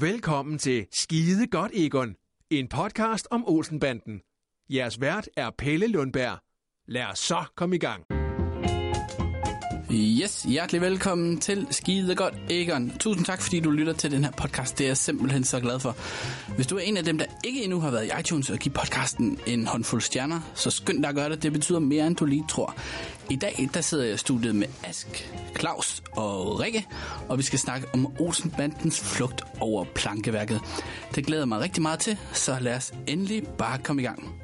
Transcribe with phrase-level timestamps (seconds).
[0.00, 2.16] Velkommen til Skide Godt Egon,
[2.50, 4.20] en podcast om Olsenbanden.
[4.70, 6.38] Jeres vært er Pelle Lundberg.
[6.88, 8.15] Lad os så komme i gang.
[9.98, 12.92] Yes, hjertelig velkommen til Skide Godt Egon.
[12.98, 14.78] Tusind tak, fordi du lytter til den her podcast.
[14.78, 15.96] Det er jeg simpelthen så glad for.
[16.54, 18.72] Hvis du er en af dem, der ikke endnu har været i iTunes og give
[18.72, 21.42] podcasten en håndfuld stjerner, så skynd dig at gøre det.
[21.42, 22.74] Det betyder mere, end du lige tror.
[23.30, 26.86] I dag, der sidder jeg i studiet med Ask, Claus og Rikke,
[27.28, 30.60] og vi skal snakke om Olsenbandens flugt over plankeværket.
[31.14, 34.34] Det glæder jeg mig rigtig meget til, så lad os endelig bare komme i gang.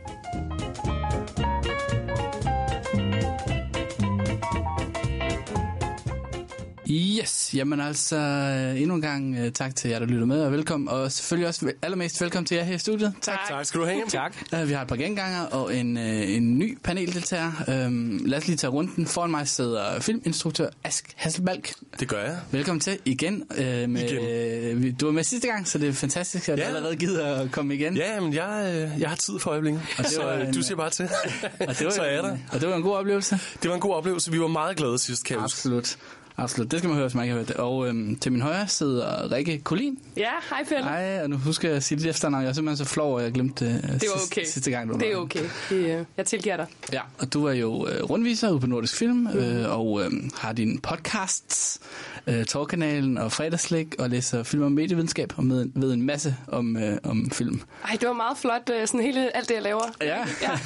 [6.97, 10.53] Yes, jamen altså øh, endnu en gang uh, tak til jer, der lytter med, og
[10.53, 13.15] velkommen, og selvfølgelig også allermest velkommen til jer her i studiet.
[13.21, 13.39] Tak.
[13.49, 14.03] Tak skal du have.
[14.09, 14.37] Tak.
[14.53, 17.53] Uh, vi har et par genganger og en, uh, en ny paneldeltager.
[17.87, 19.07] Um, lad os lige tage runden.
[19.07, 21.73] Foran mig sidder filminstruktør Ask Hasselbalk.
[22.01, 22.39] Det gør jeg.
[22.51, 23.43] Velkommen til igen.
[23.51, 23.57] Uh,
[23.91, 26.63] med, uh, du var med sidste gang, så det er fantastisk, at Ja.
[26.63, 27.97] du allerede gider at komme igen.
[27.97, 30.55] Ja, men jeg, øh, jeg har tid for øjeblikket, Og det så var øh, en-
[30.55, 31.09] du siger bare til.
[31.61, 32.37] Og det var, så er der.
[32.53, 33.39] Og det var en god oplevelse.
[33.63, 34.31] Det var en god oplevelse.
[34.33, 35.39] Vi var meget glade sidst, kan.
[35.39, 35.97] Absolut.
[36.37, 36.71] Absolut.
[36.71, 37.57] Det skal man høre, hvis man ikke har hørt det.
[37.57, 39.99] Og øhm, til min højre sidder Rikke Kolin.
[40.17, 40.83] Ja, hej Pelle.
[40.85, 42.43] Hej, og nu husker jeg at sige dit efternavn.
[42.43, 44.45] Jeg er simpelthen så flov, at jeg glemte det, øh, Det var sidste, okay.
[44.47, 44.89] sidste gang.
[44.89, 45.45] Du var Det er okay.
[45.71, 46.67] Det, øh, jeg tilgiver dig.
[46.93, 50.53] Ja, og du er jo øh, rundviser ude på Nordisk Film, øh, og øh, har
[50.53, 51.81] din podcasts,
[52.27, 56.77] øh, Torkanalen og Fredagslæg, og læser film om medievidenskab, og med, ved en masse om,
[56.77, 57.61] øh, om film.
[57.85, 59.85] Ej, det var meget flot, øh, sådan hele, alt det, jeg laver.
[60.01, 60.59] Ja, Ja.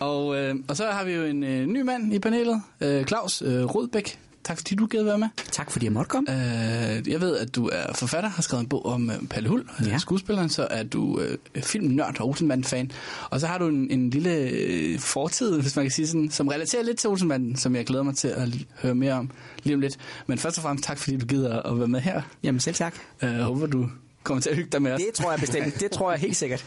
[0.06, 3.42] og, øh, og så har vi jo en øh, ny mand i panelet, øh, Claus
[3.42, 4.18] øh, Rodbæk.
[4.44, 5.28] Tak fordi du gad være med.
[5.50, 6.30] Tak fordi jeg måtte komme.
[6.32, 9.64] Øh, jeg ved, at du er forfatter, har skrevet en bog om øh, Palle Hul,
[9.80, 9.88] ja.
[9.90, 9.98] Ja.
[9.98, 12.90] skuespilleren, så er du øh, filmnørd og Olsenbanden-fan.
[13.30, 16.48] Og så har du en, en lille øh, fortid, hvis man kan sige sådan, som
[16.48, 18.48] relaterer lidt til Olsenbanden, som jeg glæder mig til at
[18.82, 19.30] høre mere om
[19.62, 19.98] lige om lidt.
[20.26, 22.22] Men først og fremmest tak, fordi du gider at være med her.
[22.42, 22.94] Jamen selv tak.
[23.22, 23.88] Øh, håber, du
[24.22, 25.00] kommer til at hygge dig med os.
[25.00, 25.80] Det tror jeg bestemt.
[25.80, 26.64] Det tror jeg helt sikkert.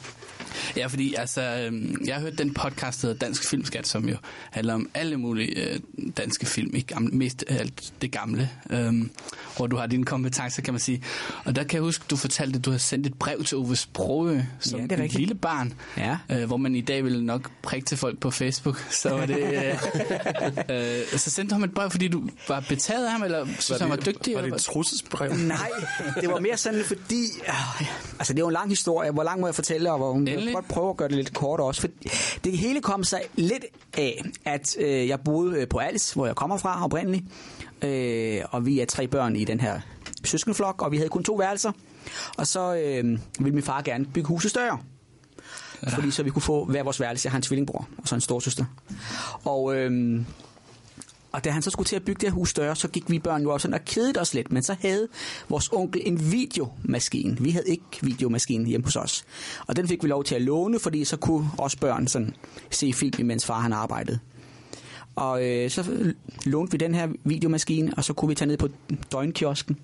[0.77, 4.15] Ja, fordi altså, øhm, jeg har hørt den podcast, der hedder Dansk Filmskat, som jo
[4.51, 5.79] handler om alle mulige øh,
[6.17, 9.11] danske film, ikke gamle, mest alt det gamle, øhm,
[9.57, 11.03] hvor du har dine kompetencer, kan man sige.
[11.45, 13.75] Og der kan jeg huske, du fortalte, at du har sendt et brev til Ove
[13.75, 16.17] Sprogø, som Ja, det er et lille barn, Ja.
[16.29, 18.85] øh, hvor man i dag ville nok prikke til folk på Facebook.
[19.01, 19.73] Så var det, øh,
[20.77, 23.81] øh, så sendte du ham et brev, fordi du var betaget af ham, eller synes
[23.81, 24.35] han var dygtig?
[24.35, 25.33] Var det et trusselsbrev?
[25.33, 25.69] Nej,
[26.21, 27.21] det var mere sådan, fordi...
[27.81, 27.87] Øh,
[28.19, 29.11] altså, det er jo en lang historie.
[29.11, 29.91] Hvor lang må jeg fortælle?
[29.91, 30.47] Og hvor, Endelig.
[30.47, 31.81] vil godt prøve at gøre det lidt kort også.
[31.81, 31.87] For
[32.43, 33.65] det hele kom sig lidt
[33.97, 37.25] af, at øh, jeg boede øh, på Als, hvor jeg kommer fra oprindeligt.
[37.81, 39.79] Øh, og vi er tre børn i den her
[40.23, 41.71] søskenflok, og vi havde kun to værelser.
[42.37, 44.79] Og så øh, ville min far gerne bygge huset større.
[45.87, 47.25] Fordi så vi kunne få hver vores værelse.
[47.25, 48.65] Jeg har en tvillingbror og så en storsøster.
[49.43, 49.75] Og...
[49.75, 50.21] Øh,
[51.31, 53.19] og da han så skulle til at bygge det her hus større, så gik vi
[53.19, 54.51] børn jo også sådan og kedede os lidt.
[54.51, 55.07] Men så havde
[55.49, 57.37] vores onkel en videomaskine.
[57.39, 59.25] Vi havde ikke videomaskinen hjemme hos os.
[59.67, 62.35] Og den fik vi lov til at låne, fordi så kunne os børn sådan
[62.69, 64.19] se film, imens far han arbejdede.
[65.15, 66.13] Og øh, så
[66.45, 68.69] lånte vi den her videomaskine, og så kunne vi tage ned på
[69.11, 69.77] døgnkiosken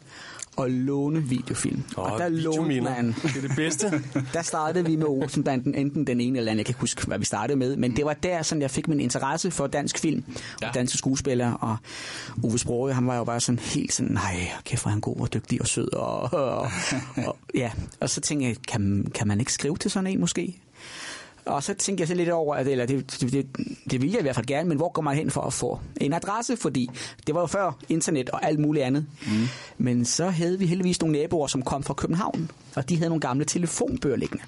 [0.57, 1.83] og låne videofilm.
[1.97, 4.03] Åh, og der lånte man Det er det bedste.
[4.33, 7.19] der startede vi med Olsenbanden, enten den ene eller anden, jeg kan ikke huske, hvad
[7.19, 10.23] vi startede med, men det var der, sådan, jeg fik min interesse for dansk film
[10.61, 10.67] Ja.
[10.67, 11.77] og danske skuespillere, og
[12.43, 15.15] Ove Sprogøe, han var jo bare sådan helt sådan, nej, kæft hvor er han god
[15.19, 16.67] og dygtig og sød, og, og,
[17.25, 20.61] og ja, og så tænkte jeg, kan, kan man ikke skrive til sådan en måske?
[21.47, 23.47] Og så tænkte jeg så lidt over, at eller det, det, det,
[23.91, 25.79] det ville jeg i hvert fald gerne, men hvor går man hen for at få
[26.01, 26.57] en adresse?
[26.57, 26.89] Fordi
[27.27, 29.05] det var jo før internet og alt muligt andet.
[29.27, 29.47] Mm.
[29.77, 33.21] Men så havde vi heldigvis nogle naboer, som kom fra København, og de havde nogle
[33.21, 34.43] gamle telefonbøger liggende.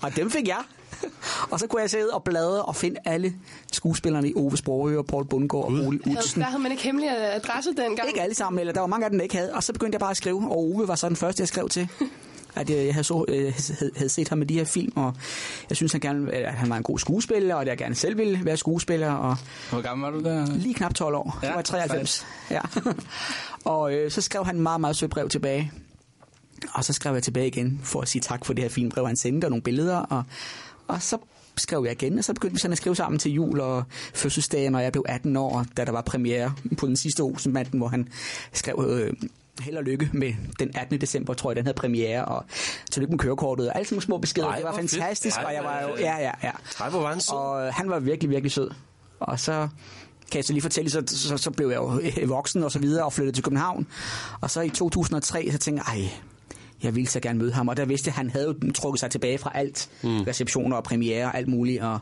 [0.00, 0.62] Og dem fik jeg.
[1.50, 3.34] og så kunne jeg sidde og bladre og finde alle
[3.72, 6.40] skuespillerne i Ove Sprogøe og Paul Bundgaard og Ole Havde, Utsen.
[6.40, 8.08] der havde man ikke hemmelig adresse dengang.
[8.08, 9.54] Ikke alle sammen, eller der var mange af dem, der ikke havde.
[9.54, 11.68] Og så begyndte jeg bare at skrive, og Ove var så den første, jeg skrev
[11.68, 11.88] til.
[12.54, 13.52] At jeg, jeg havde, så, øh,
[13.96, 15.14] havde, set ham med de her film, og
[15.68, 18.18] jeg synes, han, gerne, at han var en god skuespiller, og at jeg gerne selv
[18.18, 19.10] ville være skuespiller.
[19.12, 19.36] Og
[19.70, 20.46] Hvor gammel var du der?
[20.54, 21.38] lige knap 12 år.
[21.42, 22.26] Ja, Ja, var 93.
[22.50, 22.60] Ja.
[23.64, 25.72] og øh, så skrev han en meget, meget sødt brev tilbage.
[26.72, 29.06] Og så skrev jeg tilbage igen, for at sige tak for det her fine brev,
[29.06, 29.96] han sendte, og nogle billeder.
[29.96, 30.22] Og,
[30.88, 31.18] og så
[31.56, 34.72] skrev jeg igen, og så begyndte vi sådan at skrive sammen til jul og fødselsdagen,
[34.72, 38.08] når jeg blev 18 år, da der var premiere på den sidste Olsenbanden, hvor han
[38.52, 39.12] skrev øh,
[39.60, 41.00] held og lykke med den 18.
[41.00, 42.44] december, tror jeg, den havde premiere, og
[42.90, 44.48] tillykke med kørekortet, og alle sådan nogle små beskeder.
[44.48, 44.90] Ej, det var fedt.
[44.90, 46.00] fantastisk, Ej, og jeg var jo, fedt.
[46.00, 46.50] ja, ja, ja.
[46.80, 47.36] Ej, hvor var han sød.
[47.36, 48.70] Og han var virkelig, virkelig sød.
[49.20, 49.68] Og så
[50.30, 52.78] kan jeg så lige fortælle, så, så, så blev jeg jo øh, voksen og så
[52.78, 53.86] videre og flyttede til København.
[54.40, 56.08] Og så i 2003, så tænkte jeg, ej,
[56.82, 57.68] jeg ville så gerne møde ham.
[57.68, 59.90] Og der vidste jeg, at han havde jo trukket sig tilbage fra alt.
[60.02, 60.20] Mm.
[60.22, 61.82] Receptioner og premiere og alt muligt.
[61.82, 61.98] Og,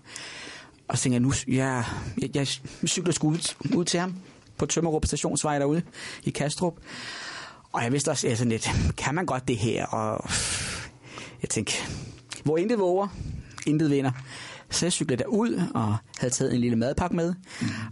[0.89, 1.85] og så tænkte jeg, nu, ja,
[2.23, 2.47] jeg, jeg
[2.87, 4.15] cykler sgu ud, ud til ham
[4.57, 5.83] på Tømmerup Stationsvej derude
[6.25, 6.75] i Kastrup.
[7.73, 9.87] Og jeg vidste også, jeg sådan lidt, kan man godt det her?
[9.87, 10.31] Og
[11.43, 11.75] jeg tænkte,
[12.45, 13.09] hvor intet våger,
[13.67, 14.11] intet vinder.
[14.71, 17.35] Så jeg cyklede derud og havde taget en lille madpakke med.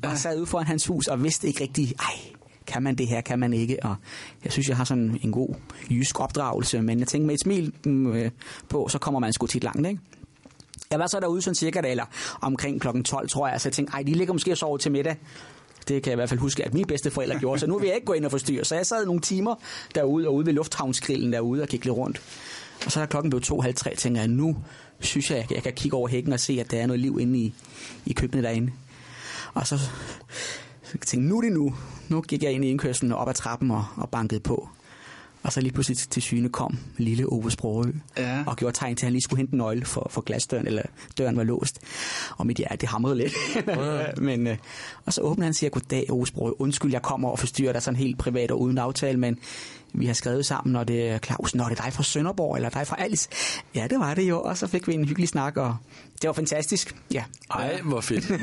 [0.03, 2.37] Og sad ude foran hans hus og vidste ikke rigtig, ej,
[2.67, 3.79] kan man det her, kan man ikke?
[3.83, 3.97] Og
[4.45, 5.55] jeg synes, jeg har sådan en god
[5.91, 8.31] jysk opdragelse, men jeg tænkte med et smil mm, øh,
[8.69, 10.01] på, så kommer man sgu tit langt, ikke?
[10.91, 12.05] Jeg var så derude sådan cirka, eller
[12.41, 14.93] omkring klokken 12, tror jeg, så jeg tænkte, ej, de ligger måske og sover til
[14.93, 15.17] middag.
[15.89, 17.87] Det kan jeg i hvert fald huske, at mine bedste forældre gjorde, så nu vil
[17.87, 18.65] jeg ikke gå ind og forstyrre.
[18.65, 19.55] Så jeg sad nogle timer
[19.95, 22.21] derude og ude ved lufthavnsgrillen derude og gik lidt rundt.
[22.85, 24.57] Og så da klokken blev to, halv tre, tænker jeg, nu
[25.01, 27.39] synes jeg, jeg kan kigge over hækken og se, at der er noget liv inde
[27.39, 27.55] i,
[28.07, 28.73] i køkkenet derinde.
[29.55, 29.79] Og så,
[30.83, 31.75] så tænkte jeg, nu er det nu.
[32.09, 34.69] Nu gik jeg ind i indkørslen og op ad trappen og, og bankede på.
[35.47, 38.45] Og så lige pludselig til syne kom lille Ove Sprogø Ja.
[38.47, 40.83] og gjorde tegn til, at han lige skulle hente en nøgle for, for glasdøren, eller
[41.19, 41.79] døren var låst.
[42.37, 43.33] Og mit hjerte, det hamrede lidt.
[44.29, 44.57] men, øh,
[45.05, 47.83] og så åbner han og siger, goddag Ove Sprogø, undskyld, jeg kommer og forstyrrer dig
[47.83, 49.39] sådan helt privat og uden aftale, men
[49.97, 52.69] vi har skrevet sammen, og det er Claus, når det er dig fra Sønderborg, eller
[52.69, 53.29] dig fra Alice.
[53.75, 55.77] Ja, det var det jo, og så fik vi en hyggelig snak, og
[56.23, 56.97] det var fantastisk.
[57.13, 58.31] Ja, Ej, hvor fedt.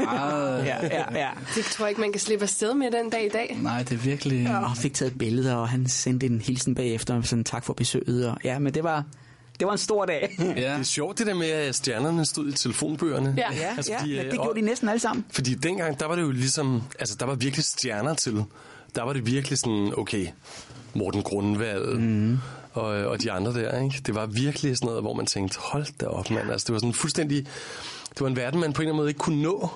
[0.65, 1.29] Ja, ja, ja.
[1.55, 3.57] Det tror jeg ikke, man kan slippe afsted med den dag i dag.
[3.61, 4.55] nej, det er virkelig...
[4.71, 8.27] Og fik taget billeder, og han sendte en hilsen bagefter, sådan tak for besøget.
[8.27, 9.03] Og, ja, men det var,
[9.59, 10.35] det var en stor dag.
[10.39, 10.45] Ja.
[10.45, 13.33] Det er sjovt det der med, at stjernerne stod i telefonbøgerne.
[13.37, 13.53] Ja.
[13.53, 15.25] Ja, Altså, ja, fordi, øh, det og- gjorde de næsten alle sammen.
[15.31, 18.43] Fordi dengang, der var det jo ligesom, altså der var virkelig stjerner til.
[18.95, 20.27] Der var det virkelig sådan, okay,
[20.93, 22.37] Morten Grundvald mm.
[22.73, 24.01] og, og de andre der, ikke?
[24.05, 26.51] Det var virkelig sådan noget, hvor man tænkte, hold da op, mand.
[26.51, 27.45] Altså det var sådan fuldstændig,
[28.09, 29.69] det var en verden, man på en eller anden måde ikke kunne nå,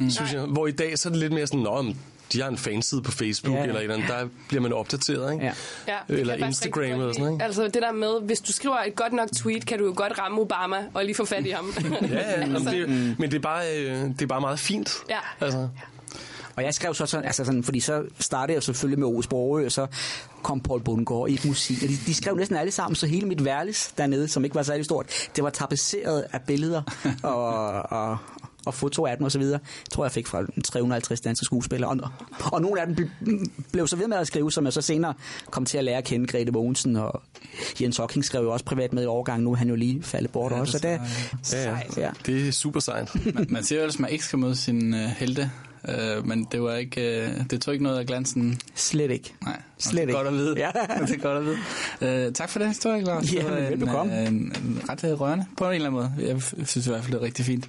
[0.00, 0.10] mm.
[0.10, 0.40] synes jeg.
[0.40, 1.84] Hvor i dag, så er det lidt mere sådan, nå,
[2.32, 3.68] de har en fanside på Facebook Ja, ja, ja.
[3.68, 5.44] eller et eller andet, der bliver man opdateret, ikke?
[5.44, 5.52] Ja.
[5.88, 7.42] Ja, Eller Instagram eller sådan noget?
[7.42, 10.18] Altså det der med, hvis du skriver et godt nok tweet, kan du jo godt
[10.18, 11.74] ramme Obama og lige få fat i ham.
[11.90, 12.20] Ja, ja,
[12.54, 12.88] altså, det,
[13.18, 14.94] men det er, bare, øh, det er bare meget fint.
[15.10, 15.18] Ja.
[15.40, 15.68] Altså,
[16.56, 19.64] Og jeg skrev så sådan, altså sådan, fordi så startede jeg selvfølgelig med Ove Sprogø,
[19.66, 19.86] og så
[20.42, 23.44] kom Paul Bundgaard i musik, og de, de skrev næsten alle sammen, så hele mit
[23.44, 25.06] værelse dernede, som ikke var særlig stort,
[25.36, 26.82] det var tapetseret af billeder
[27.22, 28.18] og, og,
[28.66, 29.60] og foto af dem og så videre.
[29.64, 32.10] Jeg tror, jeg fik fra 350 danske skuespillere, og,
[32.52, 33.10] og nogle af dem ble,
[33.72, 35.14] blev så ved med at skrive, som jeg så senere
[35.50, 37.22] kom til at lære at kende Grete Mogensen, og
[37.80, 40.32] Jens Hocking skrev jo også privat med i overgang, nu er han jo lige faldet
[40.32, 41.00] bort Ja, også, så det
[41.44, 41.76] det, er ja, ja.
[41.76, 42.10] sejt, ja.
[42.26, 43.34] Det er super sejt.
[43.34, 45.50] Man, man siger jo ellers, at man ikke skal møde sin uh, helte,
[45.88, 48.60] uh, men det var ikke, uh, det tog ikke noget af glansen.
[48.74, 49.34] Slet ikke.
[49.44, 50.28] Nej, Slet det er godt ikke.
[50.28, 50.54] at vide.
[50.58, 50.70] Ja.
[51.06, 51.44] det er godt at
[52.00, 52.26] vide.
[52.28, 53.32] Uh, tak for det, historie, Claus.
[53.32, 54.12] Ja, Det var men en, velbekomme.
[54.12, 56.28] uh, En, en ret øh, rørende på en eller anden måde.
[56.28, 57.68] Jeg synes i hvert fald, det er rigtig fint.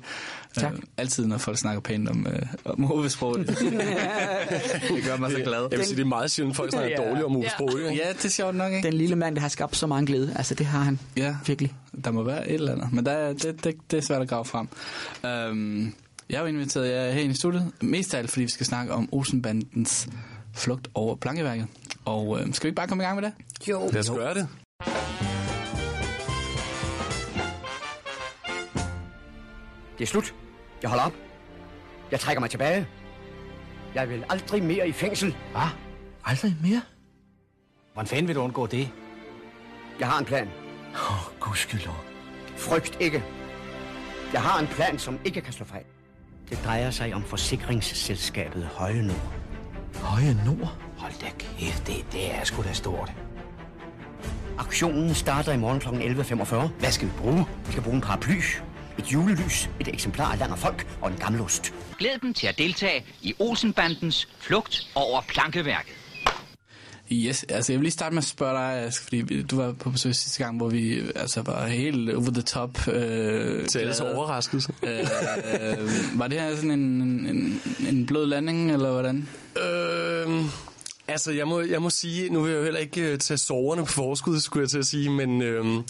[0.58, 0.74] Tak.
[0.74, 2.28] Uh, altid, når folk snakker pænt om,
[2.66, 3.48] uh, om hovedsproget.
[3.48, 5.68] det gør mig så glad.
[5.72, 7.08] Jeg vil sige, det er meget sjældent, folk snakker Ja.
[7.10, 7.46] dårligt om Ove
[7.84, 7.90] Ja.
[7.90, 8.04] Ikke?
[8.06, 8.88] Ja, det er sjovt nok, ikke?
[8.88, 11.74] Den lille mand, der har skabt så meget glæde, altså det har han Ja, virkelig.
[12.06, 12.94] der må være et eller andet.
[12.94, 14.68] Men der, er- det, det, det er svært at grave frem.
[15.52, 15.94] Um,
[16.30, 18.94] jeg har inviteret jer her ind i studiet, mest af alt, fordi vi skal snakke
[18.94, 20.10] om Olsenbandens
[20.54, 21.68] flugt over plankeværket.
[22.06, 23.34] Og øh, skal vi ikke bare komme i gang med det?
[23.70, 23.90] jo.
[23.94, 24.48] Lad os gøre det.
[29.98, 30.36] Det er slut.
[30.82, 31.14] Jeg holder op.
[32.12, 32.88] Jeg trækker mig tilbage.
[33.96, 35.36] Jeg vil aldrig mere i fængsel.
[35.52, 35.62] Hvad?
[36.26, 36.82] Aldrig mere?
[37.94, 38.90] Hvordan fanden vil du undgå det?
[40.00, 40.48] Jeg har en plan.
[40.94, 41.96] Åh, oh, gudskelov.
[42.58, 43.24] Frygt ikke.
[44.34, 45.84] Jeg har en plan, som ikke kan slå fejl.
[46.50, 49.34] Det drejer sig om forsikringsselskabet Høje Nord.
[49.96, 50.78] Høje Nord?
[50.98, 53.12] Hold da kæft, det, det er sgu da stort.
[54.58, 55.88] Aktionen starter i morgen kl.
[55.88, 56.56] 11.45.
[56.80, 57.46] Hvad skal vi bruge?
[57.66, 58.42] Vi skal bruge en paraply,
[59.00, 61.74] et julelys, et eksemplar af land og folk og en gammel ost.
[61.98, 66.05] Glæd dem til at deltage i Olsenbandens flugt over plankeværket.
[67.12, 69.90] Yes, altså jeg vil lige starte med at spørge dig, Ask, fordi du var på
[69.90, 72.88] besøg sidste gang, hvor vi altså var helt over the top.
[72.88, 74.74] Øh, Til alles overraskelse.
[74.84, 79.28] øh, øh, var det her sådan en, en, en blød landing, eller hvordan?
[79.66, 80.44] Øhm,
[81.08, 83.82] altså, jeg må, jeg må sige, nu vil jeg jo heller ikke øh, tage soverne
[83.86, 85.82] på forskud, skulle jeg til at sige, men øhm,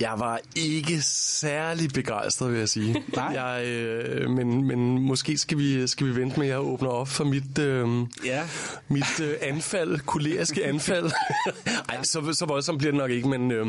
[0.00, 3.04] jeg var ikke særlig begejstret, vil jeg sige.
[3.16, 3.24] Nej.
[3.24, 7.08] Jeg, øh, men, men måske skal vi, skal vi vente med, at jeg åbner op
[7.08, 7.88] for mit, øh,
[8.24, 8.42] Ja.
[8.88, 11.10] mit øh, anfald, koleriske anfald.
[11.88, 13.66] Ej, så, så voldsomt bliver det nok ikke, men øh,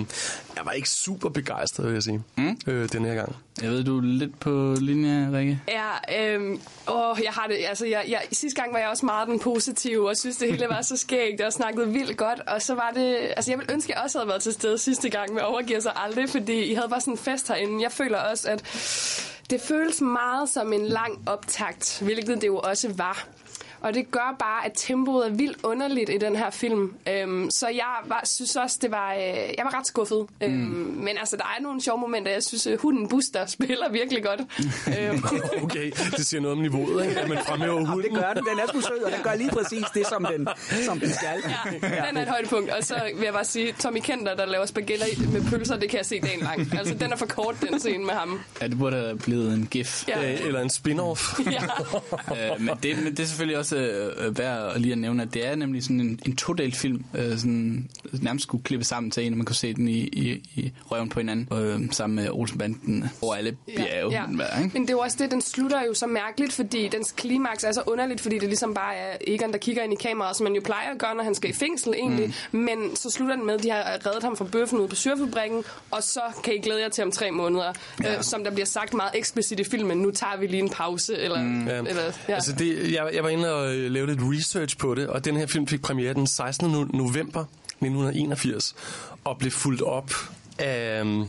[0.56, 2.58] jeg var ikke super begejstret, vil jeg sige, mm.
[2.68, 3.36] øh, den her gang.
[3.62, 5.62] Jeg ved, du er lidt på linje, Rikke.
[5.68, 9.28] Ja, øhm, åh, jeg har det, altså, jeg, jeg, sidste gang var jeg også meget
[9.28, 12.76] den positive, og synes, det hele var så skægt, og snakkede vildt godt, og så
[12.76, 15.34] var det, altså, jeg vil ønske, at jeg også havde været til stede sidste gang
[15.34, 17.84] med Overgiver sig aldrig, fordi I havde bare sådan en fest herinde.
[17.84, 18.64] Jeg føler også, at
[19.50, 23.28] det føles meget som en lang optakt, hvilket det jo også var.
[23.82, 26.94] Og det gør bare, at tempoet er vildt underligt i den her film.
[27.10, 29.20] Øhm, så jeg var, synes også, det var, øh,
[29.58, 30.26] jeg var ret skuffet.
[30.42, 30.46] Mm.
[30.48, 30.54] Øhm,
[30.98, 32.32] men altså, der er nogle sjove momenter.
[32.32, 34.40] Jeg synes, øh, hunden Buster spiller virkelig godt.
[35.00, 35.24] øhm,
[35.64, 37.20] Okay, det siger noget om niveauet, ikke?
[37.20, 38.12] At man fremhæver hunden.
[38.12, 38.44] det gør den.
[38.46, 40.48] Den er sgu sød, og den gør lige præcis det, som den,
[40.86, 41.44] som den skal.
[41.84, 42.70] ja, den er et højdepunkt.
[42.70, 45.98] Og så vil jeg bare sige, Tommy Kenter, der laver spaghetti med pølser, det kan
[45.98, 46.78] jeg se dagen lang.
[46.78, 48.40] Altså, den er for kort, den scene med ham.
[48.62, 50.08] Ja, det burde have blevet en gif.
[50.08, 50.32] Ja.
[50.34, 51.42] Øh, Eller en spin-off.
[51.52, 52.54] Ja.
[52.54, 55.34] øh, men, det, men det er selvfølgelig også øh, værd at lige at nævne, at
[55.34, 57.90] det er nemlig sådan en, en todelt film, øh, sådan,
[58.22, 61.10] nærmest skulle klippe sammen til en, og man kunne se den i, i, i røven
[61.10, 64.12] på hinanden, øh, sammen med Olsenbanden over alle bjerge.
[64.12, 64.60] Ja, Ja.
[64.60, 64.70] ja.
[64.74, 67.72] Men det er jo også det, den slutter jo så mærkeligt, fordi dens klimaks er
[67.72, 70.54] så underligt, fordi det ligesom bare er Egon, der kigger ind i kameraet, som man
[70.56, 72.34] jo plejer at gøre, når han skal i fængsel egentlig.
[72.52, 72.60] Mm.
[72.60, 75.64] Men så slutter den med, at de har reddet ham fra bøffen ude på syrefabrikken,
[75.92, 77.74] og så kan I glæde jer til om tre måneder.
[78.04, 78.18] Ja.
[78.18, 81.18] Øh, som der bliver sagt meget eksplicit i filmen, nu tager vi lige en pause.
[81.18, 81.68] Eller, mm.
[81.68, 82.34] Eller, ja.
[82.34, 85.38] Altså det, jeg, jeg var inde og øh, lave lidt research på det, og den
[85.38, 86.72] her film fik premiere den 16.
[86.94, 87.46] november
[87.82, 88.76] 1981,
[89.24, 90.12] og blev fuldt op
[90.58, 91.26] af, øhm,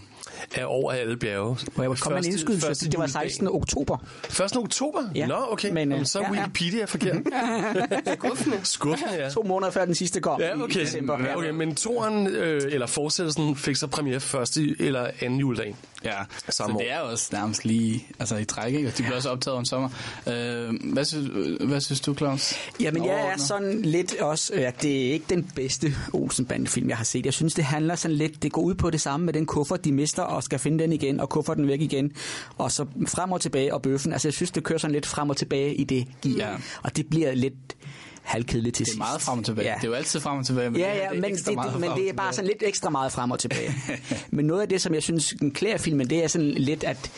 [0.55, 1.57] af over alle bjerge.
[1.77, 2.91] Må jeg komme med en indskydelse?
[2.91, 3.49] Det var 16.
[3.49, 3.97] oktober.
[4.45, 4.57] 1.
[4.57, 5.01] oktober?
[5.15, 5.27] Ja.
[5.27, 5.69] Nå, okay.
[5.69, 6.41] Men, Men, øh, Jamen, så er ja, ja.
[6.41, 7.17] Wikipedia forkert.
[8.19, 8.57] Skuffende.
[8.63, 9.29] Skuffende, ja.
[9.31, 10.81] To måneder før den sidste kom Ja, i okay.
[10.81, 11.19] december.
[11.21, 11.37] Ja.
[11.37, 15.77] okay men toren, øh, eller fortsættelsen, fik så premiere første eller anden juledag.
[16.05, 16.11] Ja,
[16.49, 16.81] Samme så år.
[16.81, 18.89] det er også nærmest lige altså, i træk, ikke?
[18.89, 19.89] Og de bliver også optaget om sommer.
[20.27, 22.55] Øh, hvad, synes, hvad synes du, Claus?
[22.81, 27.05] Jamen, jeg er sådan lidt også, at det er ikke den bedste Olsenbanden-film, jeg har
[27.05, 27.25] set.
[27.27, 29.85] Jeg synes, det handler sådan lidt, det går ud på det samme med den kuffert,
[29.85, 32.13] de mister, og skal finde den igen, og kufferten væk igen,
[32.59, 34.13] og så frem og tilbage, og bøffen.
[34.13, 36.51] Altså, jeg synes, det kører sådan lidt frem og tilbage i det gear.
[36.51, 36.57] Ja.
[36.83, 37.55] Og det bliver lidt
[38.23, 38.99] halvkedeligt til Det er sidst.
[38.99, 39.69] meget frem og tilbage.
[39.69, 39.75] Ja.
[39.75, 40.71] Det er jo altid frem og tilbage.
[40.71, 42.91] Men Ja, ja, det er men, det, det, men det er bare sådan lidt ekstra
[42.91, 43.75] meget frem og tilbage.
[44.31, 47.11] men noget af det, som jeg synes den klæder filmen, det er sådan lidt, at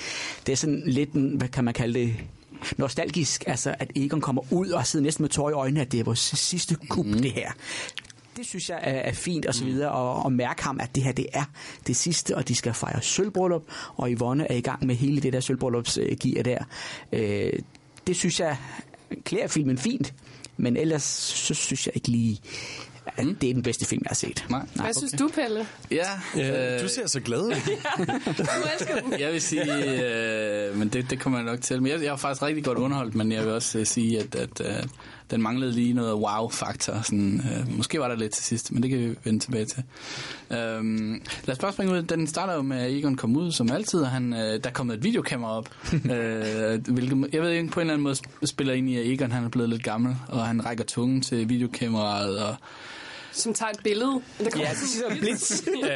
[0.47, 2.15] det er sådan lidt, en, hvad kan man kalde det,
[2.77, 6.01] nostalgisk, altså at Egon kommer ud og sidder næsten med tår i øjnene, at det
[6.01, 7.19] er vores sidste kub, mm.
[7.23, 7.51] det her.
[8.37, 11.03] Det synes jeg er, er fint og så videre, og, og mærke ham, at det
[11.03, 11.45] her det er
[11.87, 13.63] det sidste, og de skal fejre sølvbryllup,
[13.97, 16.65] og Yvonne er i gang med hele det der sølvbryllupsgear der.
[17.13, 17.53] Øh,
[18.07, 18.57] det synes jeg
[19.25, 20.15] klæder filmen fint,
[20.57, 22.41] men ellers så synes jeg ikke lige,
[23.17, 24.45] at det er den bedste film, jeg har set.
[24.51, 24.67] Nej.
[24.75, 25.67] Hvad synes du, Pelle?
[25.91, 25.97] Ja,
[26.37, 27.55] Ja, øh, du ser så glad ud.
[28.39, 29.21] Du elsker den.
[29.21, 29.95] Jeg vil sige,
[30.69, 31.83] øh, men det, det kommer jeg nok til.
[31.83, 34.35] Men jeg, jeg var faktisk rigtig godt underholdt, men jeg vil også øh, sige, at,
[34.35, 34.83] at øh,
[35.33, 37.01] den manglede lige noget wow-faktor.
[37.03, 39.83] Sådan, øh, måske var der lidt til sidst, men det kan vi vende tilbage til.
[40.51, 42.03] Øhm, lad os bare springe ud.
[42.03, 44.73] Den starter jo med, at Egon kom ud som altid, og han, øh, der er
[44.73, 45.69] kommet et videokamera op.
[46.13, 49.33] øh, hvilket, jeg ved ikke, på en eller anden måde spiller ind i, at Egon
[49.33, 52.57] han er blevet lidt gammel, og han rækker tungen til videokameraet, og
[53.33, 54.21] Som tager et billede.
[54.39, 55.63] Der kommer Ja, det siger en blitz.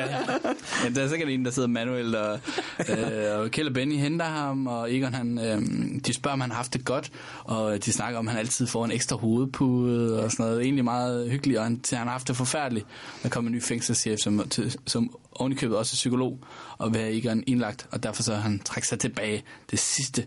[0.84, 2.40] Ja, der er sikkert en, der sidder manuelt, og,
[2.88, 5.62] øh, og Kjell og Benny henter ham, og Egon, han, øh,
[6.06, 7.10] de spørger, om han har haft det godt,
[7.44, 10.62] og de snakker om, at han altid får en ekstra hovedpude og sådan noget.
[10.62, 12.86] Egentlig meget hyggeligt, og han, han har haft det forfærdeligt.
[13.22, 16.38] Der kommer en ny fængselschef, som, til, som ovenikøbet også psykolog,
[16.78, 20.26] og have Egon indlagt, og derfor så han trækket sig tilbage det sidste,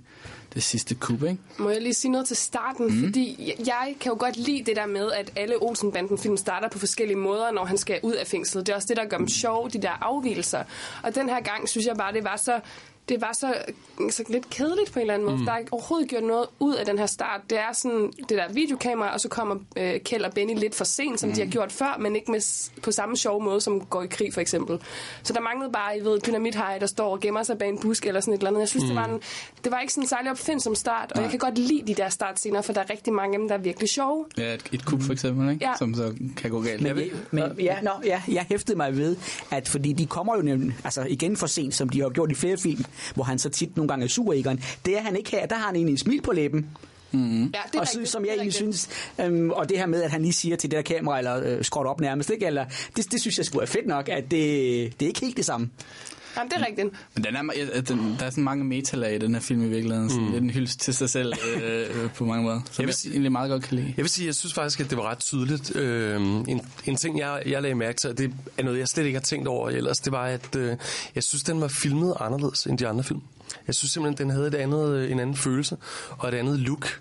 [0.54, 1.38] det sidste kub, ikke?
[1.58, 2.86] Må jeg lige sige noget til starten?
[2.86, 3.06] Mm.
[3.06, 7.18] Fordi jeg, kan jo godt lide det der med, at alle Olsenbanden-film starter på forskellige
[7.18, 8.68] måder, når han skal ud af fængslet.
[8.68, 10.64] Det er også det, der gør dem sjove, de der afvielser.
[11.04, 12.60] Og den her gang synes jeg bare, det var så
[13.10, 13.54] det var så,
[14.10, 15.38] så lidt kedeligt på en eller anden måde.
[15.38, 15.46] Mm.
[15.46, 17.42] Der er ikke overhovedet gjort noget ud af den her start.
[17.50, 20.84] Det er sådan det der videokamera, og så kommer øh, Kjeld og Benny lidt for
[20.84, 21.36] sent, som mm.
[21.36, 24.34] de har gjort før, men ikke med, på samme sjove måde, som går i krig
[24.34, 24.80] for eksempel.
[25.24, 28.06] Så der manglede bare, I ved, dynamithej, der står og gemmer sig bag en busk
[28.06, 28.60] eller sådan et eller andet.
[28.60, 28.88] Jeg synes, mm.
[28.88, 29.22] det, var en,
[29.64, 31.24] det var ikke sådan en særlig opfindsom start, og Nej.
[31.24, 33.56] jeg kan godt lide de der startscener, for der er rigtig mange af dem, der
[33.56, 34.26] er virkelig sjove.
[34.38, 35.66] Ja, et, et kub for eksempel, ikke?
[35.66, 35.74] Ja.
[35.78, 36.82] Som så kan gå galt.
[36.82, 39.16] Men, jeg, men ja, no, ja, jeg hæftede mig ved,
[39.52, 42.36] at fordi de kommer jo nemlig, altså igen for sent, som de har gjort i
[42.36, 42.86] flere film,
[43.16, 44.60] hvor han så tit nogle gange er sur, Egon.
[44.86, 46.70] Det er han ikke her, der har han egentlig en smil på læben.
[47.14, 48.90] Ja, det er og rigtigt, som det jeg egentlig synes,
[49.20, 51.64] øhm, og det her med, at han lige siger til det der kamera, eller øh,
[51.64, 52.46] skråt op nærmest, ikke?
[52.46, 52.66] Eller,
[52.96, 55.46] det, det synes jeg skulle være fedt nok, at det, det er ikke helt det
[55.46, 55.70] samme.
[56.38, 56.88] Jamen, det er rigtigt.
[57.16, 59.68] Men den er, ja, den, der er sådan mange metalag i den her film i
[59.70, 60.10] virkeligheden.
[60.10, 60.32] Sådan Mm.
[60.32, 61.34] lidt en hyldest til sig selv
[61.64, 62.56] øh, på mange måder.
[62.56, 63.94] Jeg jeg, vil sige- egentlig meget godt kan lide.
[63.98, 65.76] Jeg vil sige, jeg synes faktisk, at det var ret tydeligt.
[65.76, 69.06] Øh, en, en ting, jeg, jeg lagde mærke til, og det er noget, jeg slet
[69.06, 70.78] ikke har tænkt over ellers, det var, at øh,
[71.16, 73.22] jeg synes, den var filmet anderledes end de andre film.
[73.68, 75.78] Jeg synes simpelthen, den havde et andet, en anden følelse
[76.10, 77.00] og et andet look.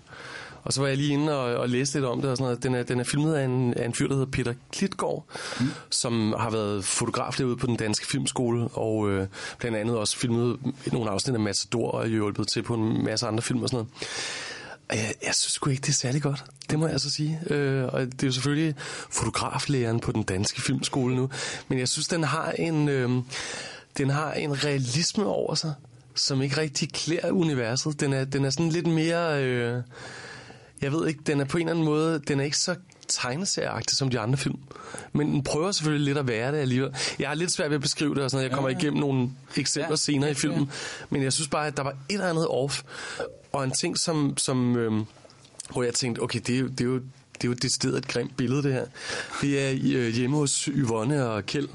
[0.69, 2.63] Og så var jeg lige inde og, og læste lidt om det og sådan noget.
[2.63, 5.25] Den er, den er filmet af en, af en fyr, der hedder Peter Klitgaard,
[5.59, 5.67] mm.
[5.89, 9.27] som har været fotograf derude på den danske filmskole, og øh,
[9.59, 10.59] blandt andet også filmet
[10.91, 13.89] nogle afsnit af Matador og hjulpet til på en masse andre film og sådan noget.
[14.89, 16.43] Og Jeg, jeg synes sgu ikke, det er særlig godt.
[16.69, 17.39] Det må jeg altså sige.
[17.49, 18.75] Øh, og det er jo selvfølgelig
[19.09, 21.29] fotograflæreren på den danske filmskole nu.
[21.67, 23.09] Men jeg synes, den har en, øh,
[23.97, 25.73] den har en realisme over sig,
[26.15, 27.99] som ikke rigtig klæder universet.
[27.99, 29.43] Den er, den er sådan lidt mere...
[29.43, 29.81] Øh,
[30.81, 32.75] jeg ved ikke, den er på en eller anden måde, den er ikke så
[33.07, 34.59] tegneserieagtig som de andre film.
[35.13, 36.95] Men den prøver selvfølgelig lidt at være det alligevel.
[37.19, 38.49] Jeg har lidt svært ved at beskrive det, og sådan, noget.
[38.49, 40.71] jeg kommer igennem nogle eksempler Ja, senere i ja, filmen.
[41.09, 42.83] Men jeg synes bare, at der var et eller andet off.
[43.51, 45.05] Og en ting, som, som øhm,
[45.71, 47.01] hvor jeg tænkte, okay, det er jo, det er jo
[47.41, 48.85] det er jo et decideret et grimt billede, det her.
[49.41, 51.67] Det er øh, hjemme hos Yvonne og Kjeld,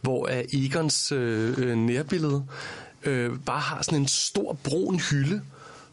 [0.00, 2.44] hvor er Egons øh, øh, nærbillede
[3.02, 5.42] øh, bare har sådan en stor brun hylde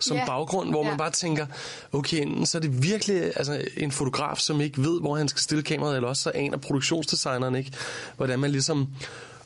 [0.03, 0.25] som Ja.
[0.25, 0.89] baggrund, hvor Ja.
[0.89, 1.45] man bare tænker,
[1.91, 5.41] okay, enten så er det virkelig altså, en fotograf, som ikke ved, hvor han skal
[5.41, 7.71] stille kameraet, eller også så aner produktionsdesigneren ikke,
[8.17, 8.87] hvordan man ligesom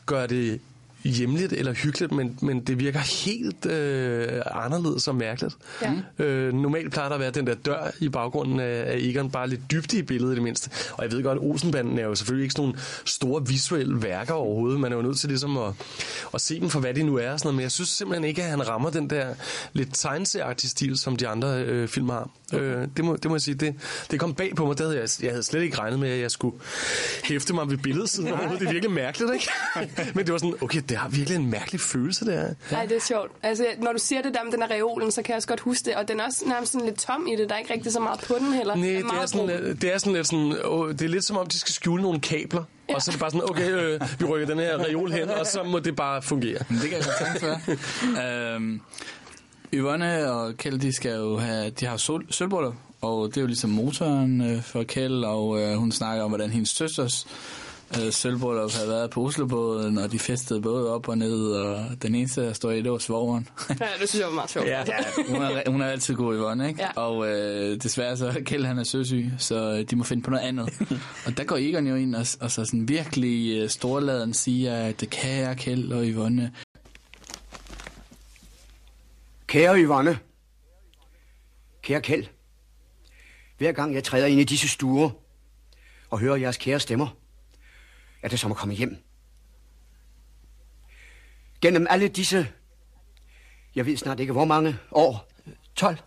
[0.06, 0.60] gør det
[1.10, 5.56] hjemligt eller hyggeligt, men, men det virker helt øh, anderledes og mærkeligt.
[5.82, 6.26] Ja.
[6.26, 9.50] Øh, normalt plejer der at være den der dør i baggrunden af, af Egon, bare
[9.50, 10.70] lidt dybde i billedet i det mindste.
[10.94, 14.34] Og jeg ved godt, at Olsenbanden er jo selvfølgelig ikke sådan nogle store visuelle værker
[14.34, 14.80] overhovedet.
[14.80, 15.74] Man er jo nødt til ligesom at,
[16.34, 17.32] at se dem for, hvad de nu er.
[17.32, 17.56] Og sådan noget.
[17.56, 19.28] Men jeg synes simpelthen ikke, at han rammer den der
[19.74, 22.30] lidt tegneserieagtige stil, som de andre øh, film har.
[22.54, 23.76] Øh, det, må, det må jeg sige, det,
[24.12, 24.78] det kom bag på mig.
[24.78, 26.56] Det havde jeg, jeg havde slet ikke regnet med, at jeg skulle
[27.24, 28.28] hæfte mig ved billedsiden.
[28.28, 29.50] Det er virkelig mærkeligt, ikke?
[30.16, 32.54] Men det var sådan, okay, det har virkelig en mærkelig følelse, det her.
[32.72, 33.32] Nej, det er sjovt.
[33.44, 35.60] Altså, når du siger det der med den her reolen, så kan jeg også godt
[35.60, 35.96] huske det.
[35.96, 37.50] Og den er også nærmest sådan lidt tom i det.
[37.50, 38.76] Der er ikke rigtig så meget på den heller.
[38.76, 41.38] Nej, det er, sådan, lidt- det er sådan lidt sådan, åh, det er lidt som
[41.38, 42.64] om, de skal skjule nogle kabler.
[42.90, 42.96] Ja.
[42.96, 45.46] Og så er det bare sådan, okay, øh, vi rykker den her reol hen, og
[45.46, 46.60] så må det bare fungere.
[46.70, 48.22] Men det kan jeg godt tænke for.
[48.56, 48.82] øhm,
[49.74, 53.48] Yvonne og Kjeld, de skal jo have, de har sol, sølvbryllup, og det er jo
[53.48, 57.28] ligesom motoren øh, for Kjeld, og øh, hun snakker om, hvordan hendes søsters
[57.96, 62.16] øh, sølvbryllup havde været på Oslobåden, og de festede både op og ned, og den
[62.16, 63.48] eneste, der står i, det var svogeren.
[63.70, 64.68] Ja, det synes jeg var meget sjovt.
[64.68, 64.84] Ja,
[65.30, 66.82] hun er, hun er altid god i Yvonne, ikke?
[66.82, 67.02] Ja.
[67.02, 70.44] Og øh, desværre så Kjeld, han er søsyg, så øh, de må finde på noget
[70.44, 70.70] andet.
[71.26, 75.02] og der går Egon jo ind og, og så sådan virkelig øh, storladen siger, at
[75.02, 76.52] det kære Kjeld og Yvonne,
[79.48, 80.20] Kære Yvonne.
[81.82, 82.26] Kære Kjeld.
[83.58, 85.10] Hver gang jeg træder ind i disse stuer
[86.10, 87.08] og hører jeres kære stemmer,
[88.22, 88.98] er det som at komme hjem.
[91.62, 92.48] Gennem alle disse,
[93.76, 95.30] jeg ved snart ikke hvor mange år,
[95.76, 95.98] 12,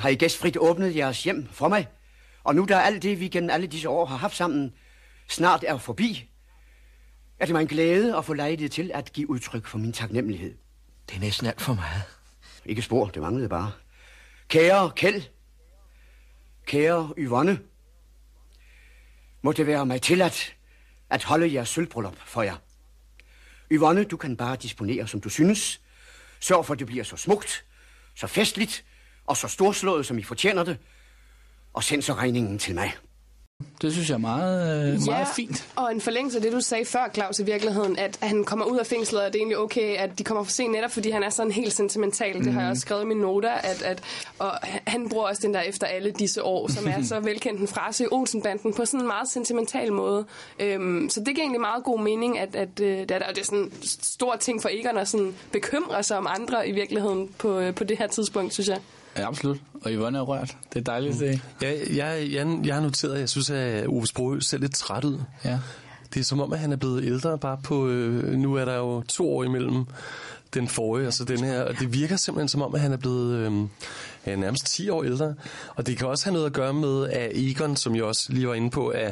[0.00, 1.88] har I gæstfrit åbnet jeres hjem for mig.
[2.44, 4.74] Og nu da alt det, vi gennem alle disse år har haft sammen,
[5.28, 6.30] snart er forbi,
[7.38, 10.54] er det mig en glæde at få lejlighed til at give udtryk for min taknemmelighed.
[11.08, 12.02] Det er næsten alt for meget.
[12.64, 13.72] Ikke spor, det manglede bare.
[14.48, 15.22] Kære Kjeld.
[16.66, 17.58] Kære Yvonne.
[19.44, 20.56] Må det være mig tilladt
[21.10, 22.56] at holde jeres sølvbryllup for jer.
[23.72, 25.80] Yvonne, du kan bare disponere, som du synes.
[26.40, 27.64] Sørg for, at det bliver så smukt,
[28.14, 28.84] så festligt
[29.26, 30.78] og så storslået, som I fortjener det.
[31.72, 32.96] Og send så regningen til mig
[33.82, 35.68] det synes jeg er meget, øh, meget fint.
[35.76, 38.78] Og en forlængelse af det, du sagde før, Claus, i virkeligheden, at han kommer ud
[38.78, 41.22] af fængslet, og det er egentlig okay, at de kommer for sent netop, fordi han
[41.22, 42.44] er sådan helt sentimental.
[42.44, 44.02] Det har jeg også skrevet i mine noter, at, at
[44.38, 44.50] og
[44.86, 48.04] han bruger også den der efter alle disse år, som er så velkendt en frase
[48.04, 50.24] i Olsenbanden, på sådan en meget sentimental måde.
[50.58, 53.40] Øhm, så det giver egentlig meget god mening, at, at øh, det, er, og det
[53.40, 57.28] er sådan en stor ting for Egon at sådan bekymre sig om andre i virkeligheden
[57.38, 58.80] på, øh, på det her tidspunkt, synes jeg.
[59.16, 59.60] Ja, absolut.
[59.82, 60.56] Og Yvonne er rørt.
[60.72, 61.40] Det er dejligt at se.
[61.60, 65.04] Jeg, jeg, jeg, jeg har noteret, at jeg synes, at Ove Sprogø ser lidt træt
[65.04, 65.18] ud.
[65.44, 65.58] Ja.
[66.14, 67.88] Det er som om, at han er blevet ældre bare på...
[67.88, 69.84] Øh, nu er der jo to år imellem
[70.54, 71.62] den forrige og så den her.
[71.62, 73.52] Og det virker simpelthen som om, at han er blevet øh,
[74.26, 75.34] ja, nærmest 10 år ældre.
[75.74, 78.48] Og det kan også have noget at gøre med, at Egon, som jeg også lige
[78.48, 79.10] var inde på, er,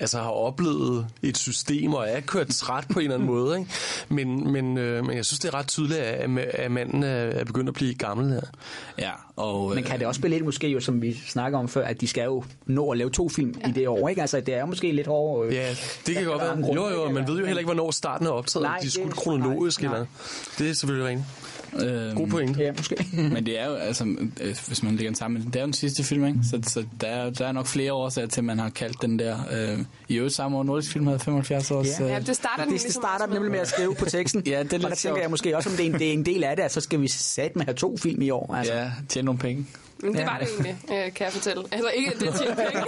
[0.00, 3.58] altså har oplevet et system og er kørt træt på en eller anden måde.
[3.58, 3.70] Ikke?
[4.08, 7.68] Men, men, øh, men jeg synes, det er ret tydeligt, at, at manden er, begyndt
[7.68, 8.40] at blive gammel her.
[8.98, 9.74] Ja, og...
[9.74, 12.08] Men kan det også blive lidt måske, jo, som vi snakker om før, at de
[12.08, 13.68] skal jo nå at lave to film ja.
[13.68, 14.20] i det år, ikke?
[14.20, 15.48] Altså, det er måske lidt hårdt.
[15.48, 15.68] Øh, Ja,
[16.06, 16.50] det kan godt være.
[16.62, 18.62] grund Jo, jo, man ved jo heller ikke, hvornår starten er optaget.
[18.64, 19.82] Nej, De er det- skudt kronologisk.
[19.82, 20.06] nej, Eller.
[20.58, 21.24] Det er selvfølgelig rent.
[21.80, 22.58] Øhm, God point.
[22.58, 23.06] Ja, måske.
[23.34, 24.04] Men det er jo, altså,
[24.40, 26.38] øh, hvis man lægger den sammen, det er jo den sidste film, ikke?
[26.50, 29.18] Så, så der, er, der er nok flere årsager til, at man har kaldt den
[29.18, 29.38] der.
[29.52, 32.00] Øh, I øvrigt samme år, Nordisk Film havde 75 års...
[32.00, 32.04] Ja.
[32.04, 34.42] øh, Ja, det starter Og det ligesom starter nemlig med at skrive på teksten.
[34.46, 35.20] Ja, det er og lidt der tænker sjovt.
[35.20, 36.80] jeg måske også, om det er en, det er en del af det, at så
[36.80, 38.54] skal vi sat med at have to film i år.
[38.54, 38.74] Altså.
[38.74, 39.66] Ja, tjene nogle penge.
[40.02, 40.24] Men det Ja.
[40.24, 41.62] var det egentlig, øh, kan jeg fortælle.
[41.72, 42.72] Altså ikke, at det er tjent penge.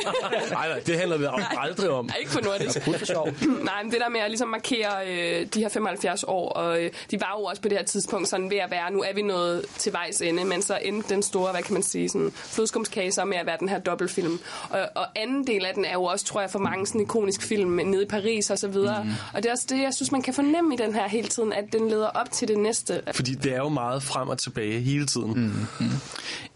[0.51, 1.25] Nej, nej, det handler vi
[1.59, 2.05] aldrig om.
[2.07, 2.83] Nej, ikke på nordisk.
[2.85, 3.29] for sjov.
[3.65, 6.91] Nej, men det der med at ligesom markere øh, de her 75 år, og øh,
[7.11, 9.23] de var jo også på det her tidspunkt sådan ved at være, nu er vi
[9.23, 13.13] nået til vejs ende, men så endte den store, hvad kan man sige, sådan flodskumskage
[13.13, 14.39] så med at være den her dobbeltfilm.
[14.71, 17.43] Og, og anden del af den er jo også, tror jeg, for mange sådan ikonisk
[17.43, 19.05] film nede i Paris og så videre.
[19.05, 19.11] Mm.
[19.35, 21.53] Og det er også det, jeg synes, man kan fornemme i den her hele tiden,
[21.53, 23.01] at den leder op til det næste.
[23.15, 25.53] Fordi det er jo meget frem og tilbage hele tiden.
[25.81, 25.87] Mm.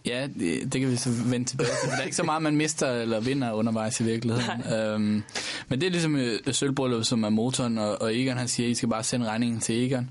[0.07, 0.27] Ja,
[0.73, 1.89] det, kan vi så vende tilbage til.
[1.89, 4.73] for Der er ikke så meget, man mister eller vinder undervejs i virkeligheden.
[4.75, 5.23] Øhm,
[5.69, 8.71] men det er ligesom øh, sølvbryllup, som er motoren, og, og Egon han siger, at
[8.71, 10.11] I skal bare sende regningen til Egon.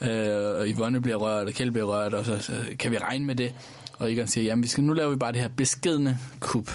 [0.00, 3.24] Øh, og Yvonne bliver rørt, og Kjeld bliver rørt, og så, så kan vi regne
[3.24, 3.54] med det.
[3.98, 6.70] og Egon siger, jamen vi skal, nu laver vi bare det her beskedne kup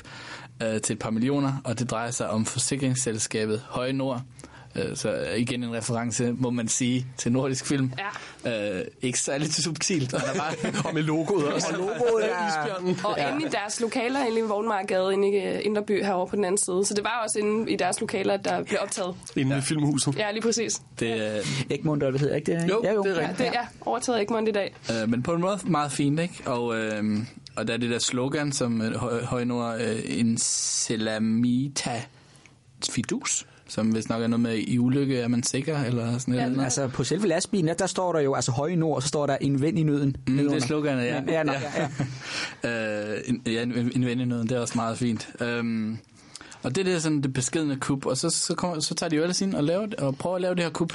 [0.64, 4.22] øh, til et par millioner, og det drejer sig om forsikringsselskabet Høje Nord.
[4.78, 7.92] Øh, så igen en reference, må man sige, til nordisk film.
[8.46, 8.80] Ja.
[8.80, 10.14] Øh, ikke særligt subtilt.
[10.14, 10.56] Og, der var,
[10.88, 11.68] og med logoet også.
[11.72, 12.48] Og logoet er...
[12.48, 13.00] Isbjørnen.
[13.06, 13.34] Og ja.
[13.34, 16.58] inde i deres lokaler, inde i Vognmarkgade, inde i øh, Indreby herovre på den anden
[16.58, 16.86] side.
[16.86, 19.16] Så det var også inde i deres lokaler, der blev optaget.
[19.36, 19.58] Inde ja.
[19.58, 20.16] i filmhuset.
[20.18, 20.82] Ja, lige præcis.
[21.00, 22.70] det, øh, Egmont, hvad hedder ikke det?
[22.70, 23.04] Jo, ja, jo.
[23.04, 23.38] det er Ja, rigtigt.
[23.52, 24.76] det er overtaget Egmont i dag.
[24.92, 26.34] Øh, men på en måde meget fint, ikke?
[26.46, 27.04] Og, øh,
[27.56, 32.04] og der er det der slogan, som Hø- Højnord, øh, en selamita
[32.92, 36.50] fidus, som hvis nok er noget med, i ulykke er man sikker, eller sådan Ja,
[36.50, 36.64] noget.
[36.64, 39.62] Altså på selve lastbilen, der, står der jo, altså høje nord, så står der en
[39.62, 40.16] ven i nøden.
[40.28, 41.22] Mm, det er sloganet, ja.
[41.28, 41.90] Ja, ja, ja,
[42.64, 43.14] ja.
[43.14, 45.30] øh, en, ja, en, en ven i nøden, det er også meget fint.
[45.42, 45.98] Øhm,
[46.64, 49.22] og det er sådan det beskedende kup, og så, så, kommer, så tager de jo
[49.22, 50.94] ellers ind og, laver, og prøver at lave det her kup,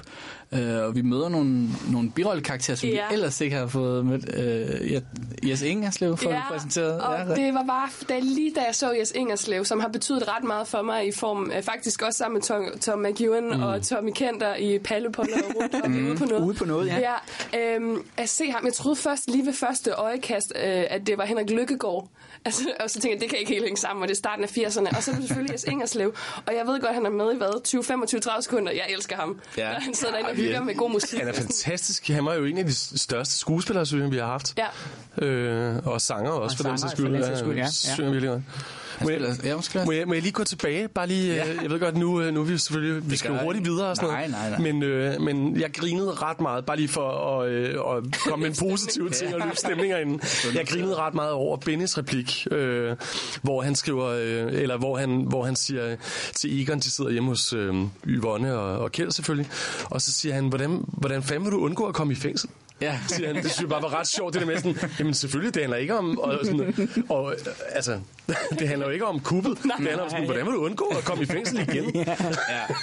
[0.53, 3.09] øh, og vi møder nogle, nogle birollekarakterer, som ja.
[3.09, 4.37] Vi ellers ikke har fået mødt.
[4.37, 5.03] Øh,
[5.49, 7.01] Jes Ingerslev får ja, vi præsenteret.
[7.01, 10.29] og ja, det var bare, da, lige da jeg så Jes Ingerslev, som har betydet
[10.29, 13.63] ret meget for mig i form, øh, faktisk også sammen med Tom, Tom McEwen mm.
[13.63, 16.45] og Tommy Kenter i Palle på noget rundt og ude på noget.
[16.45, 16.99] Ude på noget, ja.
[16.99, 21.19] ja øhm, at se ham, jeg troede først lige ved første øjekast, øh, at det
[21.19, 22.09] var Henrik Lykkegaard.
[22.47, 24.45] Altså, og så tænkte jeg, det kan ikke helt hænge sammen, og det er starten
[24.45, 24.97] af 80'erne.
[24.97, 26.15] Og så er det selvfølgelig Jes Ingerslev.
[26.47, 27.63] Og jeg ved godt, han er med i hvad?
[27.65, 28.73] 20, 25, 30 sekunder.
[28.73, 29.41] Jeg elsker ham.
[29.57, 29.71] Ja.
[29.71, 29.79] Ja.
[29.87, 30.61] Han sidder derinde og hygger ja.
[30.61, 31.19] med god musik.
[31.19, 32.09] Han er fantastisk.
[32.09, 34.55] Han var jo en af de største skuespillere, synes jeg, vi har haft.
[34.59, 35.27] Ja.
[35.27, 37.71] Øh, og sanger også, Og for den sanger, den sags skyld, ja.
[37.71, 38.43] Synes jeg virkelig godt.
[39.05, 39.87] Må jeg, spiller- ja, måske også.
[39.87, 40.89] må, jeg, må jeg lige gå tilbage?
[40.89, 41.45] Bare lige, ja.
[41.63, 43.73] jeg ved godt, nu, øh, nu er vi selvfølgelig, vi skal hurtigt jeg.
[43.73, 44.51] videre og sådan Nej, noget.
[44.51, 44.73] nej, nej.
[44.73, 48.51] Men, øh, men jeg grinede ret meget, bare lige for at, øh, at komme med
[48.51, 50.21] en positiv ting og løbe stemninger ind.
[50.55, 52.97] Jeg grinede ret meget over Bennys replik, øh,
[53.43, 55.97] hvor han skriver, øh, eller hvor han, hvor han siger
[56.35, 57.75] til Egon, de sidder hjemme hos øh,
[58.07, 59.51] Yvonne og, og Kjeld selvfølgelig,
[59.85, 62.51] og så siger han, hvordan, hvordan fanden vil du undgå at komme i fængsel?
[62.83, 62.99] Ja.
[63.09, 63.37] siger han.
[63.37, 65.77] Det synes jeg bare var ret sjovt, det der med sådan, jamen selvfølgelig, det handler
[65.79, 67.39] ikke om, og, sådan, og øh,
[67.75, 67.99] altså,
[68.59, 71.05] det handler jo ikke om kuppet, det handler om sådan, hvordan vil du undgå at
[71.05, 71.93] komme i fængsel igen?
[71.97, 72.05] ja,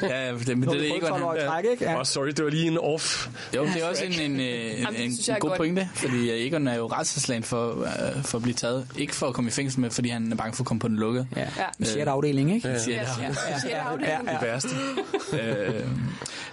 [0.02, 1.84] ja, det, men det, det er ikke, et træk, ikke?
[1.84, 1.96] Ja.
[1.96, 3.28] Og sorry, det var lige en off.
[3.56, 6.32] Jo, det er også en, en, en, en, synes jeg en er god pointe, fordi
[6.32, 8.88] øh, Egon er jo retsforslagen for, uh, for at blive taget.
[8.98, 10.88] Ikke for at komme i fængsel med, fordi han er bange for at komme på
[10.88, 11.28] den lukkede.
[11.36, 11.46] Ja, Ja.
[11.80, 11.86] ja.
[11.86, 12.68] sjette afdeling, ikke?
[12.68, 13.30] Ja, ja, ja,
[13.70, 14.18] ja, ja.
[14.34, 14.70] Det værste.
[15.34, 15.82] øh,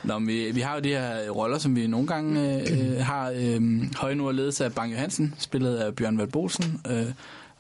[0.03, 3.31] Nå, men vi, vi har jo de her roller, som vi nogle gange øh, har.
[3.37, 6.81] Øh, Højnord ledes af Bang Johansen, spillet af Bjørn Valbosen.
[6.91, 7.07] Øh,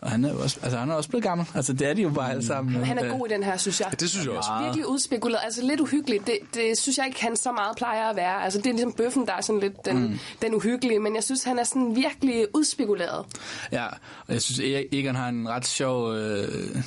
[0.00, 1.46] og han er, jo også, altså, han er også blevet gammel.
[1.54, 2.84] Altså, det er de jo bare alle sammen.
[2.84, 4.00] Han er god i den her, synes jeg.
[4.00, 4.50] Det synes jeg også.
[4.62, 5.40] Virkelig udspekuleret.
[5.44, 6.26] Altså lidt uhyggeligt.
[6.26, 8.44] Det, det synes jeg ikke, han så meget plejer at være.
[8.44, 10.18] Altså det er ligesom bøffen, der er sådan lidt den, mm.
[10.42, 10.98] den uhyggelige.
[10.98, 13.26] Men jeg synes, han er sådan virkelig udspekuleret.
[13.72, 13.86] Ja,
[14.26, 14.60] og jeg synes,
[14.92, 16.18] Egon har en ret sjov øh,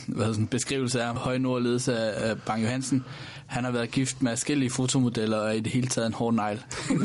[0.08, 3.06] hvad hedder sådan, beskrivelse af Højnord ledes af, af Bang Johansen.
[3.50, 6.64] Han har været gift med forskellige fotomodeller og i det hele taget en hård negl.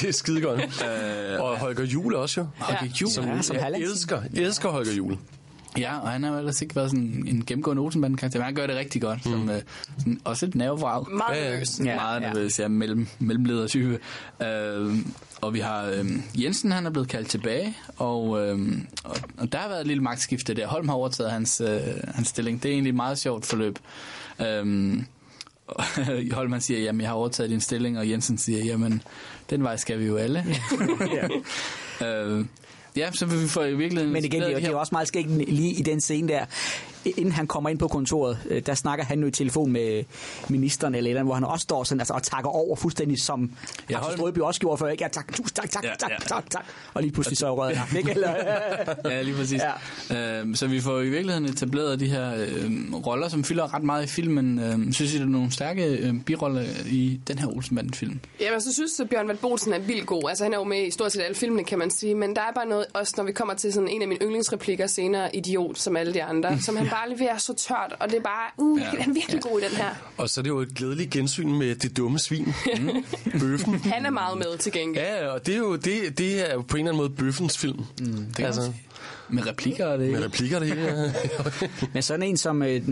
[0.00, 0.60] det er skide godt.
[0.60, 2.46] Øh, og Holger Jule også jo.
[2.58, 5.18] Holger Juhl, Som, Ja, som jeg elsker, elsker Holger Jule.
[5.78, 8.66] Ja, og han har ellers ikke været sådan en gennemgående Olsenbanden karakter, men han gør
[8.66, 9.26] det rigtig godt.
[9.26, 9.32] Mm.
[9.32, 9.60] Som, øh,
[9.98, 11.04] sådan, også et nervevrag.
[11.10, 11.50] Meget Ja, ja.
[11.50, 11.80] nervøs.
[11.80, 12.32] Ja, Ja, meget ja.
[12.32, 13.98] nervøs, ja, mellem, mellemledertype.
[14.42, 14.94] Øh,
[15.40, 16.10] og vi har øh,
[16.42, 18.58] Jensen, han er blevet kaldt tilbage, og, øh,
[19.04, 20.66] og, og der har været et lille magtskifte der.
[20.66, 21.80] Holm har overtaget hans, øh,
[22.14, 22.62] hans stilling.
[22.62, 23.78] Det er egentlig et meget sjovt forløb.
[24.46, 25.02] Øh,
[25.66, 25.84] og
[26.32, 29.02] Holm han siger, jamen jeg har overtaget din stilling, og Jensen siger, jamen
[29.50, 30.44] den vej skal vi jo alle.
[32.06, 32.44] øh,
[32.96, 34.12] ja, så vi får i virkeligheden...
[34.12, 36.28] Men igen, det er, jo- det er jo også meget skægt lige i den scene
[36.28, 36.44] der.
[37.04, 40.04] Inden han kommer ind på kontoret, øh, der snakker han jo i telefon med
[40.48, 43.40] ministeren eller eller andet, hvor han også står sådan, altså, og takker over fuldstændig som
[43.40, 43.46] Ja,
[43.94, 44.88] ja, Axel Holm- Strøby også gjorde før.
[44.88, 45.04] Ikke?
[45.04, 46.16] Ja, tak, tusind tak, tak, Ja, tak, ja.
[46.28, 46.64] tak, tak.
[46.94, 48.10] Og lige pludselig så er røget ham, ikke?
[48.10, 48.34] Eller,
[49.04, 49.62] Ja, lige præcis.
[50.10, 50.40] Ja.
[50.40, 54.04] Øhm, så vi får i virkeligheden etableret de her øhm, roller, som fylder ret meget
[54.04, 54.58] i filmen.
[54.58, 58.20] Øhm, synes I, der er nogle stærke øhm, biroller i den her Olsenbanden-film?
[58.40, 60.22] Jamen, så synes jeg, at Bjørn Valbolsen er vildt god.
[60.28, 62.14] Altså, han er jo med i stort set alle filmene, kan man sige.
[62.14, 64.86] Men der er bare noget, også når vi kommer til sådan en af mine yndlingsreplikker
[64.86, 67.94] senere, idiot, som alle de andre, som han bare leverer så tørt.
[68.00, 68.84] Og det er bare, uh, Ja.
[68.92, 69.00] ja.
[69.00, 69.90] han er virkelig god i den her.
[70.16, 72.54] Og så er det jo et glædeligt gensyn med det dumme svin.
[73.40, 73.74] Bøffen.
[73.74, 75.04] Han er meget med til gengæld.
[75.04, 77.58] Ja, og det er jo, det, det er jo på en eller anden måde bøffens
[77.58, 77.84] film.
[78.00, 78.72] Mm, Det altså,
[79.28, 80.10] med replikker og det.
[80.12, 81.14] med replikker og det hele.
[81.94, 82.82] Men sådan en som, øh,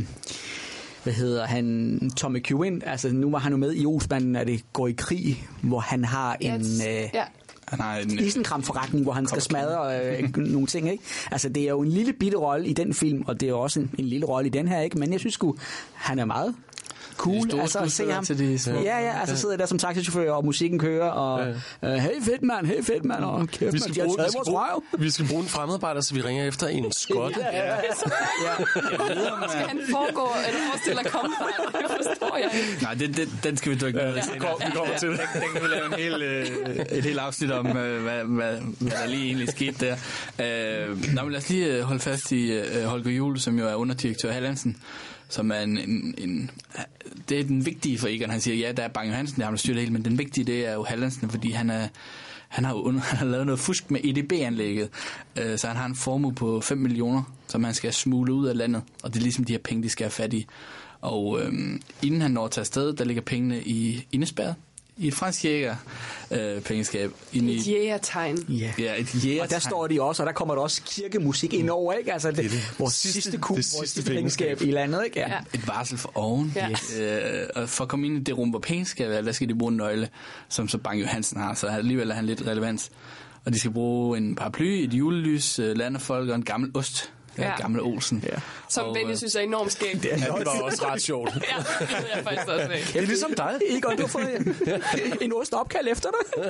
[1.02, 4.72] hvad hedder han, Tommy Kewin, altså nu var han jo med i Olsbanden, at det
[4.72, 7.24] går i krig, hvor han har en øh, ja.
[7.70, 11.04] Han har en, isenkramforretning, hvor han skal smadre øh, nogle ting, ikke?
[11.31, 13.61] Altså det er jo en lille bitte rolle i den film, og det er jo
[13.61, 14.98] også en, en lille rolle i den her, ikke?
[14.98, 15.57] Men jeg synes sgu,
[15.94, 16.54] han er meget
[17.18, 17.50] cool.
[17.50, 18.24] store Altså at se ham.
[18.24, 18.81] til de små.
[18.81, 21.48] Ja, ja, altså sidder der som taxichauffør, og musikken kører, og
[21.83, 24.18] øh, hey fedt mand, hey fedt mand, og kæft, Vi man, skal, de har bruge,
[24.18, 24.83] vi, skal vores bruge, røv.
[24.98, 27.33] vi skal bruge en fremmedarbejder, så vi ringer efter en skot.
[29.48, 31.46] Skal han foregå, eller forestille at komme fra?
[31.78, 32.83] Det forstår jeg ikke.
[32.83, 35.20] Nej, det, det, den skal vi dykke ned i vi kommer til det.
[35.35, 38.57] Den, den kan vi lave en hel, øh, et helt afsnit om, øh, hvad, hvad,
[38.78, 39.96] hvad der lige egentlig skete der.
[40.88, 43.68] Øh, nå, men lad os lige øh, holde fast i øh, Holger Juhl, som jo
[43.68, 44.76] er underdirektør Hallandsen,
[45.28, 46.50] som er en, en, en...
[47.28, 48.30] Det er den vigtige for Egon.
[48.30, 50.44] Han siger, ja, der er Bang Johansen, der har styrt det hele, men den vigtige,
[50.44, 51.88] det er jo Hallandsen, fordi han er
[52.48, 54.88] han har, under, han har lavet noget fusk med EDB-anlægget,
[55.38, 58.56] øh, så han har en formue på 5 millioner, som han skal smule ud af
[58.56, 60.46] landet, og det er ligesom de her penge, de skal have fat i.
[61.00, 61.52] Og øh,
[62.02, 64.54] inden han når til afsted, der ligger pengene i indespærret
[64.98, 65.76] i et fransk jæger
[66.30, 67.11] øh, pengeskab.
[67.32, 68.38] Inde Et i, jægertegn.
[68.48, 68.72] Ja.
[68.78, 71.70] ja, et jæger Og der står de også, og der kommer der også kirkemusik ind
[71.70, 72.12] over, ikke?
[72.12, 75.20] Altså, det, det vores sidste, sidste kub, det vores sidste sidste pengeskab i landet, ikke?
[75.20, 75.28] Ja.
[75.28, 75.38] Ja.
[75.54, 76.56] et varsel for oven.
[76.56, 76.68] Ja.
[77.00, 79.48] Øh, og for at komme ind i det rum, hvor penge skal være, der skal
[79.48, 80.08] de bruge en nøgle,
[80.48, 82.90] som så Bang Johansen har, så alligevel er han lidt relevans.
[83.44, 87.12] Og de skal bruge en paraply, et julelys, øh, landefolk og en gammel ost.
[87.38, 87.57] Ja, Ja.
[87.61, 88.24] gammel Olsen.
[88.27, 88.37] Ja.
[88.68, 90.05] Som Og, Benny øh, synes er enormt skægt.
[90.05, 91.31] Ja, det var også ret sjovt.
[91.35, 91.40] Ja,
[91.81, 92.87] det ved jeg faktisk også ikke.
[92.92, 93.61] Det er ligesom dig.
[93.68, 94.57] Egon, du har fået en,
[95.20, 96.44] en ost opkald efter dig.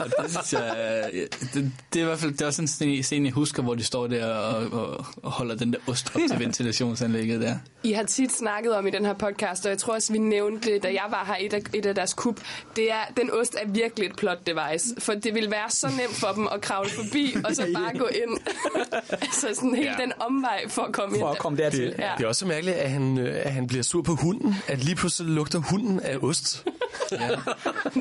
[0.00, 1.20] Og det synes jeg, øh,
[1.54, 3.84] det, det er i hvert fald det er også en scene, jeg husker, hvor de
[3.84, 7.54] står der og, og, og holder den der ost op til ventilationsanlægget der.
[7.82, 10.72] I har tit snakket om i den her podcast, og jeg tror også, vi nævnte
[10.72, 12.40] det, da jeg var her, et af, et af deres kub.
[12.76, 16.14] Det er, den ost er virkelig et plot device, for det vil være så nemt
[16.14, 18.38] for dem at kravle forbi, og så bare gå ind.
[19.12, 19.94] altså sådan helt Ja.
[20.02, 21.22] den omvej for at komme ind.
[21.22, 21.80] For at komme dertil.
[21.80, 24.54] Det, det er også så mærkeligt, at han, øh, at han bliver sur på hunden.
[24.68, 26.48] At lige pludselig lugter hunden af ost.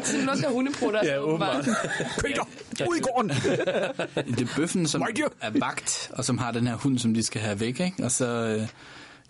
[0.04, 1.06] Så lugter hundeprutter.
[1.06, 1.66] Ja, åbenbart.
[2.26, 2.44] Peter,
[2.88, 3.30] ud i gården.
[3.30, 5.02] Det er bøffen, som
[5.42, 7.80] er vagt, og som har den her hund, som de skal have væk.
[7.80, 8.04] Ikke?
[8.04, 8.60] Og så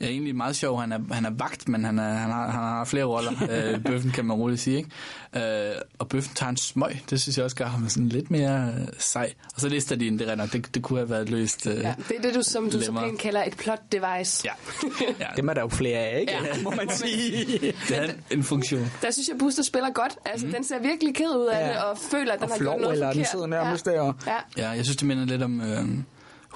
[0.02, 0.80] ja, egentlig meget sjov.
[0.82, 3.32] Han er, han er vagt, men han, er, han, har, han har flere roller.
[3.74, 4.78] øh, bøffen kan man roligt sige.
[4.78, 5.70] Ikke?
[5.70, 7.02] Øh, og bøffen tager en smøg.
[7.10, 9.34] Det synes jeg også gør ham sådan lidt mere øh, sej.
[9.56, 10.54] Og så lister de en, det, er nok.
[10.54, 11.68] det, det kunne have været løst.
[11.68, 13.02] Øh, Ja, det er det, du, som du så Lemmer.
[13.02, 14.48] pænt kalder et plot device.
[14.48, 14.52] ja.
[15.20, 15.26] ja.
[15.38, 16.34] Dem er der jo flere af, ikke?
[16.34, 16.62] Ja.
[16.64, 17.60] Må man sige.
[17.62, 18.92] Det havde en, en funktion.
[19.02, 20.18] Der synes jeg, Booster spiller godt.
[20.26, 20.54] Altså, mm.
[20.54, 21.74] den ser virkelig ked ud af Ja.
[21.74, 23.32] det, og føler, at den Og har flov, gjort noget eller den forkert.
[23.32, 23.92] sidder nærmest ja.
[23.92, 24.36] der og- Ja.
[24.58, 25.86] Ja, jeg synes, det minder lidt om øh,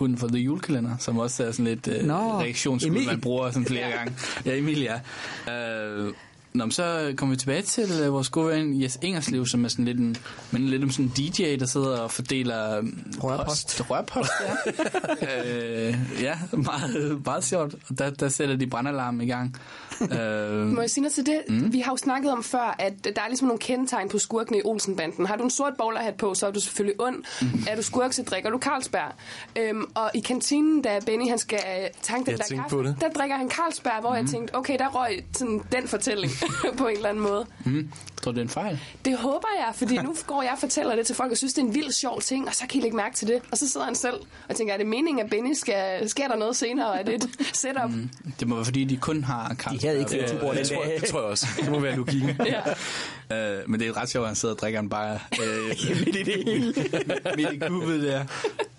[0.02, 3.06] hunden fra The Julekalender, som også er sådan lidt øh, Nå, reaktionsskud, Emil.
[3.06, 4.14] man bruger sådan flere gange.
[4.46, 5.00] Ja, Emil, ja.
[5.54, 6.14] Øh,
[6.54, 9.70] Nå, men så kommer vi tilbage til øh, vores gode ven Jes Ingerslev, som er
[9.70, 10.16] sådan lidt, en,
[10.52, 12.84] men lidt om sådan en DJ, der sidder og fordeler øh,
[13.24, 13.78] Rørpost.
[13.78, 14.32] Post, rørpost,
[15.22, 15.88] ja.
[15.88, 17.76] øh, ja, meget, meget sjovt.
[17.90, 19.56] Og der, der sætter de brandalarm i gang.
[20.20, 21.42] Øh, Må jeg sige noget til det?
[21.50, 21.74] Mm.
[21.74, 24.62] Vi har jo snakket om før, at der er ligesom nogle kendetegn på skurkene i
[24.66, 25.26] Olsenbanden.
[25.26, 27.16] Har du en sort bowlerhat på, så er du selvfølgelig ond.
[27.42, 27.64] Mm.
[27.68, 29.12] Er du skurk, så drikker du Carlsberg.
[29.56, 32.84] Øhm, og i kantinen, da Benny han skal øh, tanke den Jeg der kaffe, på
[32.84, 32.96] det.
[33.02, 34.16] der drikker han Carlsberg, hvor mm.
[34.16, 36.32] jeg tænkte, okay, der røg sådan den fortælling
[36.78, 37.46] på en eller anden måde.
[37.66, 37.90] mm,
[38.22, 38.80] tror du, det er en fejl?
[39.06, 41.62] Det håber jeg, fordi nu går jeg og fortæller det til folk, og synes, det
[41.62, 43.42] er en vild sjov ting, og så kan I lægge mærke til det.
[43.52, 44.16] Og så sidder han selv
[44.50, 47.30] og tænker, er det meningen, at Benny skal, sker der noget senere, er det et
[47.54, 47.90] setup?
[47.92, 48.10] Mm.
[48.40, 49.82] Det må være, fordi de kun har Carlsberg.
[49.94, 51.48] De havde ikke fået tuborg den det, tror, jeg- det tror jeg også.
[51.62, 52.30] Det må være logikken.
[52.46, 52.62] Ja.
[53.58, 55.68] Øh, men det er ret sjovt, at han sidder og drikker en bare øh,
[56.06, 56.74] Midt i det hele.
[57.36, 58.24] midt i kuppet der.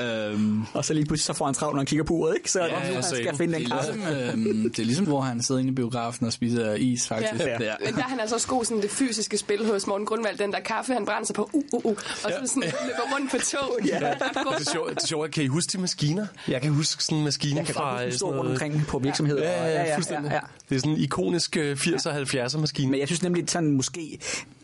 [0.01, 2.51] Øhm, Og så lige pludselig så får han travlt, når han kigger på uret, ikke?
[2.51, 3.37] Så ja, han skal satan.
[3.37, 3.92] finde det, den er kaffe.
[3.92, 7.33] ligesom, øhm, det er ligesom, hvor han sidder inde i biografen og spiser is, faktisk.
[7.46, 7.46] Ja.
[7.59, 7.75] Der.
[7.85, 10.53] Men der er han altså også god sådan det fysiske spil hos Morten Grundvald, den
[10.53, 13.37] der kaffe, han brænder sig på, uh, uh, uh, og så sådan løber rundt på
[13.38, 13.87] toget.
[13.88, 13.94] Ja.
[13.98, 15.31] Det er sjovt, det er sjovt.
[15.31, 16.27] Kan I huske de maskiner?
[16.48, 17.90] Jeg kan huske sådan en maskine Jeg kan fra...
[17.90, 19.42] godt huske, øh, sådan rundt noget- omkring på virksomheder.
[19.42, 20.29] Ja, og- ja, ja, fuldstændig.
[20.29, 20.40] ja, ja.
[20.68, 22.91] Det er sådan ikonisk øh, 80'er og 70'er maskine.
[22.91, 24.19] Men jeg synes nemlig sådan måske,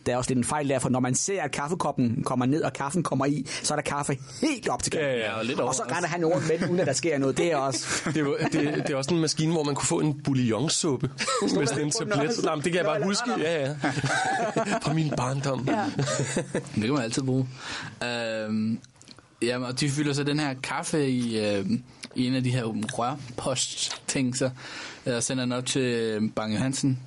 [0.07, 2.63] der er også lidt en fejl der, for når man ser, at kaffekoppen kommer ned,
[2.63, 5.09] og kaffen kommer i, så er der kaffe helt op til kaffen.
[5.09, 7.19] Ja, ja, og lidt og så render han rundt med den, uden at der sker
[7.19, 7.37] noget.
[7.37, 7.87] Det er også...
[8.15, 11.11] Det, var, det, det er også en maskine, hvor man kunne få en bouillonsuppe
[11.57, 12.45] med sådan en tablet.
[12.45, 13.31] Nej, men det kan jeg bare huske.
[13.39, 13.75] Ja, ja.
[14.85, 15.69] Fra min barndom.
[15.69, 15.85] Ja.
[16.75, 17.49] Det kan man altid bruge.
[18.05, 18.79] Øhm,
[19.43, 21.67] ja, og de fylder så den her kaffe i, øh,
[22.15, 24.51] i en af de her rørpost-ting, så
[25.07, 26.99] øh, sender den op til øh, Bang Hansen,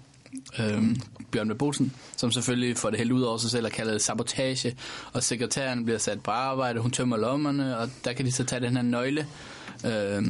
[0.60, 0.84] øh,
[1.32, 4.02] Bjørn med Bolsen, som selvfølgelig får det helt ud over sig selv og kalder det
[4.02, 4.76] sabotage.
[5.14, 8.62] Og sekretæren bliver sat på arbejde, hun tømmer lommerne, og der kan de så tage
[8.62, 9.28] den her nøgle,
[9.86, 10.24] øh,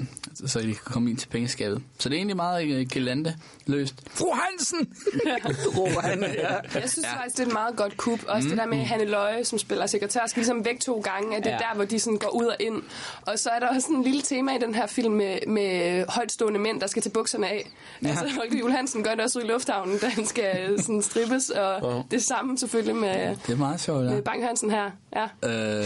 [0.48, 1.82] så de kan komme ind til pengeskabet.
[2.00, 3.36] Så det er egentlig meget øh, gelante
[3.66, 3.96] løst.
[4.10, 4.94] Fru Hansen!
[5.78, 6.20] råber han.
[6.22, 6.80] Ja.
[6.80, 7.18] Jeg synes ja.
[7.18, 8.20] faktisk, det er et meget godt kub.
[8.28, 8.50] Også mm.
[8.50, 11.52] det der med Hanne Løje, som spiller sekretær, skal ligesom væk to gange, at det
[11.52, 11.58] er Ja.
[11.70, 12.82] der, hvor de sådan går ud og ind.
[13.22, 16.06] Og så er der også sådan en lille tema i den her film med, med
[16.10, 17.70] højtstående mænd, der skal til bukserne af.
[18.04, 18.08] Ja.
[18.08, 21.50] Altså, Holger Juhl Hansen gør det også ud i lufthavnen, da han skal sådan strippes,
[21.50, 24.10] og det samme selvfølgelig med, Det er meget sjovt, ja.
[24.10, 24.92] med Bang Hansen her.
[25.16, 25.24] Ja.
[25.24, 25.86] Øh,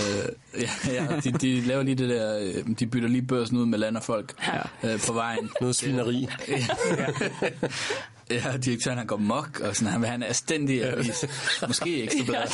[0.62, 3.79] ja, ja de, de laver lige det der, øh, de bytter lige børsen ud med
[3.79, 4.33] land og folk
[4.83, 4.93] ja.
[4.93, 5.49] øh, på vejen.
[5.61, 6.27] Noget svineri.
[8.29, 11.25] Ja, direktøren han går mok, og sådan, han vil have en asstændig avis.
[11.67, 12.47] Måske ekstra blad.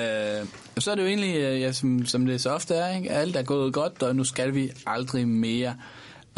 [0.40, 0.46] øh,
[0.78, 3.10] så er det jo egentlig, øh, ja, som, som det så ofte er, ikke?
[3.10, 5.76] alt er gået godt, og nu skal vi aldrig mere.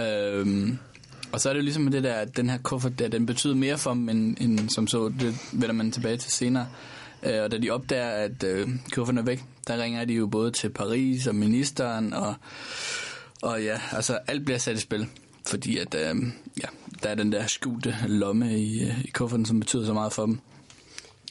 [0.00, 0.68] Øh,
[1.33, 3.54] og så er det jo ligesom det der, at den her kuffert der, den betyder
[3.54, 6.66] mere for dem, end, end som så, det vender man tilbage til senere.
[7.25, 10.51] Øh, og da de opdager, at øh, kufferten er væk, der ringer de jo både
[10.51, 12.35] til Paris og ministeren, og,
[13.43, 15.07] og ja, altså alt bliver sat i spil.
[15.47, 16.17] Fordi at, øh,
[16.63, 16.69] ja,
[17.03, 20.27] der er den der skjulte lomme i, øh, i kufferten, som betyder så meget for
[20.27, 20.41] dem.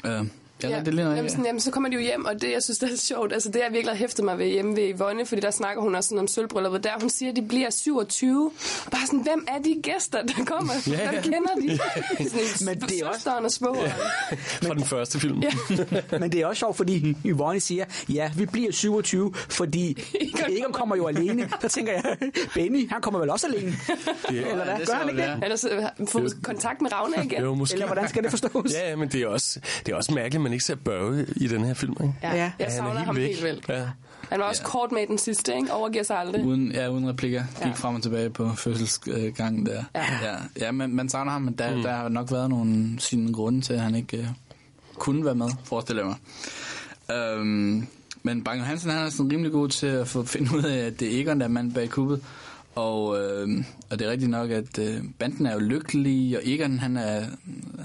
[0.06, 0.26] Øh,
[0.63, 2.63] ja, ja, det ligner jamen, sådan, jamen, så kommer de jo hjem, og det, jeg
[2.63, 5.26] synes, det er sjovt, altså det jeg virkelig har hæftet mig ved hjemme ved Yvonne,
[5.26, 8.52] fordi der snakker hun også sådan om sølvbrylluppet, der hun siger, at de bliver 27.
[8.86, 10.74] Og bare sådan, hvem er de gæster, der kommer?
[10.88, 11.22] Ja, Hvem ja.
[11.22, 11.78] kender de?
[12.30, 13.92] Sådan, Men det er også- og svogeren.
[14.63, 15.42] Fra den første film.
[16.12, 16.18] Ja.
[16.20, 20.04] Men det er også sjovt, fordi Yvonne siger, ja, vi bliver 27, fordi
[20.50, 21.50] Egon kommer jo alene.
[21.62, 22.18] Så tænker jeg,
[22.54, 23.74] Benny, han kommer vel også alene?
[24.30, 24.80] Eller hvad?
[24.80, 25.28] det Gør han ikke det?
[25.28, 25.36] ja.
[25.44, 27.42] Eller så fået kontakt med Ravne igen.
[27.42, 27.74] Jo, måske.
[27.74, 28.72] Eller hvordan skal det forstås?
[28.74, 31.48] Ja, ja, men det er også, det er også mærkeligt, man ikke ser Børge i
[31.48, 31.96] den her film.
[32.02, 32.13] Ikke?
[32.24, 32.36] Ja, Ja.
[32.36, 33.28] jeg Han er savner helt ham væk.
[33.28, 33.66] helt vildt.
[33.70, 33.86] Ja.
[34.30, 34.70] Han var også Ja.
[34.70, 35.74] kort med den sidste, ikke?
[35.74, 36.46] Overgiver sig aldrig.
[36.46, 37.44] Uden, ja, uden replikker.
[37.58, 37.72] Gik Ja.
[37.72, 39.84] frem og tilbage på fødselsgangen der.
[39.96, 40.02] Ja.
[40.24, 41.82] ja, ja men man savner ham, men der, mm.
[41.82, 44.26] der har nok været nogle sine grunde til, at han ikke uh,
[44.96, 46.08] kunne være med, forestiller jeg
[47.10, 47.18] mig.
[47.18, 47.88] Øhm,
[48.24, 51.00] men Bang Hansen han er sådan rimelig god til at få finde ud af, at
[51.00, 52.22] det er Egon, der er mand bag kuppet.
[52.76, 56.80] Og, øh, og det er rigtigt nok, at øh, banden er jo lykkelig, og Egon,
[56.80, 57.26] han, er,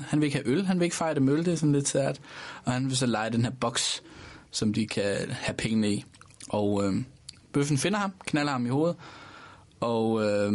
[0.09, 1.89] han vil ikke have øl, han vil ikke fejre det møl, det er sådan lidt
[1.89, 2.21] sært.
[2.65, 4.03] Og han vil så lege den her boks,
[4.51, 6.05] som de kan have pengene i.
[6.49, 6.95] Og øh,
[7.53, 8.97] bøffen finder ham, knaller ham i hovedet,
[9.81, 10.53] og øh,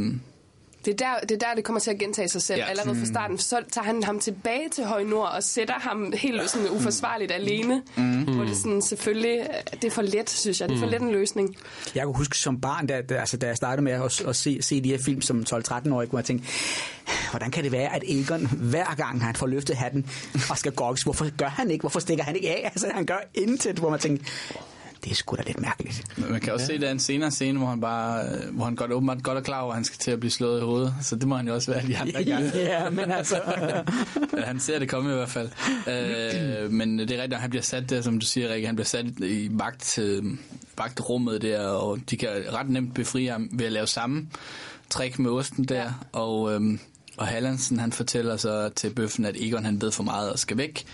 [0.85, 2.59] det er, der, det er der, det kommer til at gentage sig selv.
[2.59, 2.65] Ja.
[2.65, 6.49] Allerede fra starten, så tager han ham tilbage til Høje Nord og sætter ham helt
[6.49, 7.81] sådan uforsvarligt alene.
[7.95, 8.23] Mm.
[8.23, 10.69] Hvor det sådan selvfølgelig, det er for let, synes jeg.
[10.69, 11.55] Det er for let en løsning.
[11.95, 14.61] Jeg kunne huske som barn, da, da, altså, da jeg startede med at, at se,
[14.61, 16.47] se de her film som 12-13-årig, kunne jeg tænke,
[17.31, 20.05] hvordan kan det være, at Egon hver gang han får løftet hatten
[20.49, 21.81] og skal gokkes, hvorfor gør han ikke?
[21.81, 22.61] Hvorfor stikker han ikke af?
[22.65, 24.25] Altså, han gør intet, hvor man tænker,
[25.03, 26.03] det er sgu da lidt mærkeligt.
[26.29, 26.77] man kan også ja.
[26.77, 29.37] se, der er en senere scene, hvor han bare, øh, hvor han godt, åbenbart godt
[29.37, 30.95] er klar over, at han skal til at blive slået i hovedet.
[31.01, 32.51] Så det må han jo også være de andre gange.
[32.71, 33.41] ja, men altså...
[34.45, 35.49] Han ser det komme i hvert fald.
[35.87, 38.67] Øh, men det er rigtigt, at han bliver sat der, som du siger, Rikke.
[38.67, 40.23] Han bliver sat i vagt, øh,
[40.77, 44.27] vagtrummet der, og de kan ret nemt befri ham ved at lave samme
[44.89, 45.81] trick med osten der.
[45.81, 45.89] Ja.
[46.11, 46.79] Og, øh,
[47.17, 50.57] og Hallandsen, han fortæller så til bøffen, at Egon han ved for meget og skal
[50.57, 50.85] væk.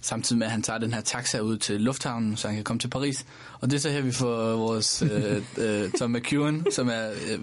[0.00, 2.80] Samtidig med, at han tager den her taxa ud til lufthavnen, så han kan komme
[2.80, 3.26] til Paris.
[3.60, 7.38] Og det er så her, vi får vores øh, øh, Tom McEwan, som er øh,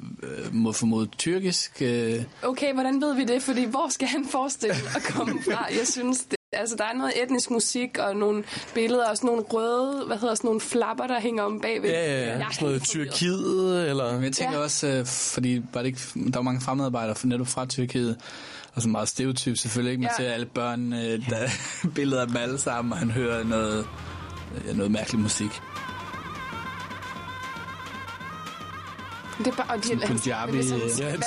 [0.55, 1.77] mod formodet tyrkisk.
[1.81, 3.41] Øh, Okay, hvordan ved vi det?
[3.43, 5.65] Fordi hvor skal han forestille at komme fra?
[5.79, 9.43] Jeg synes, det, altså, der er noget etnisk musik og nogle billeder og sådan nogle
[9.43, 11.89] røde, hvad hedder sådan nogle flapper, der hænger om bagved.
[11.89, 12.45] Ja, ja, Jeg ja.
[12.45, 12.81] er Sådan noget.
[12.83, 14.13] Tyrkiet, eller...
[14.13, 14.63] Men jeg tænker ja.
[14.63, 18.17] Også, øh, fordi var det ikke, der var mange fremmedarbejdere fra- netop fra Tyrkiet,
[18.75, 20.01] og så meget stereotyp selvfølgelig, ikke?
[20.01, 20.23] Man Ja.
[20.23, 21.47] ser alle børn, øh, der
[21.95, 23.87] billeder af dem alle sammen, og han hører noget,
[24.67, 25.61] ja, noget mærkelig musik.
[29.37, 31.21] Det er bare, og de, Punjabi, det er øh, sådan,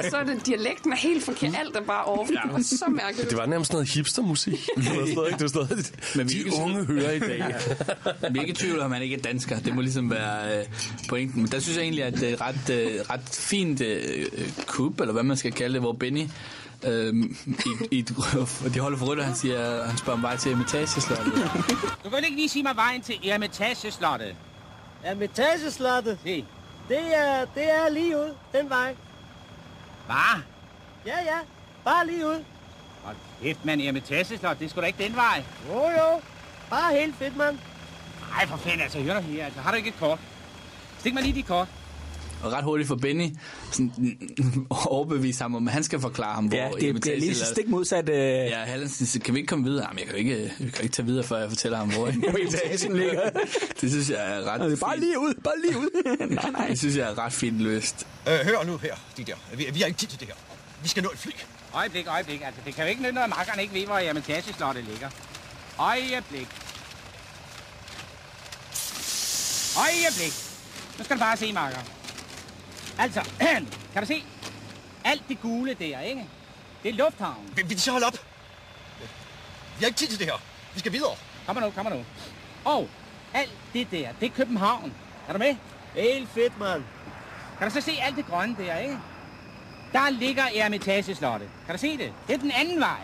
[0.00, 0.10] ja.
[0.10, 1.54] Så er det, dialekten er helt forkert.
[1.60, 2.26] Alt er bare over.
[2.30, 2.40] Ja.
[2.48, 3.30] Det var så mærkeligt.
[3.30, 4.52] Det var nærmest noget hipstermusik.
[4.76, 5.84] Det var stadig, det var stadig,
[6.16, 7.44] Men vi de unge hører i dag.
[8.30, 9.58] Vi er ikke i tvivl om, at han ikke er dansker.
[9.58, 10.64] Det må ligesom være øh,
[11.08, 11.42] pointen.
[11.42, 14.26] Men der synes jeg egentlig, at det er ret, øh, ret fint øh,
[14.66, 16.22] kub, eller hvad man skal kalde det, hvor Benny
[16.84, 17.14] øh,
[17.90, 18.00] i, i,
[18.74, 21.32] de holder for rødt, og han, siger, han spørger om vej til Eremitageslottet.
[22.04, 24.36] Du kan vel ikke lige sige mig vejen til Eremitageslottet?
[25.04, 26.44] Eremitageslottet, Se.
[26.88, 28.94] det er, det er lige ud, den vej.
[30.06, 30.40] Hvad?
[31.06, 31.38] Ja, ja,
[31.84, 32.44] bare lige ud.
[33.04, 33.80] Hold kæft, mand.
[33.82, 35.44] Eremitageslottet, det er sgu da ikke den vej.
[35.68, 36.20] Jo, jo,
[36.70, 37.58] bare helt fedt, mand.
[38.30, 39.02] Nej, for fanden, altså.
[39.02, 39.44] Hør dig her.
[39.44, 40.18] Altså, har du ikke et kort?
[40.98, 41.68] Stik mig lige dit kort.
[42.42, 43.28] Og ret hurtigt for Benny
[43.70, 44.18] sådan,
[44.70, 47.68] overbevise ham om, at han skal forklare ham, hvor Ja, det bliver lige Eremitageslottet- stik
[47.68, 48.08] modsat...
[48.08, 48.44] Øh, ja.
[48.44, 49.84] Ja, Hallandsen siger, kan vi ikke komme videre?
[49.86, 52.06] Jamen, jeg kan jo ikke, jeg kan ikke tage videre, før jeg fortæller ham, hvor
[52.46, 53.30] etagen ligger.
[53.80, 56.26] Det synes jeg er ret Det er bare lige ud, bare lige ud.
[56.30, 56.66] nej, nej.
[56.68, 58.06] Det synes jeg er ret fint løst.
[58.28, 59.34] Øh, hør nu her, de der.
[59.56, 60.34] Vi, vi har ikke tid til det her.
[60.82, 61.30] Vi skal nå et fly.
[61.74, 62.40] Øjeblik, øjeblik.
[62.44, 65.08] Altså, det kan jo ikke nytte noget, at makkerne ikke ved, hvor Eremitageslottet ligger.
[65.78, 66.48] Øjeblik.
[69.78, 70.32] Øjeblik.
[70.98, 71.78] Nu skal du bare se, makker.
[72.98, 73.20] Altså,
[73.92, 74.24] kan du se?
[75.04, 76.28] Alt det gule der, ikke?
[76.82, 77.52] Det er lufthavnen.
[77.56, 78.12] Vil, vil de så holde op?
[79.78, 80.42] Vi har ikke tid til det her.
[80.74, 81.14] Vi skal videre.
[81.46, 82.04] Kom nu, kom nu.
[82.64, 82.88] Og
[83.34, 84.92] alt det der, det er København.
[85.28, 85.56] Er du med?
[85.94, 86.82] Helt fedt, mand.
[87.58, 88.98] Kan du så se alt det grønne der, ikke?
[89.92, 91.48] Der ligger Eremitageslottet.
[91.66, 92.12] Kan du se det?
[92.26, 93.00] Det er den anden vej.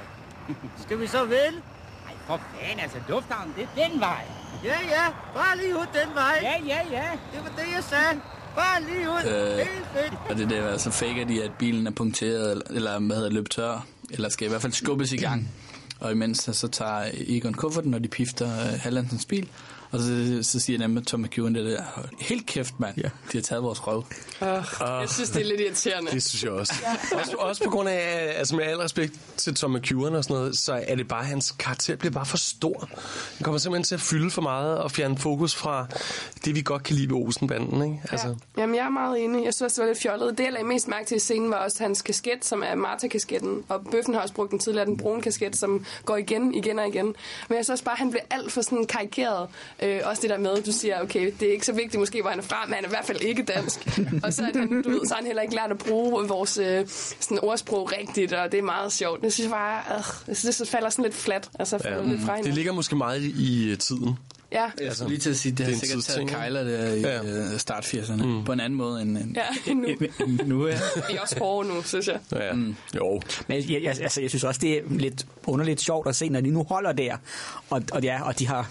[0.85, 1.63] Skal vi så vælge?
[2.07, 4.25] Nej, for fanden, altså lufthavnen, det er den vej.
[4.65, 6.39] Ja, ja, bare lige ud den vej.
[6.43, 7.11] Ja, ja, ja.
[7.33, 8.21] Det var det, jeg sagde.
[8.55, 9.59] Bare lige ud.
[9.61, 9.67] Øh,
[10.31, 13.87] og det der, så faker de, at bilen er punkteret, eller, hvad hedder, løbet tør,
[14.11, 15.49] eller skal i hvert fald skubbes i gang.
[16.01, 19.49] Og imens så, så tager Egon kufferten, når de pifter uh, Hallandsens bil,
[19.91, 21.83] og så, så siger nemlig Tom McEwen det der,
[22.21, 23.03] helt kæft mand, ja.
[23.33, 23.99] de har taget vores røv.
[23.99, 24.47] Uh,
[24.81, 26.11] jeg synes, det er lidt irriterende.
[26.11, 26.75] Det synes jeg også.
[27.13, 27.37] også.
[27.39, 30.85] Også på grund af, altså med al respekt til Tom McEwan og sådan noget, så
[30.89, 32.89] er det bare, hans karakter bliver bare for stor.
[33.37, 35.87] Han kommer simpelthen til at fylde for meget og fjerne fokus fra
[36.45, 38.03] det, vi godt kan lide ved Olsenbanden, ikke?
[38.11, 38.35] Altså, Ja.
[38.61, 39.45] Jamen, jeg er meget enig.
[39.45, 40.39] Jeg synes også, det var lidt fjollet.
[40.39, 43.65] Det, jeg lagde mest mærke til i scenen, var også hans kasket, som er Marta-kasketten.
[43.69, 46.89] Og Bøffen har også brugt den tidligere, den brune kasket, som går igen, igen og
[46.89, 47.07] igen.
[47.49, 49.49] Men jeg synes også bare, at han blev alt for sådan karikeret.
[49.83, 52.21] Øh, også det der med, at du siger, okay, det er ikke så vigtigt måske,
[52.21, 53.99] hvor han er fra, men han er i hvert fald ikke dansk.
[54.25, 56.59] og så, er han, du ved, så har han heller ikke lært at bruge vores
[56.59, 56.85] øh,
[57.21, 59.23] sådan ordsprog rigtigt, og det er meget sjovt.
[59.23, 61.51] Det synes jeg bare, øh, jeg synes, det falder sådan lidt flat.
[61.59, 62.03] Altså, ja.
[62.03, 64.17] lidt fra Det ligger måske meget i, i øh, tiden.
[64.53, 64.71] Ja.
[64.81, 66.95] Jeg skulle lige til at sige, det har det er en sikkert taget Kejler der
[66.95, 67.23] i Ja.
[67.23, 67.59] ja.
[67.59, 68.45] start 80'erne, mm.
[68.45, 69.89] på en anden måde end, end, Ja, nu.
[70.27, 70.67] end nu.
[70.67, 70.79] Ja.
[71.09, 72.19] Vi er også hårde nu, synes jeg.
[72.33, 72.53] Ja.
[72.53, 72.77] Mm.
[72.97, 73.21] Jo.
[73.47, 76.41] Men jeg, jeg, altså, jeg synes også, det er lidt underligt sjovt at se, når
[76.41, 77.17] de nu holder der,
[77.71, 78.71] og, og, ja, og de har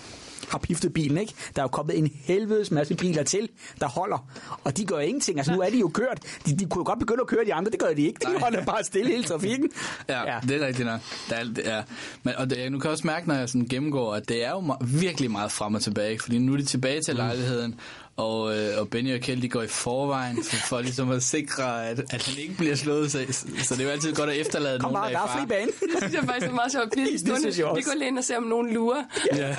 [0.49, 1.33] har piftet bilen, ikke?
[1.55, 4.27] Der er jo kommet en helvedes masse biler til, der holder,
[4.63, 5.37] og de gør ingenting.
[5.39, 6.19] Altså, nu er de jo kørt.
[6.45, 8.19] De, de kunne jo godt begynde at køre de andre, det gør de ikke.
[8.25, 8.41] De Nej.
[8.41, 9.69] holder bare stille hele trafikken.
[10.09, 10.99] Ja, ja, det er rigtigt nok.
[11.29, 11.83] Der er, det er,
[12.23, 14.49] men, og det, nu kan jeg også mærke, når jeg sådan gennemgår, at det er
[14.49, 16.19] jo virkelig meget frem og tilbage.
[16.19, 17.79] Fordi nu er de tilbage til lejligheden,
[18.17, 21.87] og, øh, og Benny og Kjeld, de går i forvejen for, for ligesom at sikre,
[21.87, 23.11] at, at han ikke bliver slået.
[23.11, 23.25] Så,
[23.63, 25.37] så det er jo altid godt at efterlade Kom nogen, der bare, er der er
[25.37, 25.71] i fri bane.
[25.93, 26.93] Det synes jeg faktisk er meget sjovt.
[26.95, 29.03] Det synes jeg vi går lige ind og ser, om nogen lurer.
[29.35, 29.55] Ja.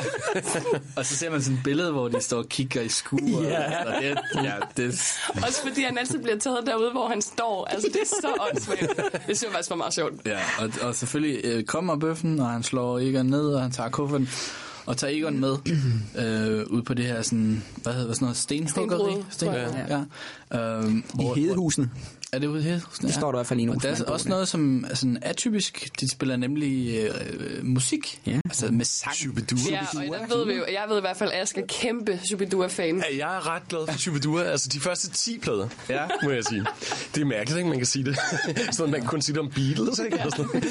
[0.96, 3.42] og så ser man sådan et billede, hvor de står og kigger i skuer.
[3.42, 3.84] Ja.
[3.84, 4.86] Og det, ja, det,
[5.46, 7.64] Også fordi han altid bliver taget derude, hvor han står.
[7.64, 8.96] Altså, det er så åndssvagt.
[9.12, 10.12] Det synes jeg faktisk var meget sjovt.
[10.26, 13.90] Ja, og, og selvfølgelig øh, kommer bøffen, og han slår Egon ned, og han tager
[13.90, 14.28] kufferten,
[14.88, 15.56] og tager Egon med
[16.24, 19.22] øh, ud på det her sådan, hvad hedder det, sådan noget, stenhuggeri?
[19.30, 20.04] Stenbrud, jeg.
[20.52, 20.58] ja.
[20.78, 21.90] Øhm, hvor- I Hedehusene.
[22.32, 23.06] Er det ude Hedehusene?
[23.06, 24.30] Det står der i hvert fald i nogle Og der er også ja.
[24.30, 25.90] noget, som er sådan atypisk.
[26.00, 28.20] De spiller nemlig øh, musik.
[28.26, 28.40] Ja.
[28.44, 29.14] Altså med sang.
[29.16, 29.58] Shubidua.
[29.70, 32.20] Ja, og der ved vi jo, jeg ved i hvert fald, at Ask er kæmpe
[32.24, 32.96] Shubidua-fan.
[33.10, 34.42] Ja, jeg er ret glad for Shubidua.
[34.42, 36.06] Altså, de første 10 plader, Ja.
[36.22, 36.64] må jeg sige.
[37.14, 38.16] Det er mærkeligt, ikke, man kan sige det.
[38.76, 40.18] sådan, man kan kun sige det om Beatles, ikke?
[40.18, 40.64] Sådan noget.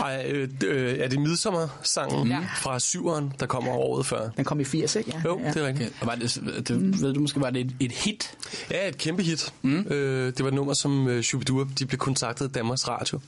[0.00, 2.38] Ej, øh, øh, er det Midsommer-sangen Ja.
[2.56, 4.28] fra syveren, der kommer året før?
[4.36, 5.12] Den kom i 80, ikke?
[5.14, 5.20] Ja.
[5.28, 5.50] Jo, ja.
[5.50, 5.88] det er rigtigt.
[5.90, 6.00] Okay.
[6.00, 8.36] Og var det, det, ved du måske, var det et, et hit?
[8.70, 9.52] Ja, et kæmpe hit.
[9.62, 9.78] Mm.
[9.80, 13.20] Øh, det var et nummer, som øh, Shubidua de blev kontaktet af Danmarks Radio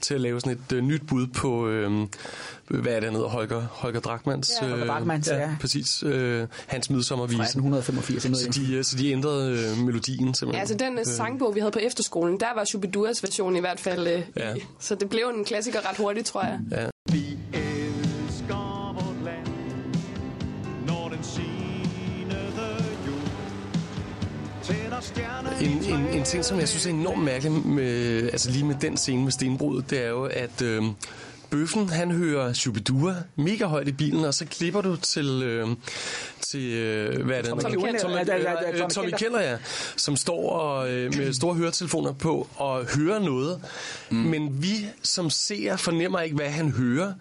[0.00, 2.06] til at lave sådan et øh, nyt bud på, øh,
[2.68, 4.50] hvad er det, han hedder, Holger, Holger Drachmanns?
[4.62, 5.56] Ja, Holger Drachmanns, ja.
[5.60, 6.02] præcis.
[6.02, 7.36] Øh, hans midsommervise.
[7.36, 8.24] Fra 1885.
[8.24, 10.60] eller Så de, øh, så de ændrede øh, melodien Ja, simpelthen.
[10.60, 14.06] altså den øh, sangbog, vi havde på efterskolen, der var Shubiduas version i hvert fald.
[14.06, 14.54] Øh, Ja.
[14.54, 14.60] i.
[14.80, 16.58] Så det blev en klassiker ret hurtigt, tror jeg.
[16.70, 16.86] Ja.
[17.12, 19.46] Vi elsker vort land,
[20.86, 23.20] når den sinede jul
[24.62, 28.64] tænder stjerner En, en, en ting, som jeg synes er enormt mærkelig, med, altså lige
[28.64, 30.82] med den scene med stenbruddet, det er jo, at øh,
[31.50, 35.68] bøffen, han hører Shubidua mega højt i bilen, og så klipper du til, øh,
[36.40, 37.50] til øh, hvad er det?
[37.50, 37.62] Tommy.
[37.62, 39.18] Tommy, øh, Tommy Tommy Kenter.
[39.18, 39.56] Keller, ja,
[39.96, 43.60] som står og, øh, med store høretelefoner på og hører noget,
[44.10, 44.16] mm.
[44.16, 47.12] men vi som ser fornemmer ikke, hvad han hører,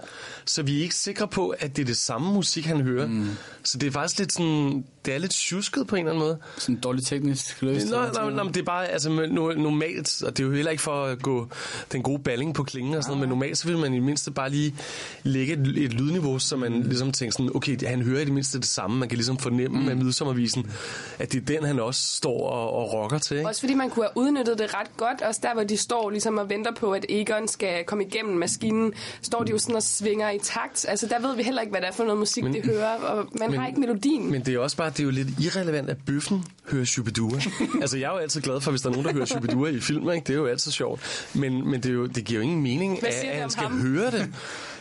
[0.45, 3.07] så vi er ikke sikre på, at det er det samme musik, han hører.
[3.07, 3.27] Mm.
[3.71, 6.37] Så det er faktisk lidt sådan, det er lidt tjusket på en eller anden måde.
[6.57, 7.91] Sådan en dårlig teknisk løsning.
[7.91, 10.53] Nej, nej, nej, men det er bare, altså men no- normalt, og det er jo
[10.53, 11.47] heller ikke for at gå
[11.91, 14.03] den gode balling på klingen og sådan noget, men normalt så vil man i det
[14.03, 14.75] mindste bare lige
[15.23, 18.57] lægge et, et lydniveau, så man ligesom tænker sådan, okay, han hører i det mindste
[18.57, 19.85] det samme, man kan ligesom fornemme mm.
[19.85, 20.71] med midsommervisen,
[21.19, 23.49] at det er den, han også står og, og rocker til, ikke?
[23.49, 25.21] Også fordi man kunne have udnyttet det ret godt.
[25.21, 28.93] Også der, hvor de står ligesom og venter på, at Egon skal komme igennem maskinen,
[29.21, 30.85] står de jo sådan og svinger i takt.
[30.89, 32.95] Altså der ved vi heller ikke, hvad det er for noget musik, men, de hører,
[32.95, 34.31] og man men- har ikke melodien.
[34.31, 37.39] Men det er også bare, det er jo lidt irrelevant, at bøffen hører Shubidua.
[37.81, 39.79] altså, jeg er jo altid glad for, hvis der er nogen, der hører Shubidua i
[39.79, 40.25] film, ikke?
[40.27, 41.29] Det er jo altid sjovt.
[41.33, 43.81] Men, men det, er jo, det giver jo ingen mening, at, at han skal ham?
[43.81, 44.29] høre det.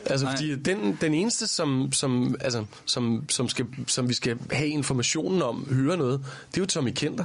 [0.06, 4.68] Altså, fordi den, den eneste, som, som, altså, som, som, skal, som vi skal have
[4.68, 6.20] informationen om, høre noget,
[6.50, 7.24] det er jo Tommy Kenter.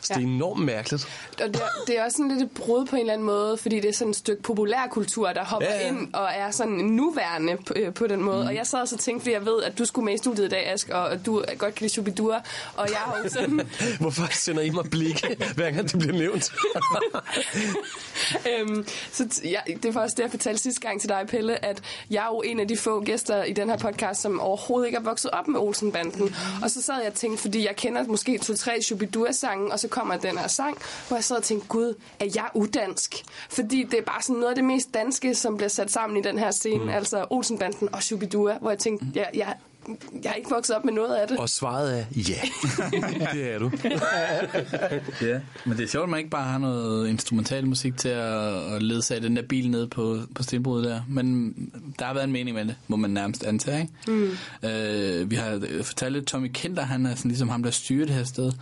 [0.00, 0.20] Så ja.
[0.20, 1.08] det er enormt mærkeligt.
[1.42, 3.56] Og det, er- det er også sådan lidt et brud på en eller anden måde,
[3.56, 6.72] fordi det er sådan et stykke populærkultur, der hopper Ja, ja, ind og er sådan
[6.74, 8.40] nuværende på, øh, på den måde.
[8.42, 8.46] Mm.
[8.46, 10.46] Og jeg sad også og tænkte, fordi jeg ved, at du skulle med i studiet
[10.46, 12.40] i dag, Ask, og du godt kan lide Shubidua,
[12.76, 13.60] og jeg har jo sådan...
[14.00, 16.52] Hvorfor sender I mig blikke, hver gang det bliver nævnt?
[18.60, 21.82] øhm, så ja, det var også det, jeg fortalte sidste gang til dig, Pelle, at
[22.10, 24.96] jeg er jo en af de få gæster i den her podcast, som overhovedet ikke
[24.96, 26.34] er vokset op med Olsenbanden.
[26.62, 30.16] Og så sad jeg og tænkte, fordi jeg kender måske to-tre Shubidua-sange, og så kommer
[30.16, 33.14] den her sang, hvor jeg sad og tænkte, gud, er jeg udansk?
[33.50, 36.22] Fordi det er bare sådan noget af det mest danske, som bliver sat sammen i
[36.22, 36.88] den her scene, mm.
[36.88, 39.56] altså Olsenbanden og Shubidua, hvor jeg tænkte, jeg, jeg
[40.22, 41.38] jeg har ikke vokset op med noget af det.
[41.38, 42.40] Og svaret er ja.
[43.34, 43.70] det er du.
[45.28, 48.74] ja, men det er sjovt, at man ikke bare har noget instrumental musik til at,
[48.74, 51.00] at ledsage den der bil ned på, på stenbruddet der.
[51.08, 51.54] Men
[51.98, 54.36] der har været en mening med det, må man nærmest antage, ikke?
[54.62, 54.68] Mm.
[54.68, 58.14] Øh, vi har fortalt lidt, Tommy Kinder, han er sådan ligesom ham, der styrer det
[58.14, 58.52] her sted.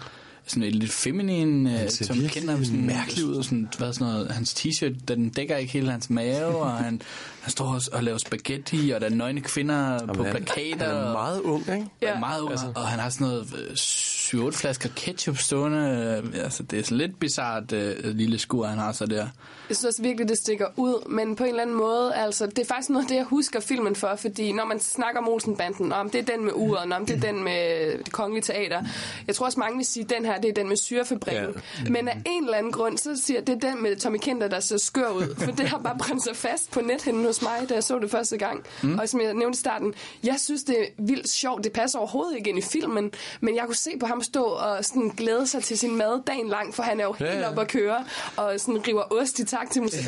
[0.52, 3.42] Sådan en lidt feminin Tommy virkelig Kinder, sådan mærkelig ud.
[3.42, 7.02] Sådan, hvad, sådan noget, hans t-shirt, den dækker ikke hele hans mave, og han,
[7.40, 10.86] han står også og laver spaghetti, og der er nøgne kvinder på han- plakater.
[10.86, 11.86] han er og- meget ung, ikke?
[12.02, 12.18] Ja.
[12.18, 12.72] Meget ung, altså.
[12.74, 16.22] og han har sådan noget øh, 7-8 flasker ketchup stående.
[16.34, 19.26] øh, Altså, det er sådan lidt bizart øh, lille skur, han har så der.
[19.68, 22.58] Jeg synes også virkelig, det stikker ud, men på en eller anden måde, altså, det
[22.58, 25.92] er faktisk noget af det, jeg husker filmen for, fordi når man snakker om Olsenbanden,
[25.92, 28.82] om det er den med uret, om det er den med det kongelige teater,
[29.26, 31.62] jeg tror også mange vil sige, at den her, det er den med syrefabrikken.
[31.84, 31.90] Ja.
[31.90, 34.48] Men af en eller anden grund, så siger jeg, det er den med Tommy Kinder,
[34.48, 37.66] der ser skør ud, for det har bare brændt sig fast på nethinden hos mig,
[37.68, 38.64] da jeg så det første gang.
[38.82, 38.98] Mm.
[38.98, 39.94] Og som jeg nævnte i starten,
[40.24, 41.64] jeg synes, det er vildt sjovt.
[41.64, 44.84] Det passer overhovedet ikke ind i filmen, men jeg kunne se på ham stå og
[44.84, 47.50] sådan glæde sig til sin mad dagen lang, for han er jo helt Ja, ja.
[47.50, 48.04] op at køre,
[48.36, 50.00] og sådan river ost i takt til musik.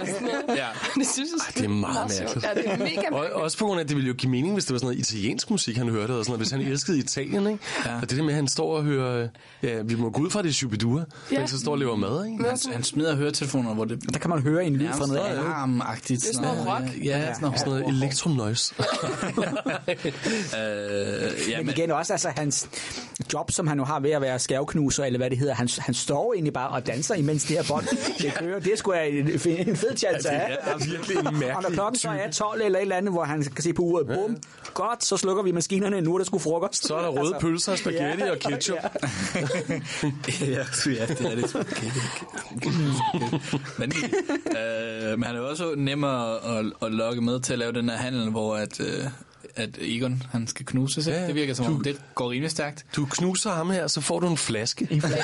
[0.00, 0.58] og sådan noget.
[0.62, 0.66] Ja.
[0.94, 2.44] Det synes jeg Ej, det er meget mærkeligt.
[2.46, 3.32] Ja, det er mega Og, mærkeligt.
[3.32, 4.98] også på grund af, at det ville jo give mening, hvis det var sådan noget
[5.08, 7.58] italiensk musik, han hørte, og sådan noget, hvis han elskede Italien, ikke?
[7.86, 7.94] Ja.
[7.94, 9.28] Og det der med, at han står og hører,
[9.62, 11.38] ja, vi må gå ud fra, det er Shubidua, ja.
[11.38, 12.44] men så står og lever mad, ikke?
[12.44, 14.12] Han, han smider høretelefoner, hvor det...
[14.12, 16.22] Der kan man høre en lyd fra noget alarmagtigt.
[16.22, 17.04] Det er sådan noget rock.
[17.04, 18.74] Ja, sådan noget, Sådan noget elektronoise.
[18.78, 18.84] øh,
[21.50, 22.68] ja, Men men, igen også, altså hans
[23.32, 25.94] job, som han nu har ved at være skærvknuser, eller hvad det hedder, han, han
[25.94, 27.86] står egentlig bare og danser, imens det her bånd
[28.18, 28.60] det kører.
[28.60, 29.28] Det skulle jeg en,
[29.68, 30.56] en fed chance Ja, af.
[30.64, 33.12] det er virkelig en mærkelig Og når klokken så er 12 eller et eller andet,
[33.12, 34.36] hvor han kan se på uret, bum,
[34.74, 36.86] godt, så slukker vi maskinerne, nu er der sgu frokost.
[36.86, 38.78] Så er der røde pølser, spaghetti og ketchup.
[40.40, 40.46] ja,
[40.86, 41.66] ja, det er det.
[43.78, 43.92] Men,
[44.46, 47.88] øh, men han er også nem at, at, at lokke med til at lave den
[47.88, 49.04] her handel, hvor at, øh,
[49.56, 51.10] at Egon han skal knuse sig.
[51.12, 52.84] Ja, Ja, det virker som om, du- det går rimelig stærkt.
[52.96, 54.84] Du knuser ham her, så får du en flaske.
[54.86, 55.16] Hvad, hvad, hvad,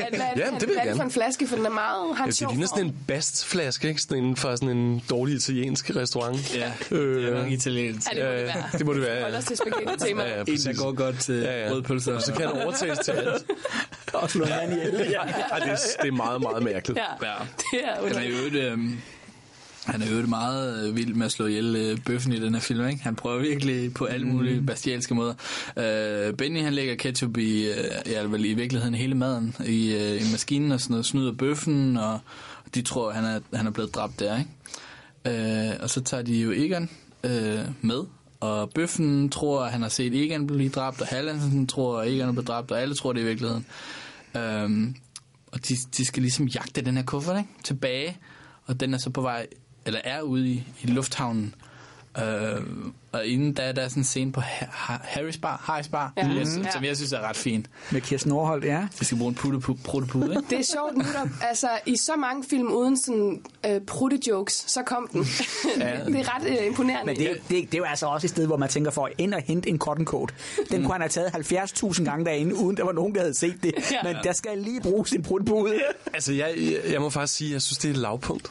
[0.00, 1.02] Ja, det vil jeg hvad er det for gerne.
[1.04, 2.16] en flaske, for den er meget...
[2.16, 4.00] Har Ja, en det ligner sådan en bastflaske, ikke?
[4.02, 6.54] Sådan inden for sådan en dårlig italiensk restaurant.
[6.56, 8.08] Ja, Øh, det er nok italiensk.
[8.16, 8.64] Ja, det må det være.
[8.78, 9.22] det må det være, ja.
[9.22, 10.22] Hold os til spaghetti-tema.
[10.22, 11.72] Ja, ja, En, der går godt til Ja, ja.
[11.72, 12.14] røde pølser.
[12.14, 13.44] Og så kan det overtages til alt.
[14.12, 14.90] Og slå hinanden ihjel.
[14.94, 16.98] Ja, det, er, det er meget, meget mærkeligt.
[17.22, 17.34] Ja, Ja.
[17.58, 18.54] det er er underligt.
[18.54, 18.78] øh,
[19.84, 22.60] han er jo meget øh, vild med at slå ihjel øh, bøffen i den her
[22.60, 23.02] film, ikke?
[23.02, 24.66] Han prøver virkelig på alle mulige Mm.
[24.66, 25.34] bestialske måder.
[25.76, 30.28] Øh, Benny, han lægger ketchup i, øh, ja, vel i virkeligheden hele maden i, øh,
[30.28, 32.20] i maskinen og sådan noget, snyder bøffen, og
[32.74, 34.50] de tror, han er, han er blevet dræbt der, ikke?
[35.70, 36.90] Øh, og så tager de jo Egon
[37.24, 38.00] øh, med,
[38.40, 42.28] og bøffen tror, at han har set Egon blive dræbt, og Hallandsen tror, at Egon
[42.28, 43.66] er blevet dræbt, og alle tror det i virkeligheden.
[44.36, 44.94] Øhm,
[45.52, 47.50] og de, de skal ligesom jagte den her kuffert ikke?
[47.64, 48.16] tilbage,
[48.66, 49.46] og den er så på vej,
[49.86, 51.54] eller er ude i, i lufthavnen.
[52.18, 52.62] Øh,
[53.12, 56.12] og inden da, der er sådan en scene på Ha- Ha- Harry's Bar, Harry's Bar
[56.16, 56.22] Ja.
[56.26, 56.66] jeg, Mhm.
[56.72, 57.66] som jeg synes er ret fin.
[57.90, 58.86] Med Kirsten Nordholt, ja.
[59.00, 60.42] De skal bruge en putte-putte, ikke?
[60.50, 64.82] Det er sjovt nu, der, altså i så mange film uden sådan øh, prutte-jokes, så
[64.86, 65.26] kom den.
[65.78, 65.84] Ja.
[66.06, 67.06] det er ret øh, imponerende.
[67.06, 69.12] Men det, det, det er jo altså også et sted, hvor man tænker for at
[69.18, 70.34] ind og hente en cotton coat.
[70.70, 70.84] Den Mm.
[70.86, 73.72] kunne han have taget 70.000 gange derinde, uden der var nogen, der havde set det.
[73.90, 73.96] Ja.
[74.02, 75.74] Men der skal lige bruges en brudbude.
[76.14, 78.50] Altså, jeg, jeg, jeg må faktisk sige, at jeg synes, det er et lavpunkt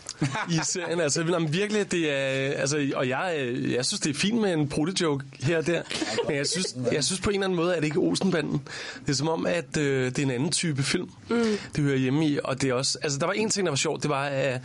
[0.49, 0.99] i serien.
[0.99, 2.53] Altså, jamen, virkelig, det er...
[2.53, 5.81] Altså, og jeg, jeg synes, det er fint med en protojoke her og der.
[6.27, 8.61] Men jeg synes, jeg synes på en eller anden måde, at det ikke er Olsenbanden.
[9.05, 11.09] Det er som om, at øh, det er en anden type film.
[11.29, 11.43] Mm.
[11.75, 12.39] Det hører hjemme i.
[12.43, 12.97] Og det er også...
[13.03, 14.01] Altså, der var en ting, der var sjovt.
[14.03, 14.61] Det var, at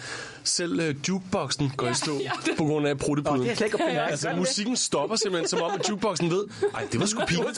[0.49, 2.21] selv øh, jukeboxen går i stå
[2.59, 4.11] på grund af det er slet ikke at finde af.
[4.11, 6.45] Altså, musikken stopper simpelthen, som om, at jukeboxen ved,
[6.75, 7.57] ej, det var sgu pinligt,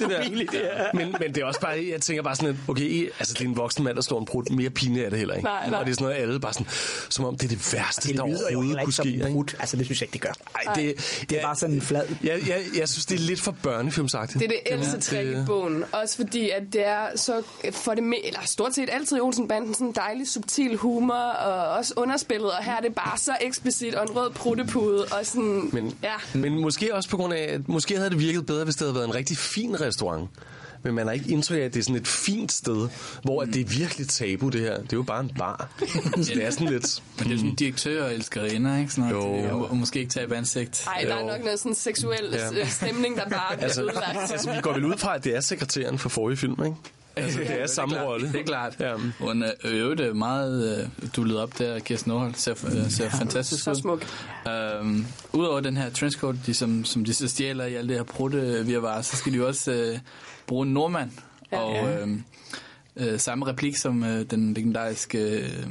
[0.52, 0.84] det der.
[0.94, 3.48] Men, men det er også bare, jeg tænker bare sådan, at, okay, altså, det er
[3.48, 4.50] en voksen mand, der står en prut.
[4.50, 5.44] Mere pinligt er det heller ikke.
[5.44, 5.80] Nej, nej.
[5.80, 6.66] Og det er sådan noget, alle bare sådan,
[7.08, 9.26] som om det er det værste, Det der overhovedet kunne ske.
[9.30, 9.54] brud.
[9.60, 10.32] Altså, det synes jeg ikke, det gør.
[10.66, 12.02] Ej, det, Det er bare sådan en flad...
[12.22, 14.38] jeg, jeg, jeg synes, det er lidt for børnefilmsagtigt.
[14.40, 15.84] Det er det ældste trick i bogen.
[15.92, 19.74] Også fordi, at det er så for det med, eller stort set altid i Olsenbanden,
[19.74, 23.94] sådan en dejlig, subtil humor, og også underspillet, og her er det bare så eksplicit,
[23.94, 26.14] og en rød pruttepude, og sådan, Men, ja.
[26.34, 28.94] men måske også på grund af, at måske havde det virket bedre, hvis det havde
[28.94, 30.28] været en rigtig fin restaurant.
[30.82, 32.88] Men man har ikke indtryk af, at det er sådan et fint sted,
[33.22, 34.76] hvor at det er virkelig tabu, det her.
[34.76, 35.68] Det er jo bare en bar.
[36.22, 37.02] Så det er sådan lidt...
[37.18, 38.92] Men det er sådan direktør og elskerinder, ikke?
[38.92, 39.58] Sådan noget, Jo.
[39.58, 40.84] Og, og måske ikke tabe ansigt.
[40.86, 41.26] Ej, der er Jo.
[41.26, 42.54] nok noget sådan seksuel Ja.
[42.58, 42.68] ja.
[42.68, 44.32] stemning, der bare bliver Altså, udlagt.
[44.32, 46.76] altså, vi går vel ud fra, at det er sekretæren for forrige film, ikke?
[47.22, 48.06] Altså, det er samme klart.
[48.06, 48.32] rolle.
[48.32, 48.76] Det er klart.
[48.80, 48.94] Ja.
[49.18, 52.38] Hun er øvrigt øh, meget øh, dullet op der, Kirsten Nordholt.
[52.38, 52.52] Ser,
[52.84, 53.76] øh, ser fantastisk Så ud.
[53.76, 54.02] smuk.
[54.48, 58.04] Øhm, Udover den her trenchcoat, de, som, som de så stjæler i alt det her
[58.04, 59.98] prutte virvar, så skal de også øh,
[60.46, 61.10] bruge en nordmand.
[61.52, 61.58] Ja.
[61.58, 62.08] Og øh,
[62.96, 65.64] øh, samme replik som øh, den legendariske øh, øh,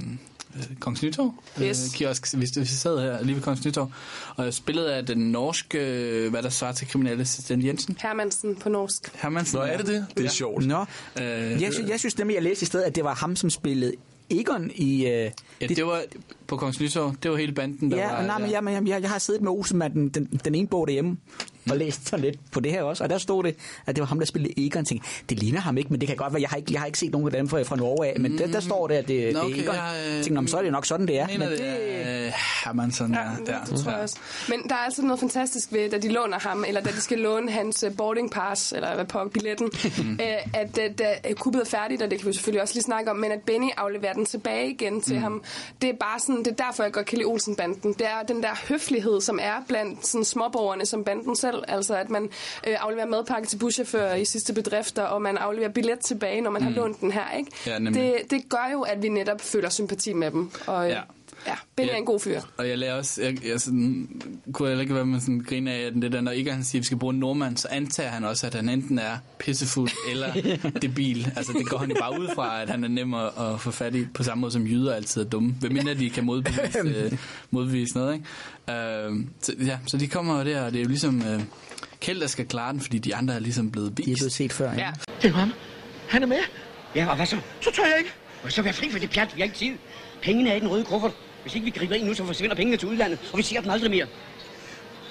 [0.79, 1.33] Kongens Nytorv.
[1.61, 1.85] Yes.
[1.85, 3.91] Øh, kiosk, hvis vi sad her lige ved Kongens Nytorv.
[4.35, 7.97] Og spillet af den norske, øh, hvad der svarer til kriminalassistent Jensen.
[8.01, 9.11] Hermansen på norsk.
[9.21, 9.57] Hermansen.
[9.59, 10.05] Nå, er det det?
[10.17, 10.65] Det er sjovt.
[10.67, 10.85] Nå,
[11.21, 13.49] Øh, jeg, sy- jeg synes nemlig, jeg læste i stedet, at det var ham, som
[13.49, 13.93] spillede
[14.29, 15.05] Egon i...
[15.07, 15.31] Øh,
[15.61, 16.01] ja, det var
[16.47, 17.15] på Kongens Nytorv.
[17.23, 18.25] Det var hele banden, der ja, var...
[18.25, 21.17] nej, men jeg, jeg, jeg, jeg har siddet med Olsenmanden, den, den ene bog derhjemme,
[21.71, 23.03] og læst sådan lidt på det her også.
[23.03, 23.55] Og der stod det,
[23.85, 24.79] at det var ham, der spillede Egon.
[24.79, 26.79] Jeg tænkte, det ligner ham ikke, men det kan godt være, jeg har ikke, jeg
[26.81, 28.19] har ikke set nogen af dem fra, fra Norge af.
[28.19, 29.75] Men der, der står det, at det, Nå, det okay, er Egon.
[29.75, 31.27] jeg, øh, tænkte, "Nå, men så er det nok sådan, det er.
[31.27, 32.33] Mener, men det er øh,
[32.65, 33.13] Hermansen.
[33.13, 33.63] Ja, Ja, der.
[33.69, 34.15] det tror jeg også.
[34.49, 37.17] Men der er altså noget fantastisk ved, da de låner ham, eller da de skal
[37.19, 39.71] låne hans øh, boarding pass, eller hvad på billetten,
[40.23, 43.17] øh, at da kuppet er færdigt, og det kan vi selvfølgelig også lige snakke om,
[43.17, 45.21] men at Benny afleverer den tilbage igen til Mm.
[45.21, 45.43] ham.
[45.81, 47.93] Det er bare sådan, det er derfor, jeg godt kan lide Olsenbanden.
[47.93, 51.56] Det er den der høflighed, som er blandt sådan småborgerne som banden selv.
[51.67, 52.23] Altså, at man
[52.67, 56.61] øh, afleverer madpakke til buschauffører i sidste bedrifter, og man afleverer billet tilbage, når man
[56.61, 57.51] har lånt den her, ikke?
[57.67, 58.01] Ja, nemlig.
[58.01, 60.51] det, det gør jo, at vi netop føler sympati med dem.
[60.67, 61.01] Og, Ja.
[61.45, 61.51] Ja.
[61.51, 61.93] Ja, Benny Ja.
[61.93, 62.41] er en god fyr.
[62.57, 64.21] Og jeg lærer også, jeg, jeg sådan,
[64.53, 66.79] kunne heller ikke være med sådan grine af, at det der, når ikke han siger,
[66.79, 69.89] at vi skal bruge en nordmand, så antager han også, at han enten er pissefuld
[70.11, 70.33] eller
[70.81, 71.31] debil.
[71.35, 73.71] Altså det går han jo bare ud fra, at han er nem at, at få
[73.71, 75.55] fat i, på samme måde som jyder altid er dumme.
[75.59, 77.11] Hvem mindre de kan modbevise, øh,
[77.51, 78.79] modbevise noget, ikke?
[78.79, 81.41] Øh, så, ja, så de kommer jo der, og det er jo ligesom øh,
[82.01, 84.05] Kjeld, der skal klare den, fordi de andre er ligesom blevet vist.
[84.07, 84.91] De er blevet set før, Ja.
[85.21, 85.51] Det er ham.
[86.09, 86.37] Han er med.
[86.95, 87.37] Ja, og hvad så?
[87.61, 88.11] Så tør jeg ikke.
[88.43, 89.73] Og så vær fri for det pjat, vi har ikke tid.
[90.21, 91.11] Pengene er i den røde kuffert.
[91.47, 93.69] Hvis ikke vi griber ind nu, så forsvinder pengene til udlandet, og vi ser dem
[93.71, 94.05] aldrig mere.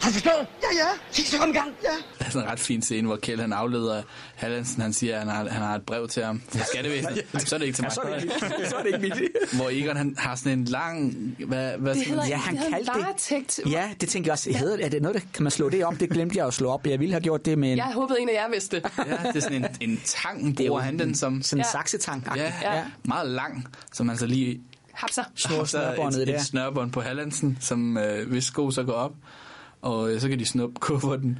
[0.00, 0.34] Har du forstået?
[0.62, 0.88] Ja, ja.
[1.10, 1.68] Sig, så kom i gang.
[1.84, 1.88] Ja.
[2.18, 4.02] Der er sådan en ret fin scene, hvor Kjeld han afleder
[4.34, 7.24] Hallandsen, han siger, at han har, han har et brev til ham fra skattevæsenet.
[7.38, 7.92] Så er det ikke til mig.
[7.92, 8.34] så er det ikke,
[8.68, 9.28] så er det ikke mit.
[9.52, 11.12] Hvor Egon han har sådan en lang...
[11.46, 13.60] Hvad, hvad Det man hedder, Ja, han det det- varetægt.
[13.70, 14.52] Ja, det tænker jeg også.
[14.52, 15.96] Hedder, er det noget, der, kan man slå det om?
[15.96, 16.86] Det glemte jeg at slå op.
[16.86, 18.84] Jeg ville have gjort det med en, Jeg håbede, en af jer vidste det.
[18.98, 21.42] Ja, det er sådan en, en tang, bruger han den som.
[21.42, 21.70] sådan en Ja.
[21.70, 22.28] saksetang.
[22.36, 22.76] Ja, ja.
[22.76, 24.60] ja, meget lang, som han så lige
[24.96, 25.22] Hapser.
[25.34, 26.34] Snor et, der.
[26.34, 29.12] et snørbånd på Hallandsen, som øh, hvis sko så går op,
[29.82, 31.38] og øh, så kan de snuppe kufferten.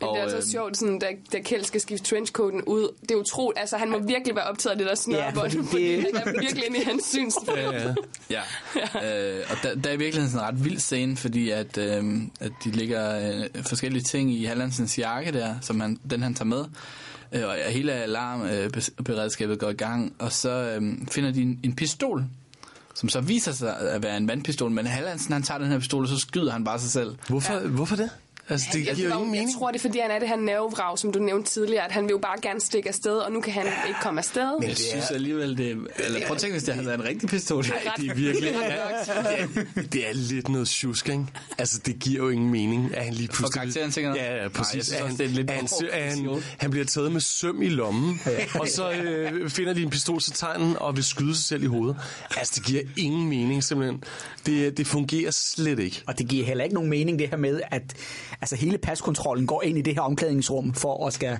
[0.00, 2.88] Men det er altså øh, sjovt, sådan, da, da Kjeld skal skifte trenchcoaten ud.
[3.02, 3.60] Det er utroligt.
[3.60, 6.16] Altså, han må virkelig være optaget af det der snørbånd, fordi ja, det- fordi, fordi
[6.24, 7.58] han er virkelig inde i hans synsfelt.
[7.58, 7.94] Ja,
[8.30, 8.42] ja.
[9.02, 9.38] ja.
[9.38, 12.04] Øh, og der, der er i virkeligheden sådan en ret vild scene, fordi at, øh,
[12.40, 16.44] at de ligger øh, forskellige ting i Hallandsens jakke der, som han, den han tager
[16.48, 16.64] med.
[17.32, 22.24] Øh, og hele alarmberedskabet går i gang, og så øh, finder de en, en pistol,
[22.96, 26.02] som så viser sig at være en vandpistol, men Hallandsen han tager den her pistol,
[26.02, 27.16] og så skyder han bare sig selv.
[27.28, 27.66] Hvorfor, ja.
[27.66, 28.10] hvorfor det?
[28.48, 29.48] Altså, det jeg, giver jo tror- ingen mening.
[29.48, 31.92] jeg tror, det er, fordi han er det her nervevrag, som du nævnte tidligere, at
[31.92, 34.60] han vil jo bare gerne stikke afsted, og nu kan han ikke komme afsted.
[34.60, 37.28] Men jeg synes alligevel, det Eller prøv at tænke, hvis det havde været en rigtig
[37.28, 37.62] pistol.
[37.64, 37.72] Det
[38.10, 38.52] er virkelig...
[38.56, 38.66] Ja,
[39.22, 41.24] det, er, det er lidt noget tjusk, ikke?
[41.58, 43.52] Altså, det giver jo ingen mening, at han lige pludselig...
[43.52, 44.14] karakteren tænker?
[44.14, 44.74] Ja, ja, Nej, præcis.
[44.76, 46.42] jeg synes han, det er lidt han, han, position.
[46.58, 48.20] han bliver taget med søm i lommen,
[48.60, 51.66] og så øh, finder de en pistol til tegnen og vil skyde sig selv i
[51.66, 51.96] hovedet.
[52.36, 54.02] Altså, det giver ingen mening, simpelthen.
[54.46, 56.02] Det, det fungerer slet ikke.
[56.06, 57.82] Og det giver heller ikke nogen mening, det her med, at
[58.40, 61.38] altså, hele paskontrollen går ind i det her omklædningsrum for at skal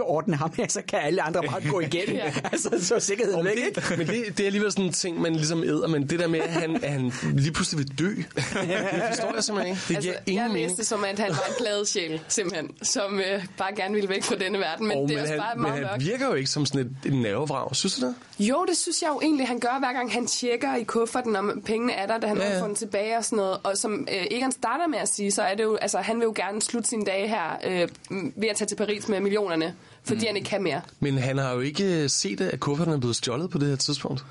[0.00, 2.08] ordne ham her, så kan alle andre bare gå igen.
[2.14, 2.32] Ja.
[2.52, 3.82] altså, så er sikkerheden væk, det, ikke?
[3.96, 6.40] men det, det er alligevel sådan en ting, man ligesom æder, men det der med,
[6.40, 9.80] at han, at han lige pludselig vil dø, det forstår jeg simpelthen ikke.
[9.88, 13.20] Det giver Altså, ingen jeg læste som, at han var en glad sjæl, simpelthen, som
[13.20, 15.40] øh, bare gerne ville væk fra denne verden, men Og, det er men, også han,
[15.40, 16.04] bare men meget han mørkt.
[16.04, 18.14] virker jo ikke som sådan et, et nervevrag, synes du det?
[18.38, 21.62] Jo, det synes jeg jo egentlig, han gør, hver gang han tjekker i kufferten, om
[21.66, 22.60] pengene er der, da han ja, ja.
[22.60, 23.58] får den tilbage og sådan noget.
[23.62, 26.24] Og som øh, Egon starter med at sige, så er det jo, altså han vil
[26.24, 27.88] jo gerne slutte sine dage her øh,
[28.36, 29.74] ved at tage til Paris med millionerne,
[30.04, 30.26] fordi mm.
[30.26, 30.80] han ikke kan mere.
[31.00, 33.76] Men han har jo ikke øh, set, at kufferten er blevet stjålet på det her
[33.76, 34.24] tidspunkt.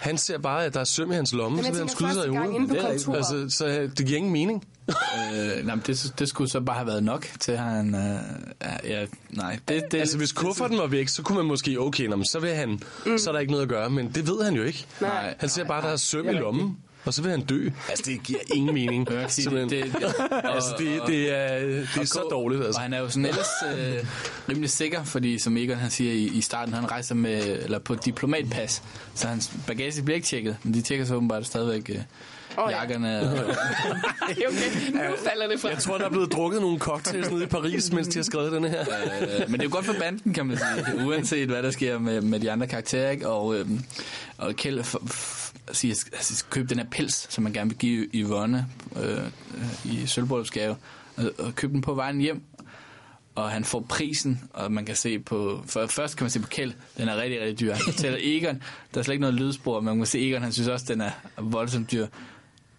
[0.00, 2.14] Han ser bare, at der er søm i hans lomme, Men så vil han skyde
[2.14, 2.76] sig i hovedet.
[2.76, 4.64] er altså, så øh, det giver ingen mening.
[5.34, 7.94] Øh, nej, men det, det skulle så bare have været nok til han...
[7.94, 12.06] Øh, ja, nej, det, det, Altså, hvis kufferten var væk, så kunne man måske, okay,
[12.06, 13.18] nå, men så vil han, mm.
[13.18, 14.86] så er der ikke noget at gøre, men det ved han jo ikke.
[15.00, 15.34] Nej.
[15.38, 17.68] Han ser bare, at der er søm i lommen, og så vil han dø.
[17.88, 19.08] Altså, det giver ingen mening.
[19.28, 19.94] Sige, det,
[20.44, 22.78] altså, det, det er, det er så dårligt, altså.
[22.78, 23.46] Og han er jo sådan ellers
[23.78, 24.04] øh,
[24.48, 27.94] rimelig sikker, fordi som Egon han siger i, i starten, han rejser med, eller på
[27.94, 28.82] diplomatpas,
[29.14, 31.96] så hans bagage bliver ikke tjekket, men de tjekker så åbenbart stadigvæk øh,
[32.58, 32.68] ja.
[32.68, 33.20] jakkerne.
[34.30, 35.68] Okay, nu falder det fra.
[35.68, 38.52] Jeg tror, der er blevet drukket nogle cocktails nede i Paris, mens de har skrevet
[38.52, 38.80] denne her.
[38.80, 41.98] øh, men det er jo godt for banden, kan man sige, uanset hvad der sker
[41.98, 43.10] med, med de andre karakterer.
[43.10, 43.28] Ikke?
[43.28, 43.66] Og, øh,
[44.38, 44.84] og Kjeld
[45.72, 48.66] siger, altså, køb den her pels, som man gerne vil give Yvonne
[48.96, 49.18] øh,
[49.54, 50.76] øh, i sølvbryllupsgave,
[51.16, 52.42] og, og køb den på vejen hjem.
[53.34, 55.62] Og han får prisen, og man kan se på...
[55.66, 57.72] For først kan man se på Kjeld, den er rigtig, rigtig dyr.
[57.72, 58.62] Han fortæller Egon,
[58.94, 61.00] der er slet ikke noget lydspor, men man kan se Egon, han synes også, den
[61.00, 62.06] er voldsomt dyr.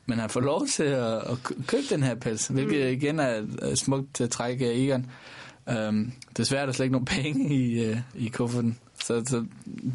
[0.05, 3.41] Men han får lov til at, at kø- købe den her pels, hvilket igen er
[3.75, 5.05] smukt til at trække af Egon.
[5.87, 8.77] Um, desværre er der slet ikke nogen penge i, uh, i kufferten.
[9.05, 9.45] Så, så,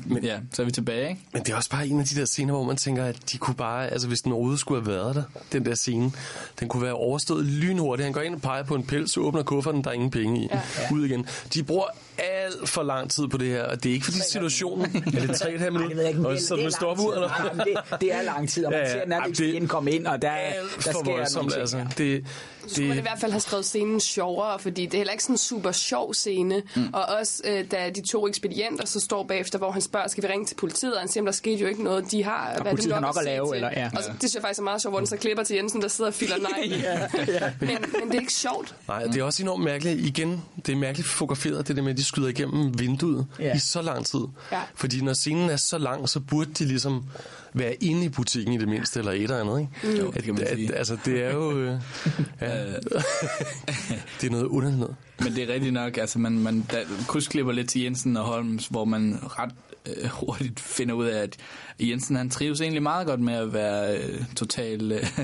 [0.06, 1.20] men, ja, så er vi tilbage, ikke?
[1.32, 3.38] Men det er også bare en af de der scener, hvor man tænker, at de
[3.38, 6.12] kunne bare, altså hvis den overhovedet skulle have været der, den der scene,
[6.60, 8.04] den kunne være overstået lynhurtigt.
[8.04, 10.48] Han går ind og peger på en pels, åbner kufferten, der er ingen penge i.
[10.52, 10.60] Ja.
[10.92, 11.26] Ud igen.
[11.54, 11.84] De bruger
[12.18, 14.84] alt for lang tid på det her, og det er ikke fordi situationen...
[14.96, 16.24] er det 3,5 Nej, det ved jeg minutter?
[16.30, 18.80] Og det, så det med er eller Nej, det, det er lang tid, og man
[18.80, 19.20] Ja, ja.
[19.26, 20.32] ser det- igen komme ind, og der, der
[20.80, 21.60] for sker nogle voldsomt, ting.
[21.60, 21.84] altså.
[21.98, 22.24] Det,
[22.68, 25.22] skulle man i det, hvert fald have skrevet scenen sjovere, fordi det er heller ikke
[25.24, 26.62] sådan en super sjov scene.
[26.76, 26.88] Mm.
[26.92, 30.28] Og også øh, da de to ekspedienter så står bagefter, hvor han spørger, skal vi
[30.28, 30.94] ringe til politiet?
[30.94, 32.10] Og han siger, "Jamen, der skete jo ikke noget.
[32.10, 33.90] De har hvad er det politiet har nok at se lave, til?" eller- ja.
[33.96, 35.82] Og så, det synes jeg faktisk er meget sjovt, hvor den så klipper til Jensen,
[35.82, 37.52] der sidder og filer nej.
[37.60, 37.68] men,
[38.00, 38.74] men det er ikke sjovt.
[38.88, 40.00] Nej, det er også enormt mærkeligt.
[40.00, 43.54] Igen, det er mærkeligt fotograferet, det der med, at de skyder igennem vinduet Ja.
[43.56, 44.20] i så lang tid.
[44.52, 44.60] Ja.
[44.74, 47.04] Fordi når scenen er så lang, så burde de ligesom
[47.54, 49.98] være inde i butikken i det mindste, eller et eller andet, ikke?
[50.02, 50.74] Jo, det kan man At- sige.
[50.74, 51.58] Altså, det er jo...
[51.58, 51.66] Øh,
[52.40, 52.64] ja.
[54.20, 54.96] det er noget underligt noget.
[55.18, 58.66] Men det er rigtigt nok, altså man, man da, krydsklipper lidt til Jensen og Holmes,
[58.66, 59.50] hvor man ret
[59.86, 61.36] øh, hurtigt finder ud af, at
[61.80, 65.18] Jensen han trives egentlig meget godt med at være øh, total øh,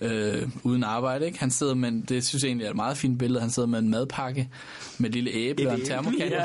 [0.36, 1.26] øh, uden arbejde.
[1.26, 1.38] Ikke?
[1.38, 3.78] Han sidder med, det synes jeg egentlig er et meget fint billede, han sidder med
[3.78, 4.48] en madpakke
[4.98, 6.28] med et lille æble og en termokan.
[6.30, 6.44] Ja,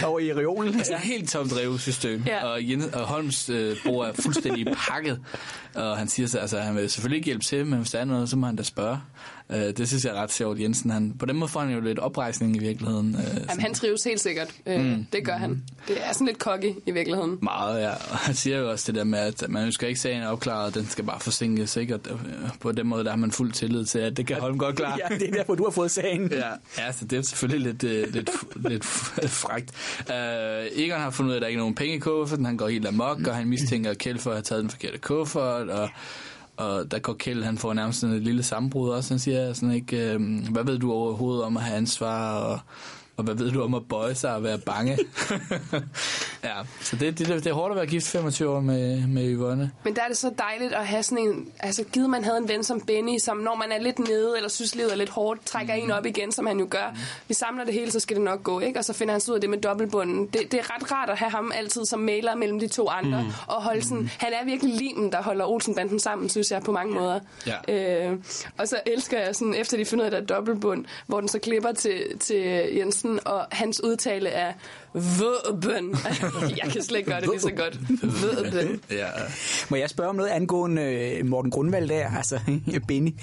[0.00, 0.06] ja.
[0.06, 0.74] Og i reolen.
[0.74, 2.22] Altså helt tomt drevsystem.
[2.26, 2.36] Ja.
[2.36, 2.44] Ja.
[2.44, 5.20] Og, Jens, og Holms øh, bord er fuldstændig pakket.
[5.74, 8.04] Og han siger så, altså han vil selvfølgelig ikke hjælpe til, men hvis der er
[8.04, 8.98] noget, så må han da spørge.
[9.54, 10.90] Øh, det synes jeg er ret sjovt, Jensen.
[10.90, 13.14] Han, på den måde får han jo lidt oprejsning i virkeligheden.
[13.14, 14.48] Øh, Jamen, han trives helt sikkert.
[14.66, 15.06] Øh, mm.
[15.12, 15.62] Det gør han.
[15.88, 17.38] Det er sådan lidt cocky i virkeligheden.
[17.42, 17.90] Meget, ja.
[17.90, 20.86] Og han siger jo også det der med, at man ønsker ikke sagen opklaret, den
[20.86, 21.94] skal bare forsinkes, ikke?
[21.94, 24.58] Og øh, på den måde, der har man fuld tillid til, at det kan Holm
[24.58, 24.98] godt klare.
[25.10, 26.32] Ja, det er derfor, du har fået sagen.
[26.32, 26.48] Ja,
[26.78, 28.30] ja så det er selvfølgelig lidt, øh, lidt,
[28.70, 28.84] lidt
[29.30, 29.70] frægt.
[30.00, 30.14] Uh,
[30.82, 32.44] Egon har fundet ud af, at der ikke er nogen penge i kufferten.
[32.44, 35.68] Han går helt amok, og han mistænker Kjeld for at have taget den forkerte kuffert.
[35.68, 35.88] Og,
[36.62, 39.14] og der går Kjeld, han får nærmest sådan et lille sammenbrud også.
[39.14, 42.58] Han siger sådan ikke, øh, hvad ved du overhovedet om at have ansvar, og,
[43.16, 44.98] og hvad ved du om at bøje sig og være bange?
[46.44, 49.70] ja, så det, det, det er hårdt at være gift 25 år med, med Yvonne.
[49.84, 51.48] Men der er det så dejligt at have sådan en...
[51.60, 54.48] Altså, givet man havde en ven som Benny, som når man er lidt nede, eller
[54.48, 56.96] synes livet er lidt hårdt, trækker en op igen, som han jo gør.
[57.28, 58.78] Vi samler det hele, så skal det nok gå, ikke?
[58.78, 60.26] Og så finder han så ud af det med dobbeltbunden.
[60.26, 63.22] Det, det er ret rart at have ham altid som mailer mellem de to andre,
[63.22, 63.28] mm.
[63.46, 64.10] og holde sådan...
[64.18, 67.20] Han er virkelig limen, der holder Olsenbanden sammen, synes jeg, på mange måder.
[67.68, 68.08] Ja.
[68.08, 68.18] Øh,
[68.58, 71.28] og så elsker jeg sådan, efter de finder ud af, der er dobbeltbund, hvor den
[71.28, 74.52] så klipper til, til Jensen, og hans udtale er
[74.94, 75.96] våben.
[76.62, 77.78] jeg kan slet ikke gøre det lige så godt.
[78.02, 78.80] Våben.
[78.90, 79.06] Ja.
[79.68, 82.40] Må jeg spørge om noget angående øh, Morten Grundvald der, altså
[82.88, 83.14] Benny?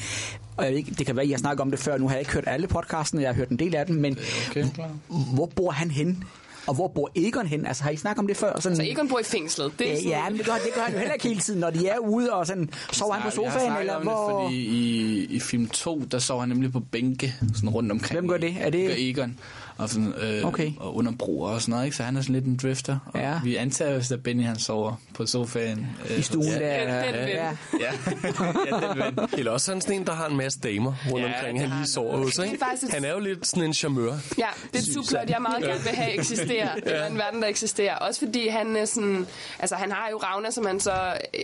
[0.58, 1.98] Og jeg ved ikke, det kan være, at jeg snakker om det før.
[1.98, 4.18] Nu har jeg ikke hørt alle podcasten, jeg har hørt en del af dem, men
[4.50, 4.90] Okay, klar.
[5.34, 6.24] hvor bor han hen?
[6.68, 7.66] Og hvor bor Egon hen?
[7.66, 8.60] Altså, har I snakket om det før?
[8.60, 9.72] Sådan, Så Egon bor i fængslet.
[9.80, 11.40] Det er Ja, sådan, ja, men det gør, det gør han jo heller ikke hele
[11.40, 14.02] tiden, når de er ude og sådan, sover han på har sofaen, snakket eller om
[14.04, 14.38] hvor...
[14.40, 18.20] Det, fordi i, i film 2, der sover han nemlig på bænke, sådan rundt omkring.
[18.20, 18.56] Hvem gør det?
[18.60, 19.38] Er det- Gør Egon.
[19.80, 20.72] Og, sådan, øh, Okay.
[20.80, 21.98] og under broer og sådan noget, ikke?
[21.98, 22.98] Så han er sådan lidt en drifter.
[23.14, 23.40] Og Ja.
[23.44, 25.88] Vi antager, hvis at Benny han sover på sofaen.
[26.10, 27.04] Øh, I stuen ja, der.
[27.06, 27.28] Den ven.
[27.28, 27.50] ja.
[27.80, 27.92] Ja,
[28.72, 29.30] ja den ven.
[29.38, 31.88] Eller også sådan en, der har en masse damer rundt Ja, omkring, han lige han.
[31.88, 32.38] sover hos.
[32.38, 32.58] Ikke?
[32.60, 34.14] faktisk Han er jo lidt sådan en charmeur.
[34.38, 36.70] Ja, det er et subplot, jeg meget gerne vil have eksisterer.
[36.76, 37.96] Eller en verden, der eksisterer.
[37.96, 39.28] Også fordi han er sådan...
[39.60, 40.92] Altså, han har jo Ravna, som han så...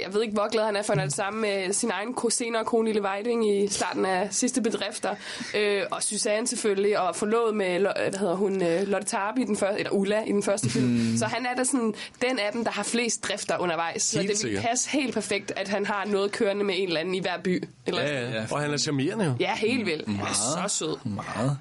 [0.06, 2.16] Jeg ved ikke, hvor glad han er for, han er det samme med sin egen
[2.30, 5.16] senere kone Lille Weiding i starten af sidste bedrifter.
[5.56, 9.58] Øh, og Suzanne selvfølgelig, og forlovet med, hvad hedder hun, øh, Lotte Tarp i den
[9.58, 9.80] første...
[9.80, 10.86] Eller Ulla i den første film.
[10.88, 11.18] Mm.
[11.18, 14.02] Så han er da sådan den af dem, der har flest drifter undervejs.
[14.04, 17.00] Så Helt det vil passe helt perfekt, at han har noget kørende med en eller
[17.00, 17.64] anden i hver by.
[17.86, 18.34] Eller Ja, sådan.
[18.34, 18.46] ja.
[18.52, 19.34] Og han er charmerende jo.
[19.40, 20.08] ja helt vildt.
[20.08, 20.98] Han er så sød.
[21.06, 21.58] Meget.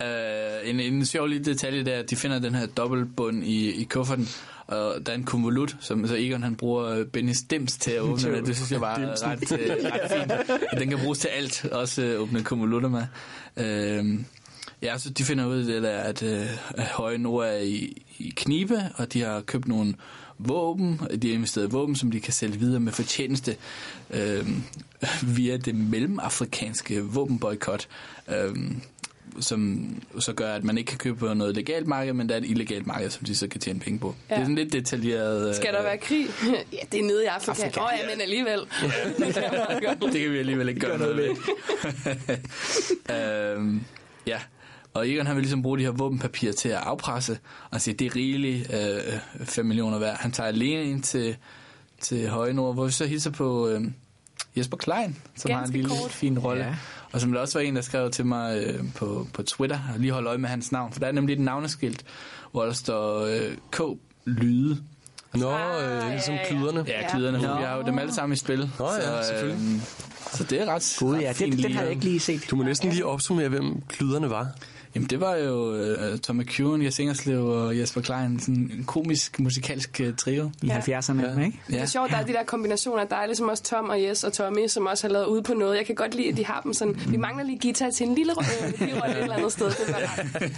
[0.00, 3.84] Uh, en, en sjov lille detalje der, at de finder den her dobbeltbund i, i
[3.84, 4.28] kufferten,
[4.66, 8.00] og der er en konvolut, som så Egon han bruger øh, Benny Stims til at
[8.00, 8.42] åbne med.
[8.42, 10.32] Det synes jeg var ret, øh, ret fint.
[10.80, 13.02] Den kan bruges til alt, også øh, åbne konvolutter med.
[13.56, 14.20] Uh,
[14.82, 18.82] ja, så de finder ud af at, øh, at Høje Nord er i, i knibe,
[18.96, 19.94] og de har købt nogle
[20.38, 23.56] våben, de har investeret i våben, som de kan sælge videre med fortjeneste
[24.10, 24.48] øh,
[25.22, 27.88] via det mellemafrikanske våbenboykot.
[28.28, 28.56] Øh,
[29.40, 29.86] som
[30.18, 32.44] så gør, at man ikke kan købe på noget legalt marked, men der er et
[32.44, 34.14] illegalt marked, som de så kan tjene penge på.
[34.30, 34.34] Ja.
[34.34, 35.48] Det er sådan lidt detaljeret.
[35.48, 36.26] øh, Skal der være krig?
[36.72, 37.80] ja, det er nede i Afrika.
[37.80, 37.84] Åh.
[37.84, 38.60] Oh, ja, men alligevel.
[40.12, 41.36] det kan vi alligevel ikke gøre noget ved.
[43.56, 43.80] øhm,
[44.26, 44.38] ja,
[44.94, 47.38] og Egon han vil ligesom bruge de her våbenpapirer til at afpresse,
[47.70, 50.16] og sige, det er rigeligt øh, 5 millioner værd.
[50.20, 51.36] Han tager alene ind til,
[52.00, 53.80] til Høje Nord, hvor vi så hilser på øh,
[54.56, 56.10] Jesper Klein, som Ganske har en lille kort.
[56.10, 56.64] fin rolle.
[56.64, 56.74] Ja.
[57.12, 60.00] Og som der også var en, der skrev til mig øh, på, på Twitter, og
[60.00, 62.04] lige holde øje med hans navn, for der er nemlig et navneskilt,
[62.52, 63.80] hvor der står øh, K.
[64.24, 64.82] Lyde.
[65.34, 66.48] Nå, Ah, øh, ligesom ja, ja.
[66.48, 66.84] klyderne.
[66.88, 67.38] Ja, klyderne.
[67.38, 67.58] Nå.
[67.58, 68.70] Vi har jo dem alle sammen i spil.
[68.78, 69.56] Nå ja, selvfølgelig.
[69.72, 69.80] øhm,
[70.32, 72.46] så det er ret ret ja, fint det, det har jeg ikke lige set.
[72.50, 74.48] Du må næsten lige opsummere, hvem klyderne var.
[74.94, 78.40] Jamen, det var jo uh, Tom McEwan, Jes Ingerslev og Jesper Klein.
[78.40, 80.50] Sådan en komisk, musikalsk uh, trio.
[80.62, 81.44] I 70'erne, ja.
[81.44, 81.60] ikke?
[81.68, 83.04] Det er sjovt, der er de der kombinationer.
[83.04, 85.54] Der er ligesom også Tom og Jes og Tommy, som også har lavet ude på
[85.54, 85.76] noget.
[85.76, 87.00] Jeg kan godt lide, at de har dem sådan.
[87.08, 89.66] Vi mangler lige guitar til en lille øh, birolle et eller andet sted.
[89.70, 89.94] Det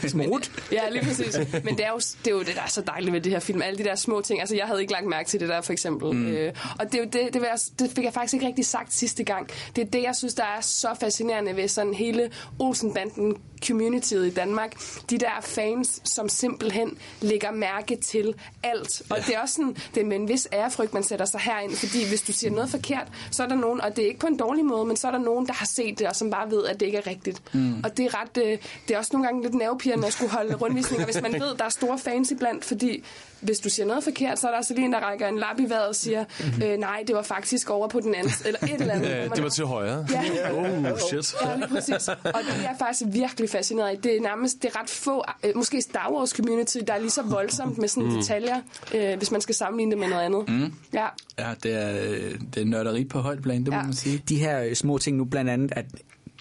[0.03, 0.51] var Smut.
[0.73, 1.39] Ja, lige præcis.
[1.65, 3.41] Men det er, jo, det er jo det, der er så dejligt ved det her
[3.41, 3.63] film.
[3.63, 4.41] Alle de der små ting.
[4.41, 6.13] Altså, jeg havde ikke lagt mærke til det der, for eksempel.
[6.13, 6.27] Mm.
[6.27, 8.95] Øh, og det, er jo det, det, jeg, det fik jeg faktisk ikke rigtig sagt
[8.95, 9.49] sidste gang.
[9.77, 14.31] Det er det, jeg synes, der er så fascinerende ved sådan hele Olsenbanden communityet i
[14.31, 14.75] Danmark.
[15.11, 19.03] De der fans, som simpelthen lægger mærke til alt.
[19.11, 21.77] Og det er også sådan, det er med en vis ærefrygt, man sætter sig herind,
[21.77, 24.27] fordi hvis du siger noget forkert, så er der nogen, og det er ikke på
[24.27, 26.51] en dårlig måde, men så er der nogen, der har set det, og som bare
[26.51, 27.43] ved, at det ikke er rigtigt.
[27.55, 27.81] Mm.
[27.85, 28.59] Og det er ret, øh,
[28.89, 31.65] det er også nogle gange lidt nervepirrende at skulle holde rundvisninger, hvis man ved, der
[31.65, 33.05] er store fans iblandt, fordi
[33.43, 35.61] hvis du siger noget forkert, så er der altså lige en, der rækker en lap
[35.61, 36.25] i vejret og siger,
[36.65, 39.09] øh, nej, det var faktisk over på den anden, eller et eller andet.
[39.09, 40.07] Ja, det var til højre.
[40.11, 40.53] Ja.
[40.93, 41.35] Oh, shit.
[41.43, 42.09] Ja, lige præcis.
[42.09, 43.99] Og det er faktisk virkelig fascineret af.
[43.99, 47.11] Det er nærmest det er ret få, øh, måske Star Wars community, der er lige
[47.11, 48.15] så voldsomt med sådan Mm.
[48.15, 48.61] detaljer,
[48.95, 50.49] øh, hvis man skal sammenligne det med noget andet.
[50.49, 50.73] Mm.
[50.93, 51.07] Ja.
[51.39, 53.83] Ja, det er, øh, det er nørderi på højt plan, det må Ja.
[53.83, 54.23] man sige.
[54.29, 55.85] De her øh, små ting nu, blandt andet, at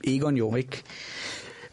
[0.04, 0.82] Egon jo ikke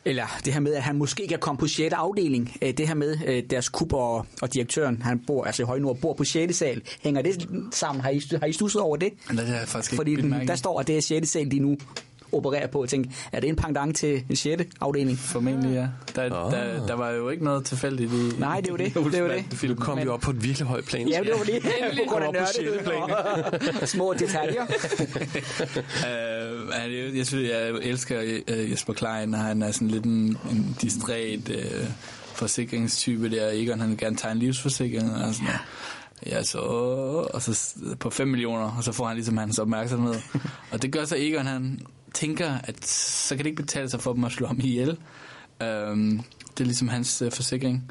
[0.05, 1.95] eller det her med, at han måske kan komme på 6.
[1.95, 2.57] afdeling.
[2.61, 6.25] Det her med deres kub og, og direktøren, han bor, altså i Højnord, bor på
[6.25, 6.57] 6.
[6.57, 6.83] sal.
[7.03, 8.03] Hænger det sammen?
[8.03, 9.09] Har I, har I stusset over det?
[9.29, 11.29] Men det har jeg faktisk ikke Fordi den, der står, at det er 6.
[11.29, 11.77] sal, de nu
[12.33, 12.85] opererer på.
[12.85, 14.63] Jeg tænkte, er det en pendant til en 6.
[14.81, 15.19] afdeling?
[15.19, 15.89] Formentlig, ja.
[16.17, 16.53] Der, oh.
[16.53, 18.41] der, der var jo ikke noget tilfældigt i...
[18.41, 18.95] Nej, det er jo det.
[18.95, 19.63] Det er jo det.
[19.69, 21.09] Nu kom vi op på et virkelig højt plan.
[21.09, 21.63] Ja, det var det.
[21.63, 21.69] På
[22.15, 22.33] grund af
[23.83, 24.63] og små detaljer.
[24.63, 24.69] Uh,
[26.95, 30.77] jeg, jeg, synes, jeg elsker uh, Jesper Klein, og han er sådan lidt en, en
[30.81, 31.55] distræt uh,
[32.35, 33.51] forsikringstype der.
[33.53, 35.61] Egon, han vil gerne tegne livsforsikring og sådan noget.
[36.27, 36.59] Ja, så,
[37.35, 40.15] og så på 5 millioner, og så får han ligesom hans opmærksomhed.
[40.71, 41.81] og det gør så Egon, han
[42.15, 44.89] tænker, at så kan det ikke betale sig for dem at slå ham ihjel.
[45.61, 47.91] Um, det er ligesom hans uh, forsikring.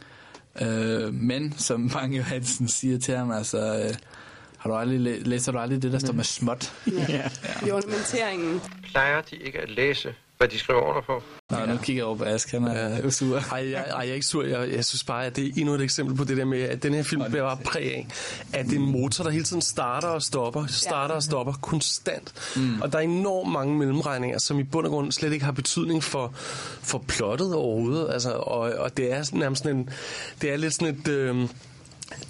[0.61, 3.85] Uh, men, som Bang Johansen siger til ham, altså...
[3.89, 3.95] Uh,
[4.57, 6.73] har du aldrig, læ- læser du aldrig det, der står med småt?
[6.87, 7.29] Ja.
[7.67, 8.61] I ornamenteringen.
[8.91, 11.23] Plejer de ikke at læse, hvad de skriver under på?
[11.49, 13.37] Nå, nu kigger jeg over på Ask, han er jo sur.
[13.37, 14.43] Ej, jeg, ej, jeg er ikke sur.
[14.43, 16.83] Jeg, jeg synes bare, at det er endnu et eksempel på det der med, at
[16.83, 18.07] den her film bliver bare præg af,
[18.53, 22.33] at det er en motor, der hele tiden starter og stopper, starter og stopper konstant.
[22.55, 22.81] Mm.
[22.81, 26.03] Og der er enormt mange mellemregninger, som i bund og grund slet ikke har betydning
[26.03, 26.31] for,
[26.81, 28.13] for plottet overhovedet.
[28.13, 29.89] Altså, og, og det er nærmest sådan en,
[30.41, 31.47] det er lidt sådan et, øh,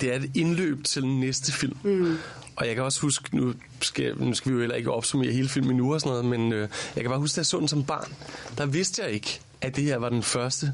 [0.01, 1.77] det er et indløb til næste film.
[1.83, 2.17] Mm.
[2.57, 5.49] Og jeg kan også huske, nu skal, nu skal vi jo heller ikke opsummere hele
[5.49, 7.67] filmen nu og sådan noget, men øh, jeg kan bare huske, at jeg så den
[7.67, 8.13] som barn.
[8.57, 10.73] Der vidste jeg ikke, at det her var den første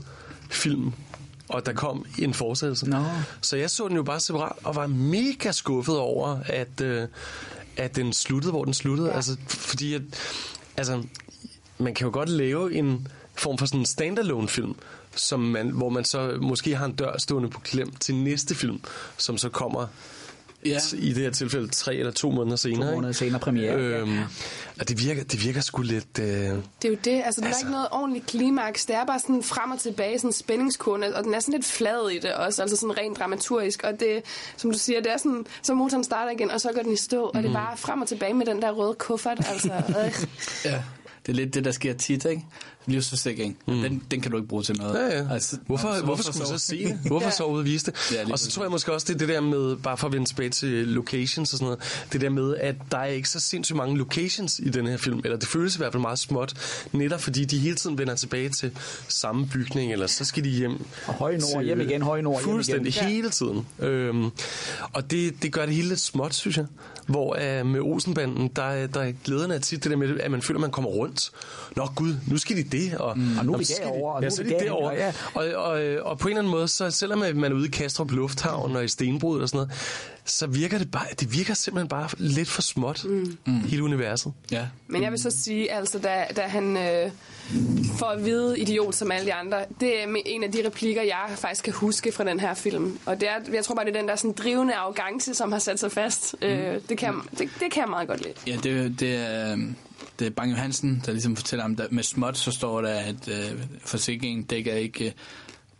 [0.49, 0.93] film,
[1.49, 2.89] og der kom en fortsættelse.
[2.89, 3.03] No.
[3.41, 7.07] Så jeg så den jo bare separat, og var mega skuffet over, at, øh,
[7.77, 9.09] at den sluttede, hvor den sluttede.
[9.09, 9.15] Ja.
[9.15, 10.01] Altså, fordi at,
[10.77, 11.03] altså,
[11.77, 14.75] man kan jo godt lave en form for sådan en standalone film,
[15.15, 18.81] som man, hvor man så måske har en dør stående på klem til næste film,
[19.17, 19.87] som så kommer
[20.65, 20.79] Ja.
[20.97, 22.89] i det her tilfælde tre eller to måneder senere.
[22.89, 24.19] To måneder senere premiere, Øhm,
[24.79, 26.19] Og det virker, det virker sgu lidt...
[26.19, 26.51] Øh, Det
[26.85, 26.95] er jo det.
[26.95, 27.41] Altså, der altså...
[27.41, 28.85] er Altså- ikke noget ordentligt klimaks.
[28.85, 31.65] Det er bare sådan frem og tilbage, sådan en spændingskurve, og den er sådan lidt
[31.65, 33.83] flad i det også, altså sådan rent dramaturgisk.
[33.83, 34.21] Og det,
[34.57, 36.97] som du siger, det er sådan, så motoren starter igen, og så går den i
[36.97, 39.37] stå, og det er bare frem og tilbage med den der røde kuffert.
[39.49, 39.73] Altså,
[40.05, 40.25] øh.
[40.65, 40.81] Ja,
[41.25, 42.41] det er lidt det, der sker tit, ikke?
[42.85, 43.57] Livsforsikring.
[43.67, 43.73] Mm.
[43.81, 44.95] Den, den kan du ikke bruge til noget.
[45.11, 45.33] Ja, ja.
[45.33, 46.99] Altså, hvorfor, altså, hvorfor, skulle man så se det?
[47.07, 47.31] Hvorfor Ja.
[47.31, 48.11] så ud at vise det?
[48.13, 50.13] Ja, og så tror jeg måske også, det er det der med, bare for at
[50.13, 53.39] vende tilbage til locations og sådan noget, det der med, at der er ikke så
[53.39, 56.53] sindssygt mange locations i den her film, eller det føles i hvert fald meget småt,
[56.91, 58.71] netop fordi de hele tiden vender tilbage til
[59.07, 60.85] samme bygning, eller så skal de hjem.
[61.07, 62.53] Og høje nord, hjem igen, høje nord, hjem igen.
[62.55, 63.07] Fuldstændig, Ja.
[63.07, 63.65] hele tiden.
[63.79, 64.29] Øhm,
[64.93, 66.65] og det, det gør det hele lidt småt, synes jeg.
[67.07, 70.41] Hvor uh, med Olsenbanden, der, der er glæden er tit det der med, at man
[70.41, 71.31] føler, at man kommer rundt.
[71.75, 72.97] Nå gud, nu skal de det.
[72.97, 73.37] Og, mm.
[73.37, 74.91] Og nu er vi derovre, og nu er så er vi derovre.
[74.91, 75.13] og ja.
[75.33, 78.11] Og, og, og på en eller anden måde, så selvom man er ude i Kastrup
[78.11, 79.71] Lufthavn og i Stenbrud og sådan noget,
[80.25, 83.37] så virker det bare, det virker simpelthen bare lidt for småt, mm.
[83.45, 84.33] hele universet.
[84.51, 84.67] Ja.
[84.87, 87.11] Men jeg vil så sige, altså, da, da han øh,
[87.97, 91.29] får at vide idiot som alle de andre, det er en af de replikker, jeg
[91.35, 92.99] faktisk kan huske fra den her film.
[93.05, 95.59] Og det er, jeg tror bare, det er den der sådan drivende arrogance, som har
[95.59, 96.35] sat sig fast.
[96.41, 96.47] Mm.
[96.47, 98.33] Øh, det, kan, det, det kan jeg meget godt lide.
[98.47, 99.57] Ja, det, det er...
[100.19, 103.27] Det er Bang Johansen, der ligesom fortæller om, at med småt, så står der, at
[103.27, 105.13] øh, forsikringen dækker ikke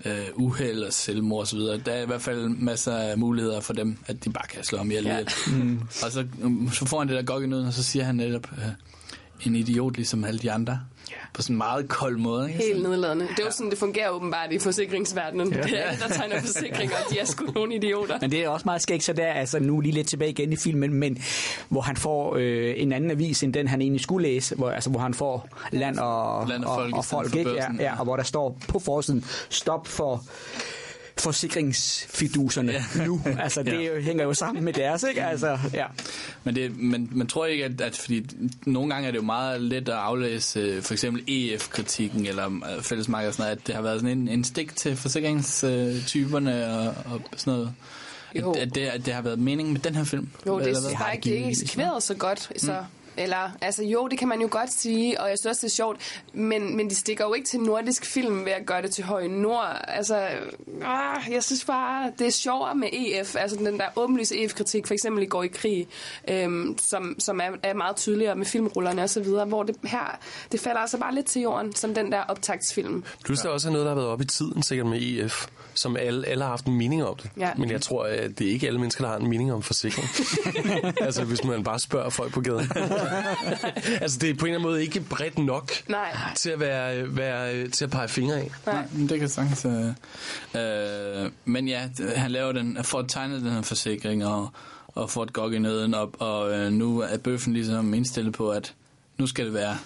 [0.06, 1.60] øh, uheld og selvmord osv.
[1.60, 4.78] Der er i hvert fald masser af muligheder for dem, at de bare kan slå
[4.78, 5.06] ham ihjel.
[5.06, 5.24] Ja.
[5.48, 5.80] Mm.
[6.06, 8.16] Og så, um, så får han det der gok i nøden, og så siger han
[8.16, 8.70] netop, øh,
[9.46, 10.80] en idiot ligesom alle de andre.
[11.34, 12.52] På sådan en meget kold måde.
[12.52, 12.64] Ikke?
[12.64, 13.28] Helt nedladende.
[13.28, 15.54] Det er jo sådan, det fungerer åbenbart i forsikringsverdenen.
[15.54, 15.62] Ja.
[15.62, 18.18] Det er alle, der tegner forsikringer, og de er sgu nogle idioter.
[18.22, 20.56] Men det er også meget skægt, så der altså nu lige lidt tilbage igen i
[20.56, 21.24] filmen, men
[21.70, 24.90] hvor han får øh, en anden avis, end den han egentlig skulle læse, hvor, altså,
[24.90, 27.54] hvor han får land og, Land og folk og, og folk ikke?
[27.54, 30.24] Ja, ja, og hvor der står på forsiden, stop for
[31.18, 32.84] forsikringsfiduserne ja.
[33.06, 33.22] nu.
[33.40, 34.00] Altså, det Ja.
[34.02, 35.26] hænger jo sammen med deres, ikke?
[35.26, 35.86] Altså, ja.
[36.44, 38.26] Men, det, men man tror ikke, at, at fordi
[38.66, 42.84] nogle gange er det jo meget let at aflæse øh, for eksempel EF-kritikken eller øh,
[42.84, 46.96] fællesmarked og sådan noget, at det har været sådan en, en stik til forsikringstyperne og,
[47.06, 47.74] og sådan noget.
[48.40, 48.52] Jo.
[48.52, 50.30] At, at, det, at det har været meningen med den her film.
[50.48, 52.50] Jo, det Eller ikke, det er ikke eksekveret så godt.
[52.58, 52.72] Så.
[52.72, 52.78] Mm.
[53.18, 55.76] Eller, altså jo, det kan man jo godt sige, og jeg synes også, det er
[55.76, 59.04] sjovt, men, men de stikker jo ikke til nordisk film ved at gøre det til
[59.04, 59.82] høje nord.
[59.88, 60.28] Altså,
[60.86, 64.94] ah, jeg synes bare, det er sjovere med EF, altså den der åbenlyse EF-kritik, for
[64.94, 65.88] eksempel i Går i krig,
[66.28, 70.20] øhm, som, som er, er meget tydeligere med filmrullerne og så videre, hvor det her,
[70.52, 73.04] det falder altså bare lidt til jorden, som den der optagsfilm.
[73.26, 75.98] Plus der også er noget, der har været op i tiden, sikkert med EF, som
[75.98, 77.30] alle, alle har haft en mening om det.
[77.38, 77.50] Ja.
[77.58, 80.08] Men jeg tror, at det er ikke alle mennesker, der har en mening om forsikring.
[81.06, 82.72] altså, hvis man bare spørger folk på gaden.
[84.02, 86.18] Altså, det er på en eller anden måde ikke bredt nok Nej.
[86.36, 88.52] til at, være, være, til at pege fingre af.
[88.66, 89.66] Nej, men det kan sagtens...
[89.66, 94.50] Øh, øh, men ja, han laver den, får tegnet den her forsikring, og,
[94.88, 98.50] og får et gok i nøden op, og øh, nu er bøffen ligesom indstillet på,
[98.50, 98.74] at
[99.18, 99.78] nu skal det være.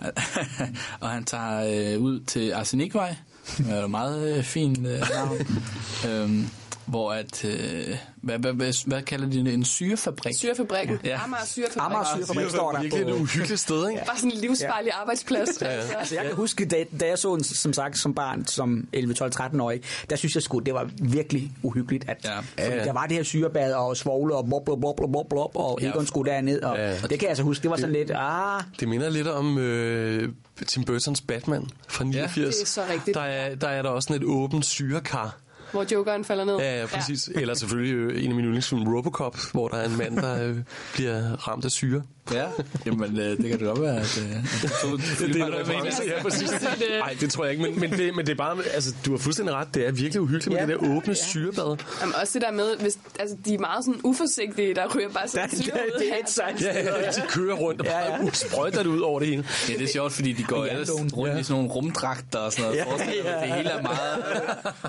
[1.00, 3.16] og han tager øh, ud til Arsenikvej,
[3.58, 5.38] det er jo meget øh, fin øh, navn,
[6.08, 6.48] øhm,
[6.86, 7.44] hvor at...
[7.44, 9.54] Øh, hvad, hvad, hvad, hvad kalder de det?
[9.54, 10.34] En syrefabrik?
[10.38, 10.98] Syrefabrikken.
[11.04, 11.08] Ja.
[11.08, 11.24] Ja.
[11.24, 11.86] Amager Syrefabrik.
[11.86, 12.80] Amager Syrefabrik står der.
[12.82, 14.02] Virkelig et uhyggeligt sted, ikke?
[14.06, 15.00] Bare sådan en livsfarlig ja.
[15.00, 15.62] arbejdsplads.
[15.62, 15.98] Ja, ja.
[15.98, 19.14] Altså, jeg kan huske, da, da jeg så den, som sagt, som barn, som 11,
[19.14, 19.80] 12, 13-årig,
[20.10, 22.38] der synes jeg sgu, det var virkelig uhyggeligt, at Ja.
[22.66, 25.78] fordi der var det her syrebad og svogle og bob, bob, bob, bob, bob, og
[25.82, 25.88] Ja.
[25.88, 26.92] Egon skulle derned, og Ja.
[26.92, 30.28] det kan jeg altså huske, det var sådan lidt, ah, Det minder lidt om øh,
[30.68, 32.56] Tim Burtons Batman fra 89.
[32.56, 33.14] det er så rigtigt.
[33.14, 35.36] Der er, der er der også sådan et åbent syrekar.
[35.72, 36.56] Hvor jokeren falder ned.
[36.56, 37.30] Ja, ja, præcis.
[37.34, 37.40] Ja.
[37.40, 40.56] Eller selvfølgelig øh, en af mine yndlingsfilm, Robocop, hvor der er en mand, der øh,
[40.94, 42.02] bliver ramt af syre.
[42.32, 42.44] Ja,
[42.86, 44.96] jamen øh, det kan det godt være, at, øh, at to
[45.26, 46.50] Det er en reference, ja, præcis.
[47.00, 49.18] Nej, det tror jeg ikke, men, men, det, men det er bare, altså, du har
[49.18, 50.72] fuldstændig ret, det er virkelig uhyggeligt med Ja.
[50.74, 51.76] det der åbne syrebad.
[52.00, 55.28] Jamen, også det der med, hvis, altså, de er meget sådan uforsigtige, der ryger bare
[55.28, 57.92] sådan Der- syre ud det er et sejt Ja, ja, de kører rundt og Ja,
[58.10, 58.30] bare ja.
[58.32, 59.44] sprøjter det ud over det hele.
[59.68, 62.64] Ja, det er sjovt, fordi de går ellers rundt i sådan nogle rumdragter og sådan
[62.64, 62.78] noget.
[62.78, 63.46] Ja, Ja, ja, ja.
[63.46, 64.24] Det hele er meget...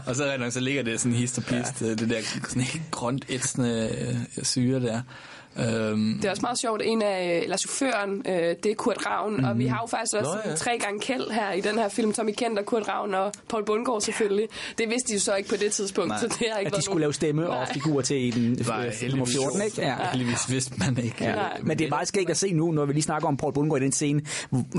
[0.05, 1.89] og så, rent nok, så ligger det sådan hist og pist, ja.
[1.89, 3.89] det der sådan helt grønt ætsende
[4.37, 5.01] øh, syre der.
[5.59, 9.37] Øhm, Det er også meget sjovt, en af, eller chaufføren, øh, det er Kurt Ravn,
[9.37, 9.43] mm.
[9.43, 10.49] og vi har jo faktisk også Nå, ja.
[10.49, 10.55] ja.
[10.55, 13.65] tre gange kæld her i den her film, Tommy Kent og Kurt Ravn og Paul
[13.65, 14.47] Bundgaard selvfølgelig.
[14.77, 16.19] Det vidste de jo så ikke på det tidspunkt, Nej.
[16.19, 17.73] så det har ikke at de skulle lave stemme og Nej.
[17.73, 19.81] figurer til i den var øh, nummer heldigvis, 14, ikke?
[19.81, 19.95] Ja.
[20.13, 21.23] heldigvis vidste man ikke.
[21.23, 21.35] Ja.
[21.35, 21.59] Nej.
[21.63, 23.81] Men det er meget skægt at se nu, når vi lige snakker om Paul Bundgaard
[23.81, 24.21] i den scene,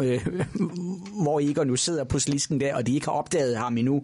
[0.02, 0.26] øh,
[1.22, 4.02] hvor Egon jo sidder på slisken der, og de ikke har opdaget ham endnu.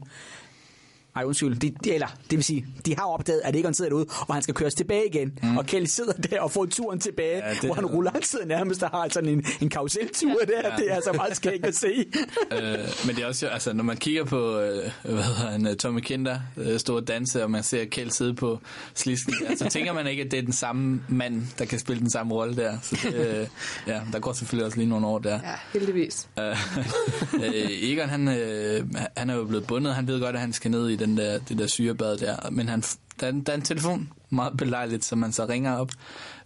[1.16, 1.56] Ej, undskyld.
[1.61, 4.42] De, de, eller, det vil sige, de har opdaget, at Egon sidder derude, og han
[4.42, 5.38] skal køres tilbage igen.
[5.42, 5.56] Mm.
[5.58, 8.44] Og Kjeld sidder der og får turen tilbage, Ja, ja, det- hvor han ruller sidder
[8.46, 10.68] nærmest og har sådan en, en karuseltur der.
[10.70, 10.76] Ja.
[10.76, 11.86] Det er altså meget skægt at se.
[12.52, 15.76] øh, men det er også, altså, når man kigger på, øh, hvad hedder han, øh,
[15.76, 18.61] Tommy Kinder øh, og danse, og man ser Kjeld sidde på
[18.94, 22.00] slisken, der, så tænker man ikke, at det er den samme mand, der kan spille
[22.00, 22.78] den samme rolle der.
[22.82, 23.46] Så det, øh,
[23.86, 25.32] ja, der går selvfølgelig også lige nogle år der.
[25.44, 26.28] Ja, heldigvis.
[26.38, 26.44] Øh,
[27.44, 28.84] øh, Egon, han, øh,
[29.16, 29.94] han er jo blevet bundet.
[29.94, 32.51] Han ved godt, at han skal ned i den der, det der syrebad der.
[32.51, 32.80] Men han,
[33.20, 35.90] der, er der er en telefon, meget belejligt, så man så ringer op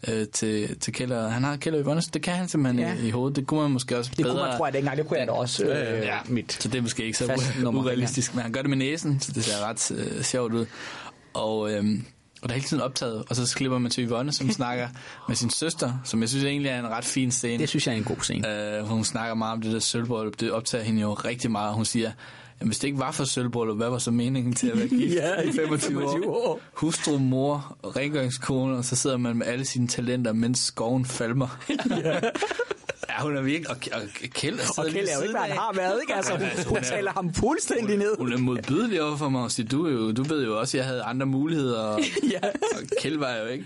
[0.09, 1.29] øh, til, til Keller.
[1.29, 2.07] Han har Keller i Vonnes.
[2.07, 2.95] Det kan han simpelthen Ja.
[2.95, 3.37] i, i hovedet.
[3.37, 4.35] Det kunne man måske også Det bedre.
[4.37, 4.97] kunne man, tror jeg, dengang.
[4.97, 5.65] Det kunne jeg da også.
[5.65, 6.53] Øh, Ja, mit.
[6.53, 9.45] så det er måske ikke så urealistisk, men han gør det med næsen, så det
[9.45, 10.67] ser ret øh, sjovt ud.
[11.35, 12.05] Og, øhm,
[12.43, 14.89] og der er hele tiden optaget, og så klipper man til Yvonne, som snakker
[15.29, 17.59] med sin søster, som jeg synes egentlig er en ret fin scene.
[17.59, 18.77] Det synes jeg er en god scene.
[18.79, 20.41] Øh, hun snakker meget om det der sølvbrøllup.
[20.41, 21.75] Det optager hende jo rigtig meget.
[21.75, 22.13] Hun siger,
[22.65, 25.15] at hvis det ikke var for sølvbrøllup, hvad var så meningen til at være gift
[25.21, 25.57] Ja, i 25
[26.01, 26.49] 25 år?
[26.49, 26.61] år.
[26.73, 31.59] Hustru, mor, rengøringskone, og så sidder man med alle sine talenter, mens skoven falmer.
[33.09, 33.71] ja, hun er virkelig...
[33.71, 34.01] Og, og
[34.31, 36.15] Kjeld er Og Kjeld er jo ikke, hvad han har været, ikke?
[36.15, 38.17] Altså, hun, Altså, hun hun er- taler ham fuldstændig ned.
[38.19, 40.77] Hun er modbydelig over for mig og siger, du, er jo, du ved jo også,
[40.77, 41.81] at jeg havde andre muligheder.
[41.81, 42.01] Og,
[42.33, 42.39] Ja.
[42.47, 43.65] og Kjeld var jo ikke...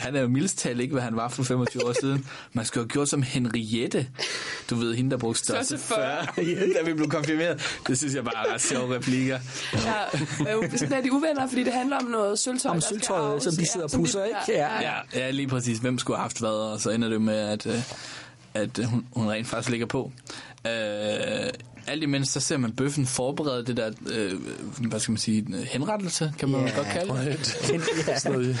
[0.00, 2.26] Han er jo mildest talt ikke, hvad han var for 25 år siden.
[2.52, 4.06] Man skulle have gjort som Henriette.
[4.70, 7.78] Du ved, hende, der brugte størrelse Størrelse 40, da vi blev konfirmeret.
[7.86, 9.38] Det synes jeg bare er ret sjove replikker.
[9.74, 12.70] Ja, øh, sådan er de uvenner, fordi det handler om noget sølvtøj.
[12.70, 14.38] Om sølvtøjet, som de sidder og pusser, ikke?
[14.48, 14.80] Ja.
[14.80, 15.78] Ja, ja, lige præcis.
[15.78, 17.82] Hvem skulle have haft hvad, og så ender det med, at, øh,
[18.54, 20.12] at hun, hun rent faktisk ligger på.
[20.66, 20.72] Øh,
[21.90, 24.32] alt imens, så ser man bøffen forberede det der, øh,
[24.88, 26.76] hvad skal man sige, en henrettelse, kan man yeah.
[26.76, 28.24] godt kalde det.
[28.24, 28.56] Noget.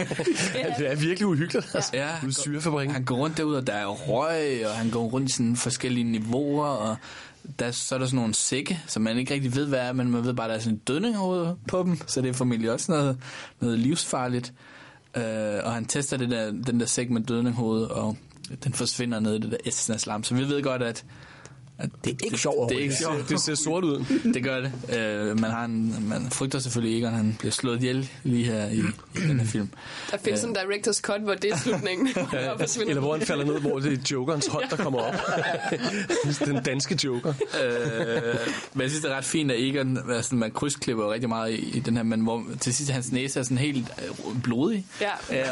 [0.78, 1.74] det er virkelig uhyggeligt.
[1.74, 1.90] Altså.
[1.94, 2.94] Ja, syrefabrikken.
[2.94, 6.04] Han går rundt derude, og der er røg, og han går rundt i sådan forskellige
[6.04, 6.96] niveauer, og
[7.58, 10.10] der, så er der sådan nogle sække, som man ikke rigtig ved, hvad er, men
[10.10, 12.70] man ved bare, at der er sådan en dødninghoved på dem, så det er formentlig
[12.70, 13.18] også noget,
[13.60, 14.52] noget livsfarligt.
[15.16, 15.22] Uh,
[15.64, 18.16] og han tester det der, den der sæk med dødninghoved, og
[18.64, 20.24] den forsvinder ned i det der Essenaslam.
[20.24, 21.04] Så vi ved godt, at
[22.04, 22.70] det er ikke sjovt.
[22.70, 23.16] Det er ikke Det sjovt.
[23.18, 24.04] ser, det ser sort ud.
[24.34, 24.72] Det gør det.
[25.32, 28.66] Uh, man, har en, man frygter selvfølgelig ikke, at han bliver slået ihjel lige her
[28.66, 28.78] i,
[29.16, 29.68] i den her film.
[30.10, 32.08] Der findes en director's cut, hvor det er slutningen.
[32.88, 35.14] Eller hvor han falder ned, hvor det er Jokerens hånd, der kommer op.
[36.46, 37.34] Den danske Joker.
[37.64, 38.22] øh,
[38.74, 41.56] men jeg synes, det er ret fint, at Egon, altså, man krydsklipper rigtig meget i,
[41.76, 44.86] i den her, men hvor til sidst hans næse er sådan helt øh, blodig.
[45.00, 45.10] Ja.
[45.30, 45.44] Ja,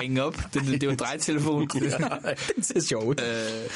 [0.00, 0.36] ringe op.
[0.36, 1.68] Det, det, det er jo en drejetelefon.
[2.56, 3.20] det er sjovt.
[3.20, 3.70] Øh,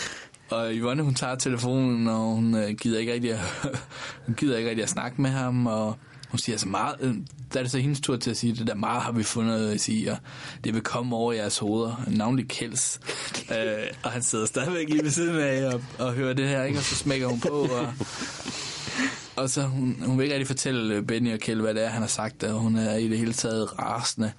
[0.51, 3.41] og Yvonne, hun tager telefonen, og hun øh, gider ikke rigtig at,
[4.27, 5.97] hun gider ikke rigtig at snakke med ham, og
[6.29, 7.15] hun siger så meget, øh,
[7.53, 9.71] der er det så hendes tur til at sige, det der meget har vi fundet
[9.71, 10.19] at sige, og
[10.65, 13.01] det vil komme over jeres hoveder, navnlig Kels.
[13.57, 16.79] øh, og han sidder stadigvæk lige ved siden af og, og hører det her, ikke?
[16.79, 17.93] og så smækker hun på, og,
[19.37, 21.89] og så hun, hun vil ikke rigtig fortælle øh, Benny og Kjell, hvad det er,
[21.89, 24.33] han har sagt, og hun er i det hele taget rasende.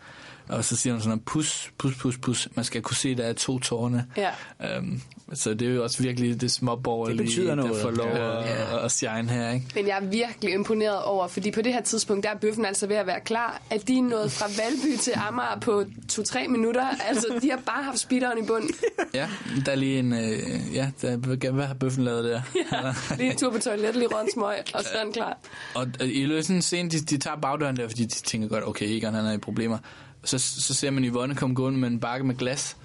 [0.50, 2.50] Og så siger hun sådan, pus, pus, pus, pus.
[2.56, 4.06] Man skal kunne se, der er to tårne.
[4.18, 4.78] Ja.
[4.78, 5.02] Um,
[5.34, 7.82] så det er jo også virkelig det småborgerlige, Det betyder der noget.
[7.82, 8.86] får lov Ja.
[8.86, 9.66] at, shine her, ikke?
[9.76, 12.88] Men jeg er virkelig imponeret over, fordi på det her tidspunkt, der er bøffen altså
[12.88, 16.88] ved at være klar, at de er nået fra Valby til Amager på 2-3 minutter.
[17.08, 18.70] Altså, de har bare haft speederen i bunden.
[19.14, 19.30] Ja,
[19.66, 20.14] der er lige en...
[20.14, 20.40] Øh,
[20.74, 22.42] ja, der, hvad har bøffen lavet der?
[22.72, 25.38] Ja, lige en tur på toilettet, lige rundt smøg, og så er den klar.
[25.76, 28.08] Og øh, i løbet af sådan en scene, de, de tager bagdøren der, fordi de
[28.16, 29.78] tænker godt, okay, Egon han er i problemer.
[30.24, 32.78] Så, så ser man Yvonne komme gående med en bakke med glas,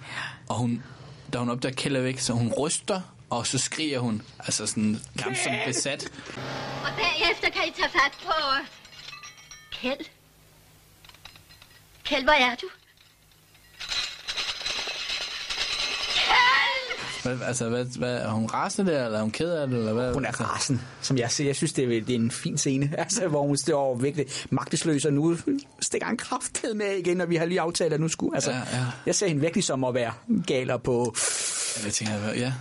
[0.49, 0.83] og hun,
[1.33, 5.01] da hun opdager Kjeld er væk, så hun ryster, og så skriger hun, altså sådan
[5.15, 6.05] nærmest som besat.
[6.85, 8.33] Og bagefter kan I tage fat på...
[9.73, 10.07] Kjeld.
[12.05, 12.67] Kjeld, hvor er du?
[17.23, 19.93] Hvad, altså, hvad, hvad, er hun rasende der, eller er hun ked af det, eller
[19.93, 20.13] hvad?
[20.13, 21.45] Hun er rasen, som jeg ser.
[21.45, 25.05] Jeg synes, det er, det er en fin scene, altså, hvor hun står virkelig magtesløs,
[25.05, 25.37] og nu
[25.81, 28.35] stikker han kraftet med igen, og vi har lige aftalt, at nu skulle...
[28.37, 28.85] Altså, Ja, ja.
[29.07, 30.13] Jeg ser hende virkelig som at være
[30.47, 31.15] galer på...
[31.85, 32.53] Jeg tænker, ja,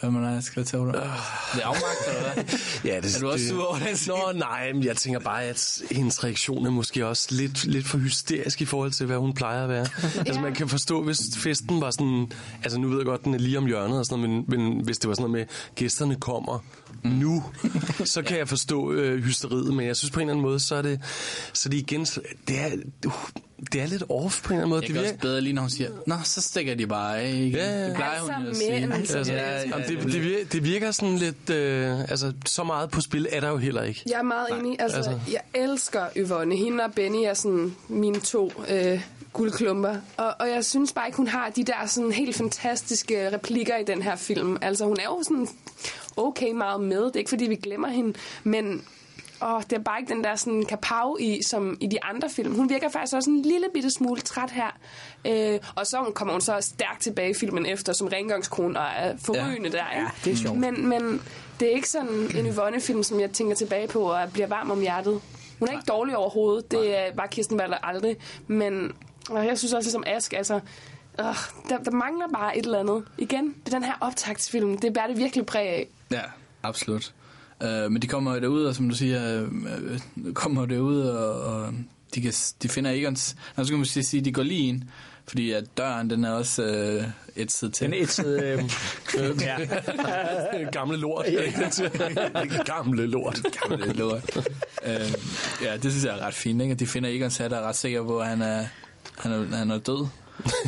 [0.00, 0.94] hvad man er, skal jeg tage det?
[0.94, 2.44] Det er afmagt, eller hvad?
[2.92, 4.16] Ja, det, Er du også sur over den scene?
[4.16, 7.98] Nå, nej, men jeg tænker bare, at hendes reaktion er måske også lidt, lidt for
[7.98, 9.86] hysterisk i forhold til, hvad hun plejer at være.
[10.26, 12.32] altså, man kan forstå, hvis festen var sådan...
[12.62, 14.84] Altså, nu ved jeg godt, den er lige om hjørnet og sådan noget, men, men
[14.84, 16.64] hvis det var sådan noget med, gæsterne kommer
[17.04, 17.44] nu,
[18.04, 20.74] så kan jeg forstå øh, hysteriet, men jeg synes på en eller anden måde, så
[20.74, 21.00] er det,
[21.52, 22.04] så det igen...
[22.48, 22.70] Det er,
[23.72, 24.82] det er lidt off på en eller anden måde.
[24.82, 27.32] Jeg kan også bedre lige, når hun siger, Nå, så stikker de bare af.
[27.32, 27.58] Ikke?
[27.58, 28.94] Ja, det plejer hun jo at sige.
[28.94, 31.50] Altså, Ja, ja, jamen, det, det, virker, det virker sådan lidt...
[31.50, 34.02] Øh, altså, så meget på spil er der jo heller ikke.
[34.06, 34.76] Jeg er meget enig.
[34.80, 35.10] Altså, altså.
[35.10, 36.56] altså, jeg elsker Yvonne.
[36.56, 39.00] Hende og Benny er sådan mine to øh,
[39.32, 39.96] guldklumper.
[40.16, 43.84] Og, og jeg synes bare ikke, hun har de der sådan helt fantastiske replikker i
[43.84, 44.56] den her film.
[44.62, 45.48] Altså, hun er jo sådan
[46.16, 47.04] okay meget med.
[47.04, 48.14] Det er ikke, fordi vi glemmer hende.
[48.44, 48.82] Men
[49.44, 52.54] åh, det er bare ikke den der sådan kapav i, som i de andre film.
[52.54, 54.70] Hun virker faktisk også en lille bitte smule træt her.
[55.24, 59.16] Øh, og så kommer hun så stærkt tilbage i filmen efter som rengøringskone og er
[59.24, 59.76] forrygende ja.
[59.78, 59.84] der.
[60.00, 60.58] Ja, det er sjovt.
[60.58, 61.22] Men, men
[61.60, 64.80] det er ikke sådan en Yvonne-film, som jeg tænker tilbage på og bliver varm om
[64.80, 65.20] hjertet.
[65.58, 66.70] Hun er ikke dårlig overhovedet.
[66.70, 68.16] Det er bare Kirsten Walter aldrig.
[68.46, 68.92] Men
[69.30, 70.60] og jeg synes også, ligesom Ask, altså...
[71.20, 71.24] Øh,
[71.68, 73.04] der, der mangler bare et eller andet.
[73.18, 74.78] Igen, det er den her optagtsfilm.
[74.78, 75.88] Det bærer det virkelig præg af.
[76.10, 76.20] Ja,
[76.62, 77.14] absolut.
[77.60, 81.72] Uh, men de kommer derud, og som du siger, uh, kommer derud, og, og
[82.14, 82.32] de, kan,
[82.62, 83.36] de finder Egons...
[83.56, 84.82] Nå, så kan man sige, de går lige ind,
[85.28, 87.04] fordi at døren, den er også uh,
[87.36, 87.86] et sted til.
[87.86, 88.64] Den er etset, øh,
[89.18, 89.56] øh, ja.
[90.72, 91.26] Gamle lort.
[92.66, 93.40] Gamle lort.
[93.62, 94.36] Gamle lort.
[94.36, 95.12] uh,
[95.62, 96.72] ja, det synes jeg er ret fint, ikke?
[96.72, 98.64] At de finder Egons hat, og er ret sikker på, at han er,
[99.18, 100.06] han er, han er død.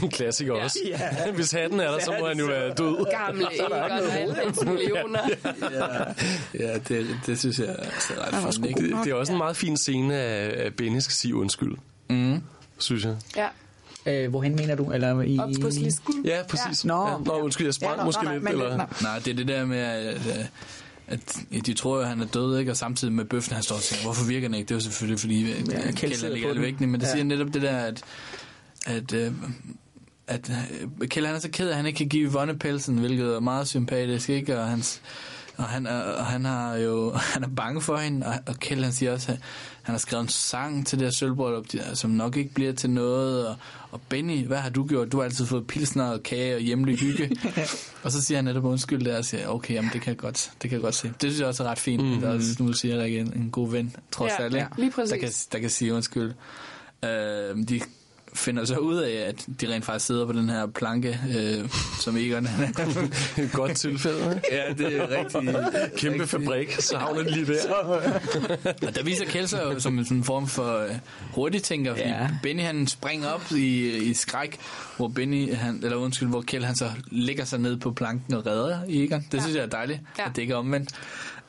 [0.02, 0.64] En klassiker ja.
[0.64, 0.78] også.
[0.86, 1.30] Ja.
[1.36, 3.10] Hvis hatten er der, så må han jo være død.
[3.26, 3.72] Gamle Egon
[4.12, 4.36] alle
[4.72, 5.20] millioner.
[6.60, 8.82] Ja, det, det synes jeg altså er ret fint, ikke?
[8.82, 11.72] Det, det er også en meget fin scene, af, at Benny skal sige undskyld.
[12.10, 12.42] Mm.
[12.78, 13.16] Synes jeg.
[13.36, 13.46] Ja.
[14.06, 14.92] Øh, hvorhen mener du?
[14.92, 15.38] Eller i...
[15.38, 16.24] Op på slisken.
[16.24, 16.84] Ja, præcis.
[16.84, 16.88] Ja.
[16.88, 17.16] Nå, ja.
[17.24, 18.44] Nå undskyld, jeg sprang Ja, nå, måske nej, lidt.
[18.44, 18.76] men- eller?
[18.76, 18.86] nej.
[19.02, 20.16] Nej, det er det der med, at,
[21.08, 21.20] at,
[21.56, 22.70] at de tror, at han er død, ikke?
[22.70, 24.68] og samtidig med bøffen, han står og siger, hvorfor virker den ikke?
[24.68, 26.62] Det er jo selvfølgelig, fordi ja, Kjeld Kjeld på lidt den.
[26.62, 27.12] væk, men det Ja.
[27.12, 28.02] siger netop det der, at,
[28.86, 29.32] at, øh,
[30.26, 30.50] at
[31.00, 33.34] øh, Kjeld han er så ked af, at han ikke kan give Yvonne pelsen, hvilket
[33.34, 34.58] er meget sympatisk, ikke?
[34.58, 35.02] Og, hans,
[35.56, 38.82] og, han, er, og han, har jo, han er bange for hende, og, og Kjeld
[38.82, 39.38] han siger også, at
[39.82, 43.48] han har skrevet en sang til det her sølvbrøllup, som nok ikke bliver til noget.
[43.48, 43.56] Og,
[43.90, 45.12] og Benny, hvad har du gjort?
[45.12, 47.36] Du har altid fået pilsner og kage og hjemlig hygge.
[48.04, 50.50] og så siger han netop undskyld der og siger, okay, jamen, det kan jeg godt,
[50.62, 51.08] det kan jeg godt se.
[51.08, 52.02] Det synes jeg også er ret fint.
[52.02, 52.20] Mm-hmm.
[52.20, 54.66] Det er også, nu siger jeg en, en god ven, trods Ja, alt, ja.
[54.96, 56.32] Der kan, der kan sige undskyld.
[57.04, 57.80] Øh, de
[58.36, 62.16] finder så ud af, at de rent faktisk sidder på den her planke, øh, som
[62.16, 63.02] Egon han er.
[63.42, 64.42] Et godt tilfælde, ikke?
[64.52, 65.54] Ja, det er rigtig...
[66.00, 66.28] Kæmpe rigtig.
[66.28, 67.74] fabrik, så havner de lige der.
[68.86, 70.90] Og der viser Kjeld sig jo som en form for øh,
[71.34, 72.28] hurtigtænker, fordi ja.
[72.42, 74.58] Benny han springer op i, i skræk,
[74.96, 78.46] hvor Benny, han, eller undskyld, hvor Kjeld han så lægger sig ned på planken og
[78.46, 79.26] redder Egon.
[79.32, 79.42] Det ja.
[79.42, 80.00] synes jeg er dejligt.
[80.18, 80.28] Ja.
[80.28, 80.90] at det ikke er omvendt.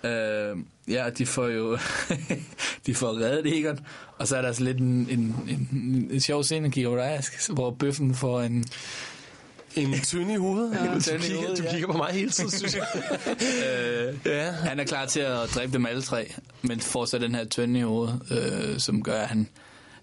[0.03, 0.57] Øh,
[0.88, 1.77] ja, de får jo
[2.85, 3.80] de får reddet Egon,
[4.18, 5.35] og så er der så lidt en, en,
[5.72, 8.65] en, en sjov scene, kigger på dig, Ask, hvor bøffen får en...
[9.76, 10.73] En tynd i hovedet.
[10.73, 11.72] Ja, du, tynd kigger, hovedet, du ja.
[11.72, 12.88] kigger på mig hele tiden, synes jeg.
[14.07, 14.52] øh, ja.
[14.52, 17.80] Han er klar til at dræbe dem alle tre, men får så den her tønde
[17.80, 19.49] i hovedet, øh, som gør, at han,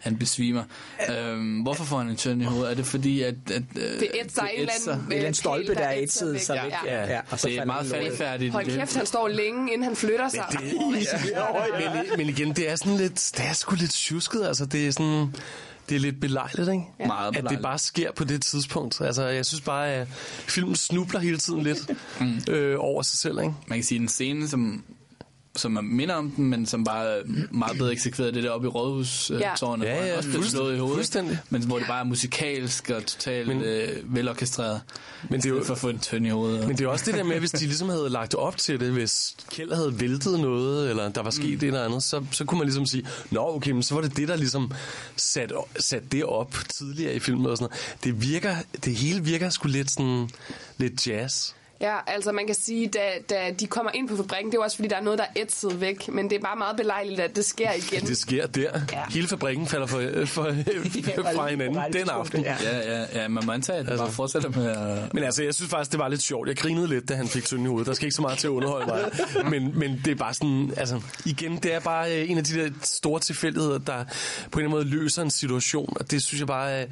[0.04, 0.62] han besvimer.
[1.10, 2.70] Øh, hvorfor får han en tønde i hovedet?
[2.70, 3.34] Er det fordi, at...
[3.50, 6.60] at øh, Det ætser en eller anden, Det er en stolpe, der er ætset sig
[6.64, 6.72] væk.
[6.84, 7.04] Ja.
[7.14, 8.52] Ja, og så det er meget faldfærdigt.
[8.52, 10.44] Hold kæft, han står længe, inden han flytter sig.
[11.94, 14.90] men, men igen, det er sådan lidt, det er sgu lidt tjusket, altså det er
[14.92, 15.34] sådan,
[15.88, 16.84] det er lidt belejligt, ikke?
[17.00, 17.06] Ja.
[17.06, 17.62] Meget At det belejligt.
[17.62, 19.00] bare sker på det tidspunkt.
[19.00, 20.08] Altså, jeg synes bare, at
[20.48, 21.90] filmen snubler hele tiden lidt
[22.20, 22.52] mm.
[22.52, 23.54] øh, over sig selv, ikke?
[23.66, 24.84] Man kan sige, en scene, som
[25.56, 28.66] som er minder om den, men som bare er meget bedre eksekveret, det der oppe
[28.66, 30.50] i rådhustårnet, Ja, hvor han ja, også bliver fuldstændig.
[30.50, 34.80] slået i hovedet, men hvor det bare er musikalsk og totalt men, øh, velorkestreret,
[35.30, 36.68] men det er jo, for at få en tønd i hovedet.
[36.68, 38.92] Men det er også det der med, hvis de ligesom havde lagt op til det,
[38.92, 41.54] hvis Kjeld havde væltet noget, eller der var sket mm.
[41.54, 44.16] et eller andet, så, så kunne man ligesom sige, nå okay, men så var det
[44.16, 44.72] det, der ligesom
[45.16, 48.04] sat, sat det op tidligere i filmen og sådan noget.
[48.04, 50.28] Det virker, det hele virker sgu lidt sådan,
[50.78, 51.50] lidt jazz.
[51.84, 53.00] Ja, altså man kan sige, da,
[53.30, 55.24] da de kommer ind på fabrikken, det er jo også fordi, der er noget, der
[55.24, 58.06] er ætset væk, men det er bare meget belejligt, at det sker igen.
[58.06, 58.80] Det sker der.
[58.92, 59.02] Ja.
[59.10, 60.42] Hele fabrikken falder for, for,
[61.36, 62.40] fra hinanden den aften.
[62.40, 65.14] Ja, ja, ja, man må antage, at det bare fortsætter med at...
[65.14, 66.48] Men altså, jeg synes faktisk, det var lidt sjovt.
[66.48, 67.86] Jeg grinede lidt, da han fik tynd i hovedet.
[67.86, 69.00] Der skal ikke så meget til at underholde mig.
[69.50, 72.54] Men, men det er bare sådan, altså, igen, det er bare øh, en af de
[72.54, 74.04] der store tilfældigheder, der
[74.50, 75.96] på en eller anden måde løser en situation.
[76.00, 76.86] Og det synes jeg bare, øh,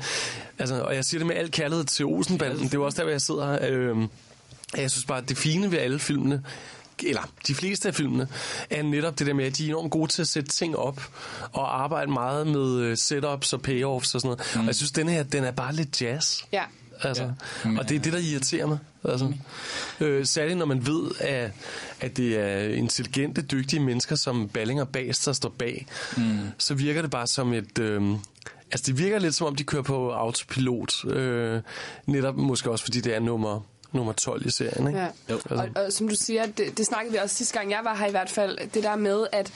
[0.59, 2.59] altså, og jeg siger det med al kærlighed til Olsenbanden.
[2.59, 3.97] Det er jo også der, hvor jeg sidder øh,
[4.77, 6.43] jeg synes bare, at det fine ved alle filmene,
[7.05, 8.29] eller de fleste af filmene,
[8.71, 11.03] er netop det der med, at de er enormt gode til at sætte ting op,
[11.53, 14.55] og arbejde meget med øh, setups og payoffs og sådan noget.
[14.55, 14.61] Mm.
[14.61, 16.39] Og jeg synes, den her, den er bare lidt jazz.
[16.53, 16.63] Ja.
[17.03, 17.33] Altså,
[17.65, 17.79] ja.
[17.79, 18.79] Og det er det, der irriterer mig.
[19.05, 19.33] Altså.
[20.01, 21.51] Øh, særligt når man ved, at,
[22.01, 25.87] at det er intelligente, dygtige mennesker, som Ballinger Bas, der står bag,
[26.17, 26.39] mm.
[26.59, 27.79] så virker det bare som et...
[27.79, 28.13] Øh,
[28.73, 31.05] altså, det virker lidt som om, de kører på autopilot.
[31.05, 31.61] Øh,
[32.07, 33.61] netop måske også, fordi det er nummer
[33.93, 34.99] nummer 12 i serien, ikke?
[35.01, 35.07] Ja.
[35.29, 35.69] Altså.
[35.75, 38.07] Og, og som du siger, det, det snakkede vi også sidste gang, jeg var her
[38.07, 39.53] i hvert fald, det der med, at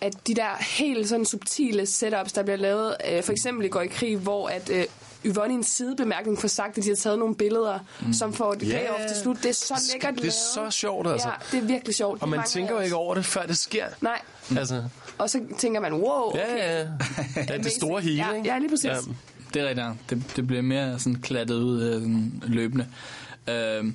[0.00, 0.48] at de der
[0.78, 4.48] helt sådan subtile setups, der bliver lavet, øh, for eksempel i Går i krig, hvor
[4.48, 4.84] at øh,
[5.26, 8.12] Yvonne i en sidebemærkning får sagt, at de har taget nogle billeder, mm.
[8.12, 8.78] som får det Ja.
[8.78, 9.36] payoff til slut.
[9.42, 10.34] Det er så lækkert Det er lavet.
[10.34, 11.28] så sjovt, altså.
[11.28, 12.22] Ja, det er virkelig sjovt.
[12.22, 13.84] Og man tænker jo ikke over det, før det sker.
[14.00, 14.20] Nej.
[14.58, 14.84] Altså,
[15.18, 16.38] Og så tænker man, wow, okay.
[16.38, 16.82] ja, ja.
[17.42, 18.48] Det er det store hele, ja, ikke?
[18.48, 18.84] Ja, lige præcis.
[18.84, 18.96] Ja.
[19.54, 20.10] Det er rigtigt.
[20.10, 22.02] Det, det bliver mere sådan klattet ud øh,
[22.52, 22.86] løbende.
[23.48, 23.94] Øhm,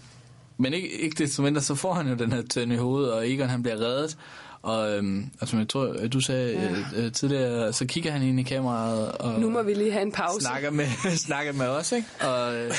[0.58, 3.30] men ikke, ikke desto mindre, så får han jo den her tønde i hovedet, og
[3.30, 4.18] Egon han bliver reddet.
[4.62, 7.02] Og øhm, altså, jeg tror, du sagde ja.
[7.02, 10.12] øh, tidligere, så kigger han ind i kameraet og Nu må vi lige have en
[10.12, 10.46] pause.
[10.46, 10.86] snakker med,
[11.28, 12.08] snakker med os, ikke?
[12.22, 12.72] Og, øh,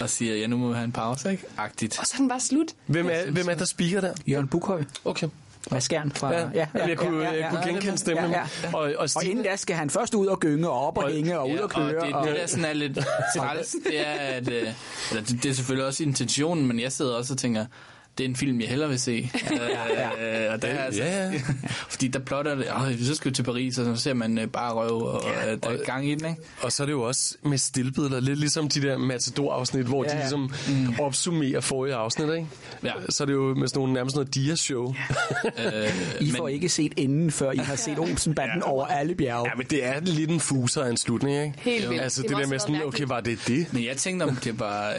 [0.00, 1.44] og siger, ja, nu må vi have en pause, ikke?
[1.58, 1.98] Agtigt.
[1.98, 2.66] Og så er den bare slut.
[2.86, 4.12] Hvem er, hvem er der speaker der?
[4.28, 4.84] Jørgen Bukhøj.
[5.04, 5.28] Okay.
[5.70, 6.32] Maskeren fra...
[6.34, 8.30] Ja, ja, jeg kunne- jeg kunne genkende stemmen.
[8.30, 8.68] Ja, ja.
[8.76, 11.38] Og, og, Og inden da skal han først ud og gynge, og op og, hænge,
[11.38, 11.98] og ud og køre.
[11.98, 12.98] Og det, det der sådan er lidt
[13.36, 14.68] træls, det er, at, øh,
[15.10, 17.66] eller det, det er selvfølgelig også intentionen, men jeg sidder også og tænker,
[18.20, 19.30] det er en film, jeg hellere vil se.
[20.20, 21.32] Øh, og der er altså, Ja, ja.
[21.90, 24.46] Fordi der plotter det, åh, så skal vi til Paris, og så ser man øh,
[24.46, 26.42] bare røv, og ja, der er gang i den, ikke?
[26.62, 30.10] Og så er det jo også med stillbilleder, lidt ligesom de der Matador-afsnit, hvor ja,
[30.10, 30.22] Ja, de ja.
[30.22, 31.00] ligesom mm.
[31.00, 32.46] opsummerer forrige afsnit, ikke?
[32.84, 32.92] Ja.
[33.08, 34.94] Så er det jo med sådan nogle, nærmest noget dia-show.
[35.58, 38.70] Øh, I får ikke set enden, før I har set Olsenbanden ja.
[38.70, 39.48] over alle bjerge.
[39.48, 41.54] Ja, men det er lidt en fuser af en slutning, ikke?
[41.58, 42.02] Helt vildt.
[42.02, 43.72] Altså Det det, der med sådan, okay, var det det?
[43.72, 44.96] Men jeg tænkte, om det var, øh,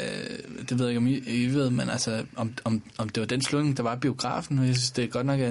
[0.70, 3.28] det ved jeg ikke, om I, I ved, men altså, om, om, om det var
[3.28, 5.46] den slutning, der var i biografen, og jeg synes, det er godt nok en,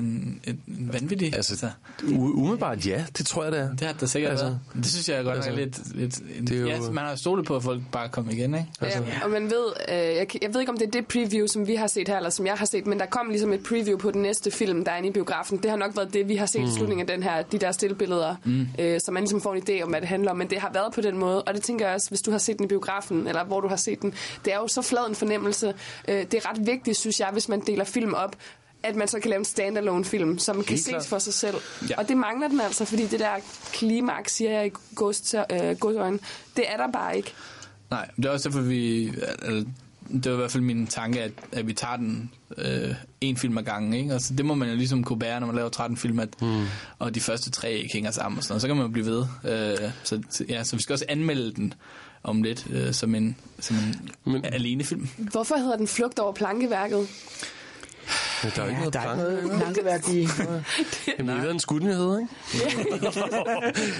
[0.45, 1.35] en, en vanvittig.
[1.37, 1.67] Altså,
[2.03, 3.71] u- umiddelbart ja, det tror jeg, det er.
[3.71, 4.85] Det har der sikkert Altså, altså, været.
[4.85, 5.97] Det synes jeg godt altså, nok er lidt...
[5.97, 8.33] lidt en, det er jo- ja, man har jo stolet på, at folk bare kommer
[8.33, 8.67] igen, ikke?
[8.81, 11.47] Altså, Ja, og man ved, øh, jeg, jeg ved ikke, om det er det preview,
[11.47, 13.63] som vi har set her, eller som jeg har set, men der kom ligesom et
[13.63, 15.59] preview på den næste film, der er inde i biografen.
[15.63, 16.67] Det har nok været det, vi har set mm.
[16.69, 18.67] i slutningen af den her, de der stillbilleder, mm.
[18.79, 20.37] øh, så man ligesom får en idé om, hvad det handler om.
[20.37, 22.39] Men det har været på den måde, og det tænker jeg også, hvis du har
[22.39, 24.15] set den i biografen, eller hvor du har set den.
[24.45, 25.75] Det er jo så flad en fornemmelse.
[26.09, 28.37] Øh, det er ret vigtigt, synes jeg, hvis man deler film op,
[28.83, 31.07] at man så kan lave en standalone film, som kan Helt ses klart.
[31.07, 31.55] for sig selv.
[31.91, 31.99] Ja.
[31.99, 33.35] Og det mangler den altså, fordi det der
[33.73, 34.71] klimaks, siger jeg i
[35.53, 36.19] øh, godsøjne,
[36.57, 37.33] det er der bare ikke.
[37.91, 39.09] Nej, det er også derfor, vi...
[39.43, 39.65] Altså,
[40.13, 43.59] det var i hvert fald min tanke, at, at vi tager den øh, en film
[43.59, 43.95] ad gangen.
[43.95, 44.13] Ikke?
[44.13, 46.65] Altså, det må man jo ligesom kunne bære, når man laver 13 film, at, mm.
[46.99, 48.39] og de første tre ikke hænger sammen.
[48.39, 48.63] Og sådan noget.
[48.63, 49.25] Så kan man jo blive ved.
[49.45, 51.75] Øh, så- ja, så vi skal også anmelde den
[52.23, 55.09] om lidt øh, som en, som en Men, alene film.
[55.19, 57.09] Hvorfor hedder den Flugt over plankeværket?
[58.43, 60.21] Men der er jo ikke noget der er noget plankeværk i.
[61.19, 62.29] Jamen, det er en skudnyhed, ikke?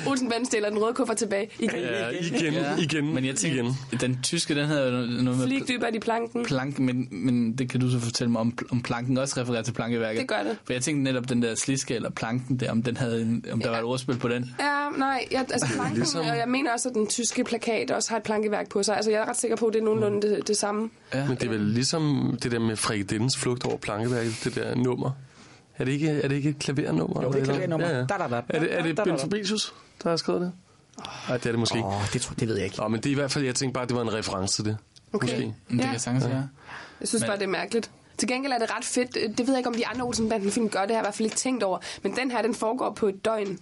[0.07, 1.49] Olsenbanden stiller den røde kuffert tilbage.
[1.59, 1.81] Igen.
[1.81, 4.01] Ja, igen, igen, Men jeg tænker, igen.
[4.01, 6.45] den tyske, den hedder jo noget med Flig dybere i planken.
[6.45, 9.73] planken, men, men det kan du så fortælle mig, om, om planken også refererer til
[9.73, 10.21] plankeværket.
[10.21, 10.57] Det gør det.
[10.65, 13.61] For jeg tænkte netop den der sliske eller planken der, om, den havde en, om
[13.61, 14.55] der var et ordspil på den.
[14.61, 16.33] Ja, nej, jeg, altså planken, Ligesom- ligesom...
[16.35, 18.97] og jeg mener også, at den tyske plakat også har et plankeværk på sig.
[18.97, 20.91] Altså, jeg er ret sikker på, at det er nogenlunde det, det samme.
[21.15, 21.27] Ja.
[21.29, 25.11] Men det er vel ligesom det der med frikadellens flugt over plankeværket, det der nummer.
[25.79, 27.23] Er det ikke, er det ikke et klavernummer?
[27.23, 27.89] Jo, det er et klavernummer.
[27.89, 28.05] Ja, ja.
[28.05, 28.43] Da, da, da.
[28.49, 29.17] Er det, er det Da, da, da.
[29.17, 30.53] Ben Fabricius, der har skrevet det?
[31.29, 31.89] Nej, det er det måske ikke.
[31.89, 32.83] Åh, det, tror, det ved jeg ikke.
[32.83, 34.55] Åh, men det er i hvert fald, jeg tænkte bare, at det var en reference
[34.57, 34.77] til det.
[35.13, 35.27] Okay.
[35.29, 35.55] Måske.
[35.69, 35.91] Men det Ja.
[35.91, 36.49] kan sagtens være.
[37.01, 37.91] Jeg synes Men- bare, det er mærkeligt.
[38.19, 39.15] Til gengæld er det ret fedt.
[39.15, 41.27] Det ved jeg ikke, om de andre Olsenbanden-film gør det, har jeg i hvert fald
[41.27, 41.79] ikke tænkt over.
[42.03, 43.59] Men den her, den foregår på et døgn.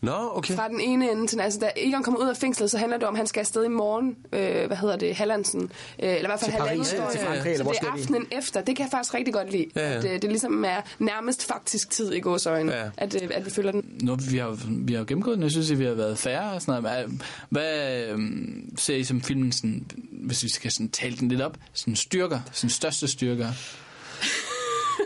[0.00, 0.54] Nå, okay.
[0.54, 2.98] Fra den ene ende til den altså, Da Egon kommer ud af fængslet, så handler
[2.98, 4.16] det om, at han skal afsted i morgen.
[4.32, 5.14] Øh, hvad hedder det?
[5.14, 5.62] Hallandsen.
[5.62, 6.84] Øh, eller i hvert fald ja, døgn.
[6.84, 8.60] til Frankrig, Så eller hvor det skal er aftenen efter.
[8.60, 9.66] Det kan jeg faktisk rigtig godt lide.
[9.76, 9.98] Ja, ja.
[9.98, 12.84] At øh, det ligesom er nærmest faktisk tid i gåsøjne, Ja.
[12.96, 13.84] at, øh, at vi følger den.
[14.02, 16.62] Nu, vi har, vi har gennemgået den, jeg synes, at vi har været færre og
[16.62, 17.06] sådan noget.
[17.06, 21.40] Hvad, hvad øhm, ser I som filmen, sådan, hvis vi skal sådan tale den lidt
[21.40, 23.48] op, sådan styrker, sådan største styrker?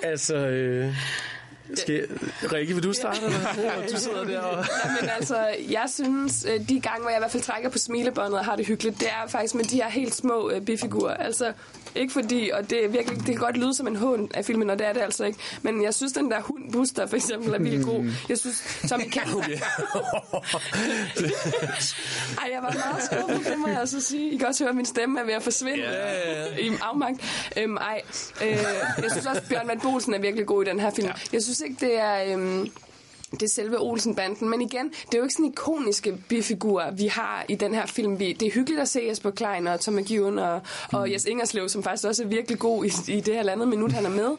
[0.03, 0.95] Altså, øh,
[1.75, 2.07] skal,
[2.53, 3.21] Rikke, vil du starte?
[3.25, 3.87] Eller?
[3.93, 4.65] du sidder der og...
[5.01, 5.37] Men altså,
[5.71, 8.57] jeg synes, øh, de gange, hvor jeg i hvert fald trækker på smilebåndet og har
[8.57, 11.15] det hyggeligt, det er faktisk med de her helt små øh, bifigurer.
[11.15, 11.53] Altså,
[11.95, 14.71] ikke fordi, og det er virkelig, det kan godt lyde som en hån af filmen,
[14.71, 15.39] og det er det altså ikke.
[15.63, 18.05] Men jeg synes, den der hund Buster for eksempel er vildt god.
[18.29, 19.27] Jeg synes, Tommy Kent...
[22.43, 24.31] Ej, jeg var meget skuffet, det må jeg altså sige.
[24.31, 27.49] I kan også høre, at min stemme er ved at forsvinde Ja, i afmagt.
[27.57, 28.03] Øhm, ej,
[28.45, 28.49] øh,
[29.03, 31.07] jeg synes også, Bjørn Van Bolsen er virkelig god i den her film.
[31.07, 31.13] Ja.
[31.33, 32.33] Jeg synes ikke, det er...
[32.33, 32.71] Øhm,
[33.33, 34.49] det er selve Olsen-banden.
[34.49, 38.19] Men igen, det er jo ikke sådan ikoniske bifigurer, vi har i den her film.
[38.19, 40.61] Det er hyggeligt at se Jesper Klein og Tom McEwan og,
[40.93, 40.99] mm.
[40.99, 43.93] og Jes Ingerslev, som faktisk også er virkelig god i, i det her andet minut,
[43.93, 44.37] han er med.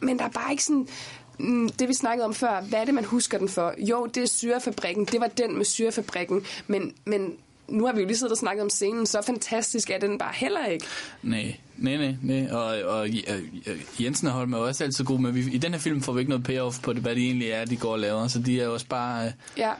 [0.00, 0.88] Men der er bare ikke sådan
[1.38, 3.74] mm, det vi snakkede om før, hvad er det, man husker den for?
[3.78, 5.04] Jo, det er syrefabrikken.
[5.04, 6.44] Det var den med syrefabrikken.
[6.66, 7.36] Men, men
[7.70, 9.06] nu har vi jo lige siddet og snakket om scenen.
[9.06, 10.86] Så fantastisk er den bare heller ikke.
[11.22, 12.48] Nej, nej, nej, nej.
[12.52, 15.80] Og, og øh, Jensen og Holm er også altid gode, men vi, i den her
[15.80, 17.98] film får vi ikke noget payoff på det, hvad det egentlig er, de går og
[17.98, 18.28] laver.
[18.28, 19.72] Så de er jo også bare øh, Ja.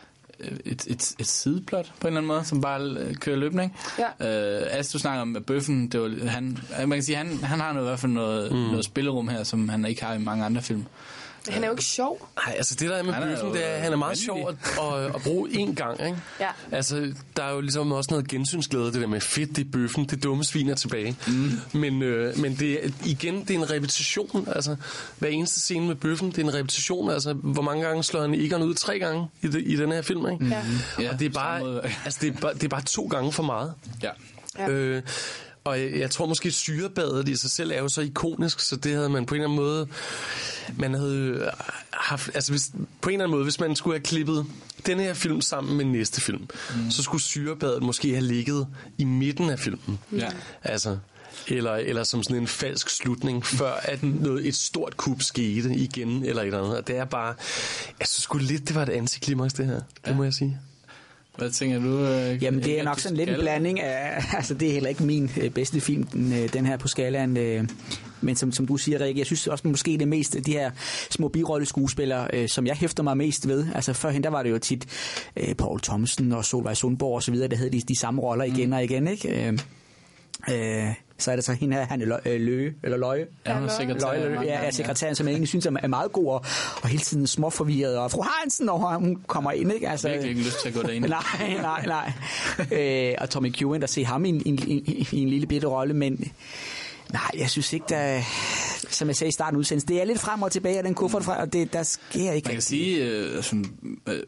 [0.65, 3.65] et, et, et sideplot på en eller anden måde, som bare øh, kører løbende.
[3.65, 3.77] Ikke?
[4.21, 4.77] Ja.
[4.79, 7.87] Øh, du snakker om Bøffen, det var, han, man kan sige, han, han har noget,
[7.87, 8.59] i hvert fald noget, mm.
[8.59, 10.85] noget spillerum her, som han ikke har i mange andre film.
[11.49, 12.29] Han er jo ikke sjov.
[12.47, 13.97] Nej, altså det der er med Han er bøffen, jo det er, at han er
[13.97, 14.59] meget vanvittig.
[14.77, 16.19] sjov at, at, at bruge én gang, ikke?
[16.41, 16.49] Ja.
[16.73, 20.05] Altså, der er jo ligesom også noget gensynsglæde, det der med fedt, det er bøffen,
[20.05, 21.17] det dumme svin er tilbage.
[21.27, 21.51] Mm.
[21.81, 24.77] Men, øh, men det er, igen, det er en repetition, altså
[25.19, 28.35] hver eneste scene med bøffen, det er en repetition, altså hvor mange gange slår han
[28.35, 28.75] Egon ud?
[28.75, 30.45] Tre gange i, det, i den her film, ikke?
[30.47, 30.63] Ja.
[31.03, 33.43] Ja, Og det er, bare, altså, det, er bare, det er bare to gange for
[33.43, 33.75] meget.
[34.03, 34.11] Ja.
[34.59, 34.69] Ja.
[34.69, 35.03] Øh,
[35.65, 38.95] og jeg, jeg tror måske syrebadet i sig selv er jo så ikonisk, så det
[38.95, 39.89] havde man på en eller anden måde...
[40.79, 41.47] Man havde øh,
[41.91, 42.31] haft...
[42.35, 42.71] Altså hvis,
[43.01, 44.47] på en eller anden måde, hvis man skulle have klippet
[44.87, 46.91] den her film sammen med næste film, mm.
[46.91, 48.67] så skulle syrebadet måske have ligget
[48.99, 49.99] i midten af filmen.
[50.13, 50.31] Ja.
[50.63, 50.99] Altså...
[51.49, 56.25] Eller, eller som sådan en falsk slutning, før at noget, et stort kup skete igen,
[56.25, 56.77] eller et eller andet.
[56.77, 57.35] Og det er bare...
[58.01, 59.75] Jeg synes sgu lidt, det var et antiklimaks, det her.
[59.75, 60.15] Det ja.
[60.15, 60.59] må jeg sige.
[61.37, 61.99] Hvad tænker du?
[62.05, 64.23] Øh, Jamen, det er nok sådan lidt en blanding af...
[64.37, 67.37] Altså, det er heller ikke min øh, bedste film, den, øh, den her på skalaen.
[67.37, 67.69] Øh,
[68.21, 70.71] men som, som du siger, Rikke, jeg synes også måske det mest de her
[71.11, 73.67] små birolleskuespillere, øh, som jeg hæfter mig mest ved.
[73.75, 74.87] Altså, førhen der var det jo tit
[75.37, 78.45] øh, Paul Thomsen og Solvej Sundborg og så videre, der havde de, de samme roller
[78.45, 78.73] igen Mm.
[78.73, 79.47] og igen, ikke?
[79.49, 79.59] Øh,
[80.51, 83.27] øh, så er det så hende her, han er Løge, eller Løje.
[83.47, 84.01] Ja, hun er sekretær.
[84.07, 86.45] Løje, Løje, ja, ja, sekretæren, som jeg egentlig synes er meget god, og,
[86.83, 89.89] og hele tiden småforvirret, og fru Hansen, når hun kommer ind, ikke?
[89.89, 91.05] Altså, Jeg har virkelig ikke lyst til at gå derind.
[91.09, 91.23] nej,
[91.63, 92.13] nej, nej.
[92.79, 95.67] øh, og Tommy Ewan, der ser ham i en, i, en, i en lille bitte
[95.67, 96.33] rolle, men
[97.13, 98.21] nej, jeg synes ikke, der,
[98.89, 101.25] som jeg sagde i starten udsendelsen, det er lidt frem og tilbage af den kuffert
[101.25, 103.57] fra, og det, der sker ikke Man kan sige, øh, altså,
[104.09, 104.21] øh,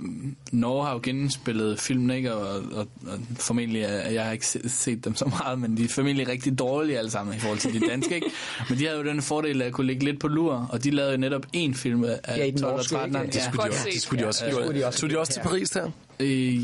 [0.53, 2.35] Norge har jo genspillet filmen, ikke?
[2.35, 5.85] Og, og, og formentlig, er, jeg har ikke se- set dem så meget, men de
[5.85, 8.31] er formentlig rigtig dårlige alle sammen i forhold til de danske, ikke?
[8.69, 10.91] Men de havde jo den fordel af at kunne ligge lidt på lur, og de
[10.91, 13.17] lavede jo netop én film af Ja, i den 12 og norske, 13.
[13.23, 13.33] ikke?
[13.33, 14.45] Det skulle, de, også, det skulle de også.
[14.45, 14.99] Ja, det skulle de også.
[15.01, 15.91] Tog de også til Paris der?
[16.21, 16.55] Øh,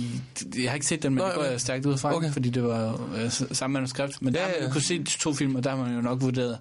[0.62, 1.51] jeg har ikke set den, men Nå, det går okay.
[1.51, 2.32] jeg stærkt ud fra, Okay.
[2.32, 4.23] fordi det var øh, samme manuskript.
[4.23, 4.66] Men der Ja, har man ja.
[4.66, 6.59] jo kunne se de to film, og der har man jo nok vurderet,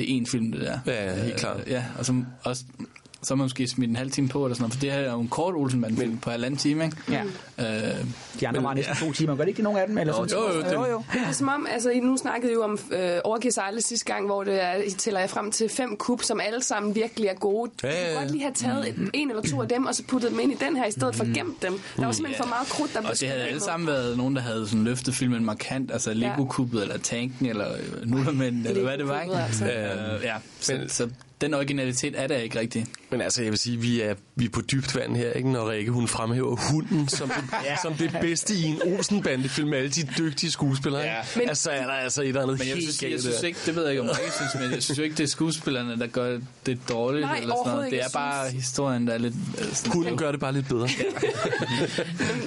[0.00, 0.78] det er en film, det der.
[0.86, 1.60] Ja, ja, helt klart.
[1.66, 2.64] Øh, ja, og så, også,
[3.22, 4.98] så har man måske smidt en halv time på, eller sådan noget, for det her
[4.98, 6.96] er jo en kort Olsenbanden-film på halvanden time, ikke?
[7.10, 7.22] Ja.
[7.58, 8.04] Øh,
[8.40, 9.36] De andre var næsten to timer.
[9.36, 9.98] Gør det ikke nogen af dem?
[9.98, 10.44] Eller Jo, sådan?
[10.54, 11.02] jo, jo, jo, jo.
[11.12, 14.26] Det er som om, altså I nu snakkede jo om øh, Overgive Sejle sidste gang,
[14.26, 17.34] hvor det er, I tæller jeg frem til fem kub, som alle sammen virkelig er
[17.34, 17.70] gode.
[17.82, 18.20] Du Ja, ja, kunne ja.
[18.20, 20.52] godt lige have taget et, en eller to af dem, og så puttet dem ind
[20.52, 21.80] i den her, i stedet for gemt dem.
[21.96, 22.44] Der var simpelthen Ja.
[22.44, 24.84] for meget krudt, der blev og det havde alle sammen været nogen, der havde sådan
[24.84, 29.34] løftet filmen markant, altså Lego-kubbet, eller Tanken, eller øh, Nullermænd, eller hvad det var, ikke?
[29.36, 29.64] Altså.
[29.64, 31.08] Øh, ja, så, så
[31.40, 32.86] den originalitet er der ikke rigtig.
[33.10, 35.50] Men altså, jeg vil sige, vi er, vi er på dybt vand her, ikke?
[35.52, 37.76] når Rikke hun fremhæver hunden som det, ja.
[37.82, 41.02] som det bedste i en Olsen-bandefilm med alle de dygtige skuespillere.
[41.02, 41.16] Ja.
[41.36, 43.58] Men- altså er der altså et eller andet Men jeg helt synes, jeg synes ikke,
[43.66, 45.98] det ved jeg ikke om Rikke synes, men jeg synes jo ikke, det er skuespillerne,
[45.98, 47.22] der gør det dårligt.
[47.26, 47.86] Nej, eller sådan overhovedet noget.
[47.92, 47.96] ikke.
[47.96, 49.34] Det er bare synes- historien, der er lidt...
[49.72, 50.88] sådan- Hunden gør det bare lidt bedre.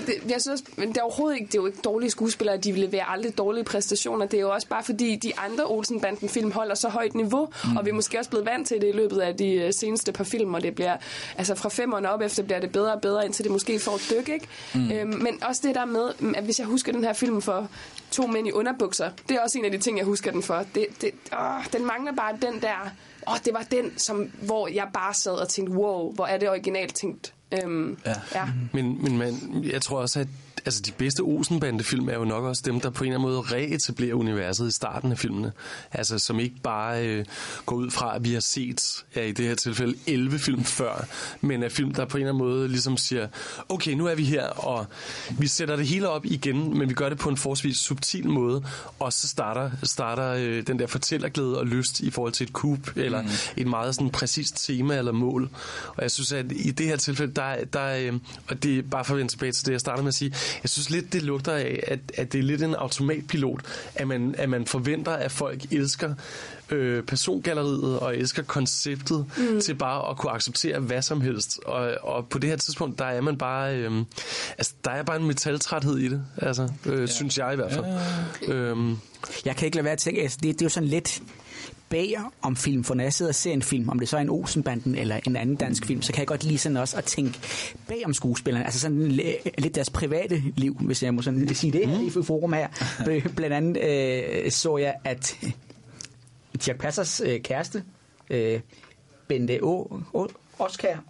[0.07, 2.71] Det, jeg synes, men det er overhovedet ikke, det er jo ikke dårlige skuespillere, de
[2.71, 4.25] leverer aldrig dårlige præstationer.
[4.25, 7.77] Det er jo også bare fordi, de andre Olsen-banden-film holder så højt niveau, mm.
[7.77, 10.11] og vi er måske også blevet vant til det i løbet af de øh, seneste
[10.11, 10.97] par film, og det bliver,
[11.37, 14.07] altså fra femerne op efter bliver det bedre og bedre, indtil det måske får et
[14.11, 14.47] dyk, ikke?
[14.75, 14.91] Mm.
[14.91, 17.67] Øhm, men også det der med, mm, at hvis jeg husker den her film for
[18.11, 20.63] to mænd i underbukser, det er også en af de ting, jeg husker den for.
[20.75, 22.89] Det, det, åh, den mangler bare den der,
[23.27, 26.49] åh, det var den, som, hvor jeg bare sad og tænkte, wow, hvor er det
[26.49, 27.33] originalt tænkt.
[27.63, 28.13] Øhm, Ja.
[28.35, 28.45] ja.
[28.73, 29.35] Men, men man,
[29.73, 30.27] jeg tror også, at
[30.65, 33.41] altså, de bedste Olsen-bandefilm er jo nok også dem, der på en eller anden måde
[33.41, 35.51] reetablerer universet i starten af filmene.
[35.91, 37.25] Altså, som ikke bare øh,
[37.65, 41.05] går ud fra, at vi har set, ja, i det her tilfælde, 11 film før,
[41.41, 43.27] men er film, der på en eller anden måde ligesom siger,
[43.69, 44.85] okay, nu er vi her, og
[45.39, 48.63] vi sætter det hele op igen, men vi gør det på en forholdsvis subtil måde,
[48.99, 52.89] og så starter, starter øh, den der fortællerglæde og lyst i forhold til et kub,
[52.95, 53.27] eller mm.
[53.57, 55.49] et meget sådan præcist tema eller mål.
[55.87, 58.13] Og jeg synes, at i det her tilfælde, der, der øh,
[58.47, 60.33] og det er bare for at vende tilbage til det, jeg startede med at sige,
[60.63, 63.61] jeg synes lidt, det lugter af, at, at det er lidt en automatpilot,
[63.95, 66.13] at man, at man forventer, at folk elsker
[66.69, 69.61] øh, persongalleriet og elsker konceptet mm.
[69.61, 71.59] til bare at kunne acceptere hvad som helst.
[71.65, 73.91] Og, og på det her tidspunkt, der er man bare, øh,
[74.57, 77.05] altså, der er bare en metaltræthed i det, altså, øh, ja.
[77.05, 77.85] synes jeg i hvert fald.
[78.47, 78.53] Ja.
[78.53, 78.97] Øhm,
[79.45, 81.21] Jeg kan ikke lade være at tænke, altså det, det er jo sådan lidt
[81.93, 84.21] bager om film, for når jeg sidder og ser en film, om det så er
[84.21, 87.03] en Olsenbanden eller en anden dansk film, så kan jeg godt lige sådan også at
[87.03, 87.39] tænke
[87.87, 91.73] bag om skuespillerne, altså sådan li- lidt deres private liv, hvis jeg må sådan sige
[91.73, 92.67] det i forum her.
[93.35, 95.37] Blandt andet øh, så jeg, at
[96.65, 97.83] Dirk Passers øh, kæreste,
[98.29, 98.59] øh,
[99.27, 100.27] Bente O, o
[100.59, 101.03] Oscar,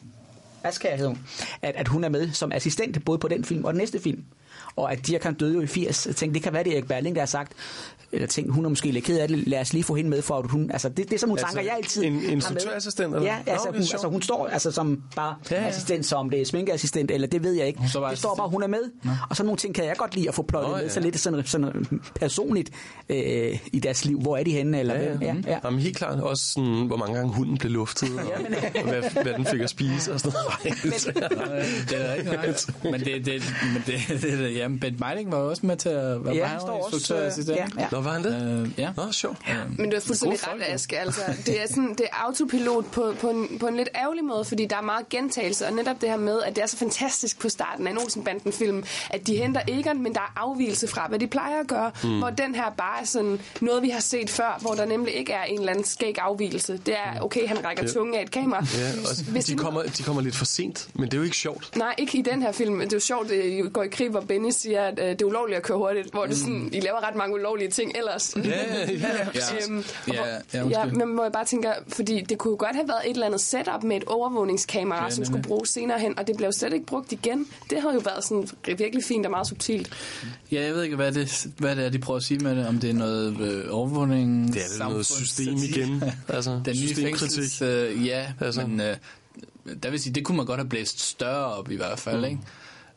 [0.64, 1.20] Askær hed hun,
[1.62, 4.24] at, at hun er med som assistent både på den film og den næste film.
[4.76, 6.08] Og at Dirk han døde jo i 80.
[6.08, 7.54] Jeg tænkte, det kan være, det er Erik Berling, der har sagt,
[8.14, 10.22] eller tænkt, hun er måske lidt ked af det, lad os lige få hende med,
[10.22, 13.16] for at hun, altså det, det er sådan nogle Altså, tanker, jeg altid en instruktørassistent,
[13.16, 13.28] eller?
[13.28, 15.64] Ja, Nå, altså, er hun, altså hun står altså som bare Ja, ja, ja.
[15.68, 15.70] ja.
[15.70, 17.80] assistent, som det er sminkeassistent, eller det ved jeg ikke.
[18.10, 18.82] Det står bare, hun er med,
[19.30, 20.90] og så nogle ting kan jeg godt lide at få plottet Nå, med, ja.
[20.90, 21.86] så lidt sådan, sådan
[22.16, 22.70] personligt
[23.10, 24.22] øh, i deres liv.
[24.22, 25.22] Hvor er de henne, eller Ja, hvem?
[25.22, 25.28] ja.
[25.28, 25.58] Ja, ja.
[25.64, 28.26] Jamen, helt klart også sådan, hvor mange gange hunden blev luftet, og,
[28.84, 30.84] og hvad, hvad den fik at spise og sådan noget.
[31.90, 32.54] det er ikke nej.
[32.92, 36.26] Men det, det, men det, det, det ja, Bent Meiling var også med til at
[36.26, 37.60] være Ja, ja, også, instruktørassistent.
[37.60, 37.88] øh, ja, ja.
[38.04, 38.62] Var han det?
[38.66, 38.90] Øh, ja.
[38.98, 39.38] Nå, sjovt.
[39.78, 40.62] Men du er fuldstændig ret.
[40.68, 41.00] Aske.
[41.00, 44.46] Altså, det er sådan, det er autopilot på, på, en, på en lidt ærgerlig måde,
[44.46, 47.40] fordi der er meget gentagelse, og netop det her med, at det er så fantastisk
[47.40, 51.20] på starten af en Olsenbanden-film, at de henter Egon, men der er afvielse fra, hvad
[51.20, 52.18] de plejer at gøre, mm.
[52.20, 55.34] hvor den her bare er sådan noget, vi har set før, hvor der nemlig ikke
[55.34, 56.78] er en eller anden skæg afvielse.
[56.86, 57.90] Det er, okay, han rækker Ja.
[57.90, 58.66] tungen af et kamera.
[58.78, 61.38] Ja, og Hvis de, kommer, de kommer lidt for sent, men det er jo ikke
[61.38, 61.76] sjovt.
[61.78, 62.80] Nej, ikke i den her film.
[62.80, 65.26] Det er jo sjovt, det går i krig, hvor Benny siger, at øh, det er
[65.26, 68.36] ulovligt at køre hurtigt, hvor det sådan, I laver ret mange ulovlige ting ellers.
[68.36, 68.92] Ja, ja,
[69.36, 69.66] ja.
[69.70, 71.06] Øhm, Ja, ja, ja, undskyld.
[71.06, 73.42] men hvor jeg bare tænker, fordi det kunne jo godt have været et eller andet
[73.42, 76.86] setup med et overvågningskamera, Ja, som skulle bruges senere hen, og det blev slet ikke
[76.86, 77.46] brugt igen.
[77.70, 78.48] Det havde jo været sådan
[78.78, 79.90] virkelig fint og meget subtilt.
[80.52, 82.68] Ja, jeg ved ikke, hvad det, hvad det er, de prøver at sige med det.
[82.68, 86.04] Om det er noget øh, overvågning, Det er vel noget system igen.
[86.28, 87.62] Altså, Den nye fængsels...
[87.62, 88.68] Øh, ja, altså.
[88.68, 88.96] men øh,
[89.84, 92.24] der vil sige, det kunne man godt have blæst større op i hvert fald, mm.
[92.26, 92.40] ikke?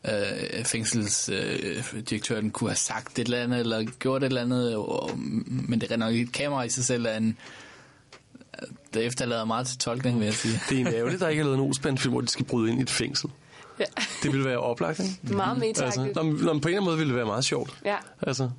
[0.05, 5.11] Øh, fængselsdirektøren øh, kunne have sagt et eller andet, eller gjort et eller andet, og,
[5.45, 7.37] men det er nok et kamera i sig selv er en...
[8.93, 10.59] Det efterlader meget til tolkning, vil jeg sige.
[10.69, 12.79] Det er en ærgerligt, der ikke er lavet en Olsband-film, hvor de skal bryde ind
[12.79, 13.29] i et fængsel.
[13.79, 13.85] Ja.
[14.23, 15.35] Det ville være oplagt, ikke?
[15.35, 17.25] Meget meta Altså, nå, men, nå, men på en eller anden måde ville det være
[17.25, 17.77] meget sjovt.
[17.85, 17.95] Ja.
[18.21, 18.49] Altså,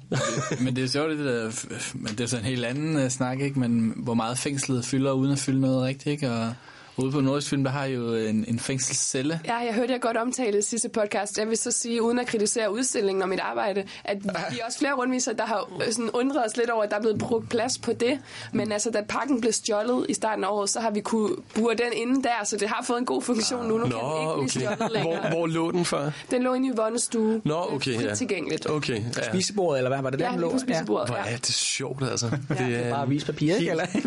[0.60, 3.40] men det er sjovt, det der, men det er så en helt anden uh, snak,
[3.40, 3.59] ikke?
[3.59, 6.31] Men hvor meget fængslet fylder uden at fylde noget rigtigt, ikke?
[6.31, 6.55] Og,
[6.98, 9.40] Ude på Nordisk Film, der har I jo en, en fængselscelle.
[9.44, 11.38] Ja, jeg hørte jer godt omtale i sidste podcast.
[11.38, 14.78] Jeg vil så sige, uden at kritisere udstillingen og mit arbejde, at vi er også
[14.78, 17.48] flere rundviser, der har øh, sådan undret os lidt over, at der er blevet brugt
[17.48, 18.18] plads på det.
[18.52, 21.74] Men altså, da pakken blev stjålet i starten af året, så har vi kunne bure
[21.74, 23.78] den inde der, så det har fået en god funktion nu.
[23.78, 24.76] Nu kan den ikke blive okay.
[24.76, 25.20] stjålet længere.
[25.20, 26.10] Hvor, hvor lå den før?
[26.30, 27.40] Den lå inde i Yvonnes stue.
[27.44, 28.14] Nå, okay, ja.
[28.14, 28.70] tilgængeligt.
[28.70, 29.28] Okay, ja.
[29.28, 30.50] Spisebordet, eller hvad var det der, Ja, den lå?
[30.50, 31.32] på spisebordet, Hvor ja.
[31.32, 32.26] er det sjovt, altså.
[32.48, 33.70] Det det er bare avispapir, ikke?
[33.70, 33.86] Eller?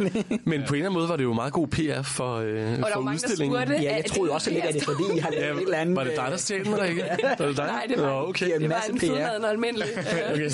[0.43, 2.97] Men på en eller anden måde var det jo meget god PR for, øh, for
[2.99, 5.29] var mange, der spurgte, Ja, jeg troede også lidt, at det er fordi, I har
[5.31, 5.95] lavet Ja, et eller andet...
[5.95, 7.03] var det dig, der stjal den, Rikke?
[7.39, 7.65] Var det dig?
[7.65, 8.59] Nej, det var, Nå, okay.
[8.59, 8.99] det var en PR.
[8.99, 9.87] fedladende almindelig.
[10.35, 10.51] Øh,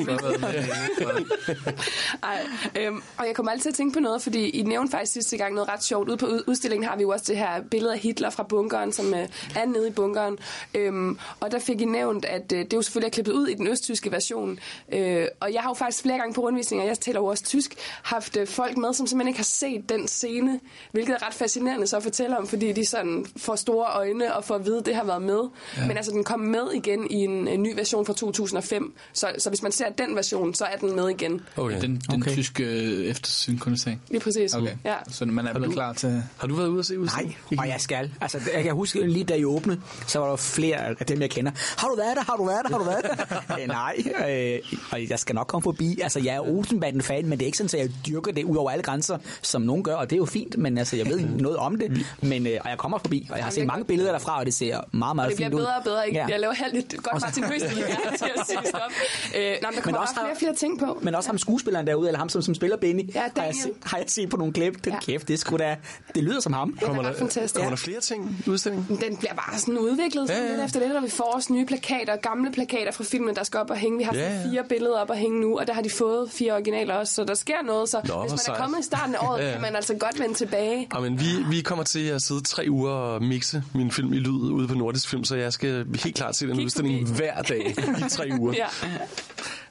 [0.00, 1.24] Okay.
[2.22, 2.40] Ej,
[2.78, 5.36] øhm, og jeg kommer altid til at tænke på noget, fordi I nævnte faktisk sidste
[5.36, 6.08] gang noget ret sjovt.
[6.08, 8.92] Ude på ud- udstillingen har vi jo også det her billede af Hitler fra bunkeren,
[8.92, 10.38] som øh, er nede i bunkeren.
[10.74, 13.54] Øhm, og der fik I nævnt, at øh, det jo selvfølgelig er klippet ud i
[13.54, 14.58] den østtyske version.
[14.92, 17.74] Øh, og jeg har jo faktisk flere gange på rundvisninger, jeg taler jo også tysk,
[18.02, 20.60] haft øh, folk med, som simpelthen ikke har set den scene,
[20.92, 24.44] hvilket er ret fascinerende så at fortælle om, fordi de sådan får store øjne og
[24.44, 25.40] får at vide, at det har været med.
[25.76, 25.86] Ja.
[25.86, 28.94] Men altså, den kom med igen i en, en ny version fra 2005.
[29.12, 31.40] Så, så hvis man ser den version, så er den med igen.
[31.56, 31.80] Okay.
[31.80, 32.30] Den, den Okay.
[32.30, 34.02] tyske øh, eftersynkronisering.
[34.10, 34.54] Lige præcis.
[34.54, 34.76] Okay.
[34.84, 34.94] Ja.
[35.08, 36.22] Så man er blevet klar til...
[36.38, 37.58] Har du været ude at se Nej, udstillingen?
[37.58, 38.10] og jeg skal.
[38.20, 41.30] Altså, jeg kan huske lige da I åbnede, så var der flere af dem, jeg
[41.30, 41.52] kender.
[41.78, 42.22] Har du været der?
[42.22, 42.70] Har du været der?
[42.70, 43.02] Har du været
[43.48, 43.56] der?
[43.62, 43.96] øh, nej,
[44.28, 45.98] øh, og jeg skal nok komme forbi.
[46.02, 48.70] Altså, jeg er Olsenbanden-fan, men det er ikke sådan, at jeg dyrker det ud over
[48.70, 51.49] alle grænser, som nogen gør, og det er jo fint, men altså, jeg ved noget
[51.56, 52.06] om det.
[52.22, 54.54] Men, øh, og jeg kommer forbi, og jeg har set mange billeder derfra, og det
[54.54, 55.60] ser meget, meget det bliver fint ud.
[55.60, 56.06] bedre og bedre.
[56.06, 56.18] Ikke?
[56.18, 56.24] Ja.
[56.26, 56.32] Ja.
[56.32, 58.80] Jeg laver helt lidt godt Martin Høstel her til at sige stop.
[59.36, 60.98] Øh, nej, men der kommer også bare flere ting på.
[61.02, 63.54] Men også ham skuespilleren derude, eller ham, som, som spiller Benny, Ja, har, jeg
[63.84, 64.84] har jeg set på nogle klip.
[64.84, 64.98] Den Ja.
[65.00, 65.76] kæft, det, er sgu da,
[66.14, 66.78] det lyder som ham.
[66.82, 67.54] Kommer Det er der, fantastisk.
[67.54, 69.00] kommer der flere ting i udstillingen?
[69.08, 70.56] Den bliver bare sådan udviklet sådan Ja, ja.
[70.56, 73.60] lidt efter lidt, og vi får også nye plakater, gamle plakater fra filmen, der skal
[73.60, 73.98] op og hænge.
[73.98, 74.44] Vi har Ja, ja, ja.
[74.50, 77.24] fire billeder op og hænge nu, og der har de fået fire originaler også, så
[77.24, 77.88] der sker noget.
[77.88, 79.52] Så Nå, hvis man er kommet i starten af året, Ja, ja.
[79.52, 80.88] kan man altså godt vende tilbage.
[80.94, 84.16] Ja, men vi, vi kommer til at sidde tre uger og mixe min film i
[84.18, 87.18] lyd ude på Nordisk Film, så jeg skal helt klart se den Kig udstilling forbi.
[87.18, 87.74] hver dag
[88.06, 88.54] i tre uger.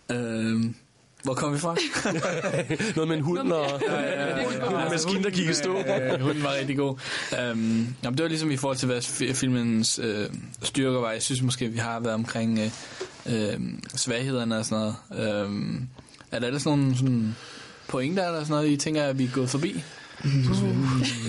[0.10, 0.16] Ja.
[0.16, 0.76] Øhm,
[1.24, 1.76] hvor kom vi fra?
[2.96, 3.82] Noget med en hund og
[4.86, 5.74] en maskine, der gik i stå.
[6.22, 6.96] Hunden var rigtig god.
[7.42, 10.26] Øhm, jamen, det var ligesom i forhold til, hvad fi- filmens øh,
[10.64, 11.12] styrker var.
[11.12, 13.60] Jeg synes måske, vi har været omkring øh, øh,
[13.96, 15.36] svaghederne og sådan noget.
[15.46, 15.88] Øhm,
[16.32, 17.36] er der ellers nogle sådan,
[17.88, 19.84] pointer eller sådan noget, I tænker, at vi er gået forbi?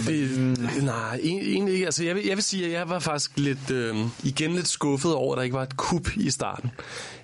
[0.07, 1.87] Det, nej, en- egentlig ikke.
[1.87, 5.15] Altså, jeg, vil, jeg vil sige, at jeg var faktisk lidt, øh, igen lidt skuffet
[5.15, 6.71] over, at der ikke var et kup i starten.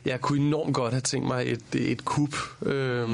[0.05, 2.37] Jeg kunne enormt godt have tænkt mig et, et kup.
[2.63, 3.09] Øh,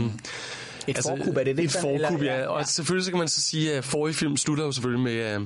[0.89, 1.65] Et forkub, er det det?
[1.65, 2.47] Et forkub, ja.
[2.47, 5.41] Og selvfølgelig så kan man så sige, at forrige film slutter jo selvfølgelig med, at,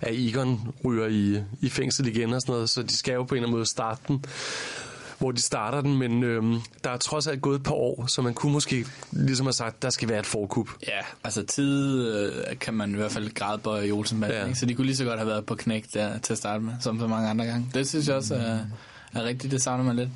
[0.00, 3.34] at Egon ryger i, i fængsel igen og sådan noget, så de skal jo på
[3.34, 4.24] en eller anden måde starte den
[5.18, 8.22] hvor de starter den, men øhm, der er trods alt gået et par år, så
[8.22, 10.70] man kunne måske ligesom have sagt, der skal være et forkub.
[10.88, 14.46] Ja, altså tid øh, kan man i hvert fald grædbøje i Olsenbanden, Ja.
[14.46, 14.54] ja.
[14.54, 16.72] så de kunne lige så godt have været på knæk der til at starte med,
[16.80, 17.66] som så mange andre gange.
[17.74, 18.58] Det synes jeg også er,
[19.12, 20.08] er rigtigt, det savner man lidt.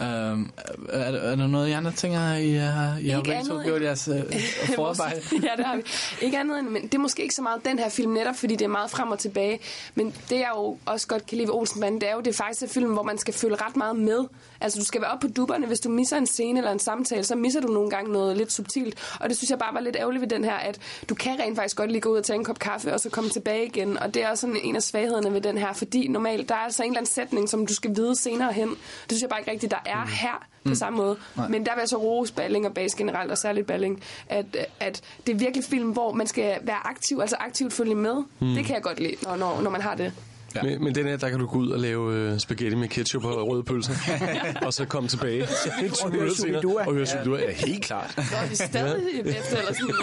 [0.00, 0.50] Øhm,
[0.88, 3.82] er, er, er der noget, I andre tænker, I har, I har begge to gjort
[3.82, 4.14] jeres øh,
[4.76, 5.20] forarbejde?
[5.48, 5.82] ja, det har vi.
[6.20, 8.56] Ikke andet end, men det er måske ikke så meget den her film netop, fordi
[8.56, 9.60] det er meget frem og tilbage.
[9.94, 12.34] Men det jeg jo også godt kan lide ved Olsenbanden, det er jo, det er
[12.34, 14.24] faktisk en film, hvor man skal følge ret meget med.
[14.60, 17.24] Altså du skal være oppe på dupperne, hvis du misser en scene eller en samtale,
[17.24, 19.16] så misser du nogle gange noget lidt subtilt.
[19.20, 21.56] Og det synes jeg bare var lidt ærgerligt ved den her, at du kan rent
[21.56, 23.98] faktisk godt lige gå ud og tage en kop kaffe, og så komme tilbage igen.
[23.98, 26.58] Og det er også sådan en af svaghederne ved den her, fordi normalt, der er
[26.58, 28.68] altså en eller anden sætning, som du skal vide senere hen.
[28.68, 28.78] Det
[29.08, 31.16] synes jeg bare ikke rigtigt, der er her på samme måde.
[31.36, 31.48] Nej.
[31.48, 35.02] Men der vil jeg så rose Balling og Bas generelt, og særligt Balling, at, at
[35.26, 38.14] det er virkelig film, hvor man skal være aktiv, altså aktivt følge med.
[38.40, 38.54] Mm.
[38.54, 40.12] Det kan jeg godt lide, når, når, når man har det.
[40.54, 40.62] Ja.
[40.62, 43.24] Men, men den her, der kan du gå ud og lave øh, spaghetti med ketchup
[43.24, 43.92] og røde pølser,
[44.66, 45.46] og så komme tilbage
[45.94, 47.38] 20 minutter senere og høre Shubidua.
[47.38, 48.10] Ja, helt klart.
[48.10, 49.94] Så er vi stadig efter, eller sådan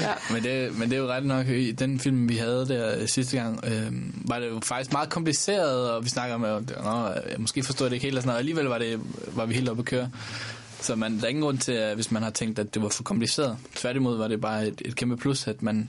[0.02, 0.34] ja.
[0.34, 3.08] Men det, men det er jo ret nok, i den film, vi havde der øh,
[3.08, 3.92] sidste gang, øh,
[4.28, 7.86] var det jo faktisk meget kompliceret, og vi snakker om, at Nå, jeg måske forstod
[7.86, 9.86] det ikke helt, og, sådan noget, og alligevel var, det, var vi helt oppe at
[9.86, 10.10] køre.
[10.80, 12.88] Så man, der er ingen grund til, at hvis man har tænkt, at det var
[12.88, 13.56] for kompliceret.
[13.74, 15.88] Tværtimod var det bare et, et kæmpe plus, at man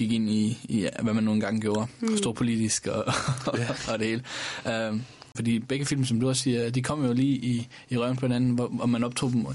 [0.00, 1.86] gik ind i, i hvad man nogle gange gjorde.
[2.00, 2.16] Mm.
[2.16, 3.04] Stor politisk og,
[3.46, 3.58] og,
[3.92, 4.22] og det hele.
[4.88, 5.02] Um,
[5.34, 8.26] fordi begge film, som du også siger, de kom jo lige i, i røven på
[8.26, 9.46] hinanden, hvor, og man optog dem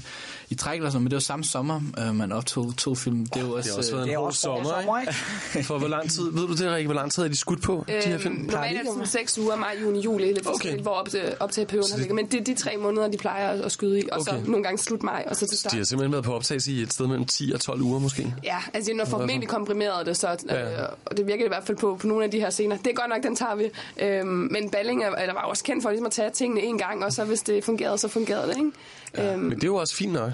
[0.50, 3.26] i træk eller sådan, men det var samme sommer, uh, man optog to film.
[3.26, 5.66] Det er jo Det også, har også været øh, en hård sommer, ikke?
[5.66, 7.84] For hvor lang tid, ved du det, Rikke, hvor lang tid er de skudt på,
[7.88, 8.34] de her Øhm, film?
[8.34, 11.52] normalt er det sådan 6 uger, maj, juni, juli, lidt forskelligt, hvor op til, op
[11.52, 12.14] til perioden har ligget.
[12.14, 14.32] Men det er de tre måneder, de plejer at, at skyde i, og okay.
[14.32, 14.44] Okay.
[14.44, 15.72] så nogle gange slut maj, og så til start.
[15.72, 18.34] De har simpelthen været på optagelse i et sted mellem 10 og 12 uger måske.
[18.44, 20.84] Ja, altså har formentlig komprimeret det, så, øh, Ja.
[21.04, 22.76] og det virker i hvert fald på, på nogle af de her scener.
[22.76, 23.64] Det er godt nok, den tager vi.
[24.02, 27.04] Øhm, men Balling er, eller var også kendt for ligesom at tage tingene en gang,
[27.04, 28.70] og så hvis det fungerede, så fungerede det, ikke?
[29.16, 30.32] Ja, øhm, Men det er jo også fint nok.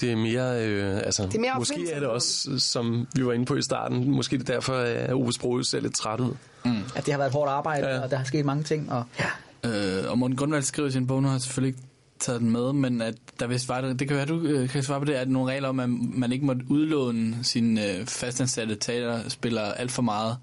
[0.00, 3.32] Det er mere, øh, altså, Det er mere måske er det også, som vi var
[3.32, 6.34] inde på i starten, måske det er derfor, at Ove Sprogøe ser lidt træt ud.
[6.64, 6.76] Mm.
[6.96, 8.00] At det har været hårdt arbejde, ja.
[8.00, 8.92] og der har sket mange ting.
[8.92, 9.28] Og, ja.
[9.70, 11.88] Øh, og Morten Grundvald skriver i sin bog, nu har jeg selvfølgelig ikke
[12.18, 14.82] taget den med, men at der vist var det, det kan være, du øh, kan
[14.82, 18.74] svare på det, at nogle regler om, at man ikke måtte udlåne sine øh, fastansatte
[18.74, 20.36] teaterspillere alt for meget.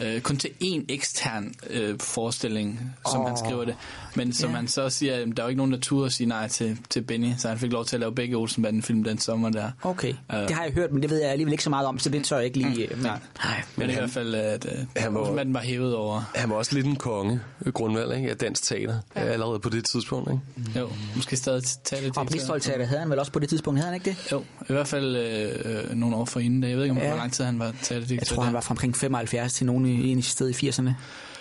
[0.00, 3.26] Øh, kun til én ekstern øh, forestilling, som oh.
[3.28, 3.74] han skriver det.
[4.14, 4.56] Men som Ja.
[4.56, 6.78] han så siger, at der er jo ikke nogen, der turde at sige nej til,
[6.90, 9.70] til Benny, så han fik lov til at lave begge Olsenbanden-film den sommer der.
[9.82, 10.38] Okay, Øh.
[10.40, 12.24] det har jeg hørt, men det ved jeg alligevel ikke så meget om, så det
[12.24, 12.86] tør jeg ikke lige...
[12.90, 12.96] Mm.
[12.96, 13.18] Men, nej.
[13.44, 13.62] nej.
[13.76, 14.66] Men, det er i hvert fald, at
[15.06, 16.30] øh, Olsenbanden var hævet over.
[16.34, 19.20] Han var også lidt en konge, øh, grundvalg ikke, af dansk teater, ja.
[19.20, 20.30] allerede på det tidspunkt.
[20.30, 20.78] Ikke?
[20.80, 23.92] Jo, måske stadig tale Og Bristol Teater havde han vel også på det tidspunkt, havde
[23.92, 24.32] han ikke det?
[24.32, 25.50] Jo, i hvert fald øh,
[25.90, 26.60] øh, nogle år forinden.
[26.60, 26.68] da.
[26.68, 27.08] Jeg ved ikke, om Ja.
[27.08, 28.14] hvor lang tid han var teaterdirektør.
[28.20, 30.90] Jeg tror, han var fra omkring 75 til nogen i en sted i 80'erne.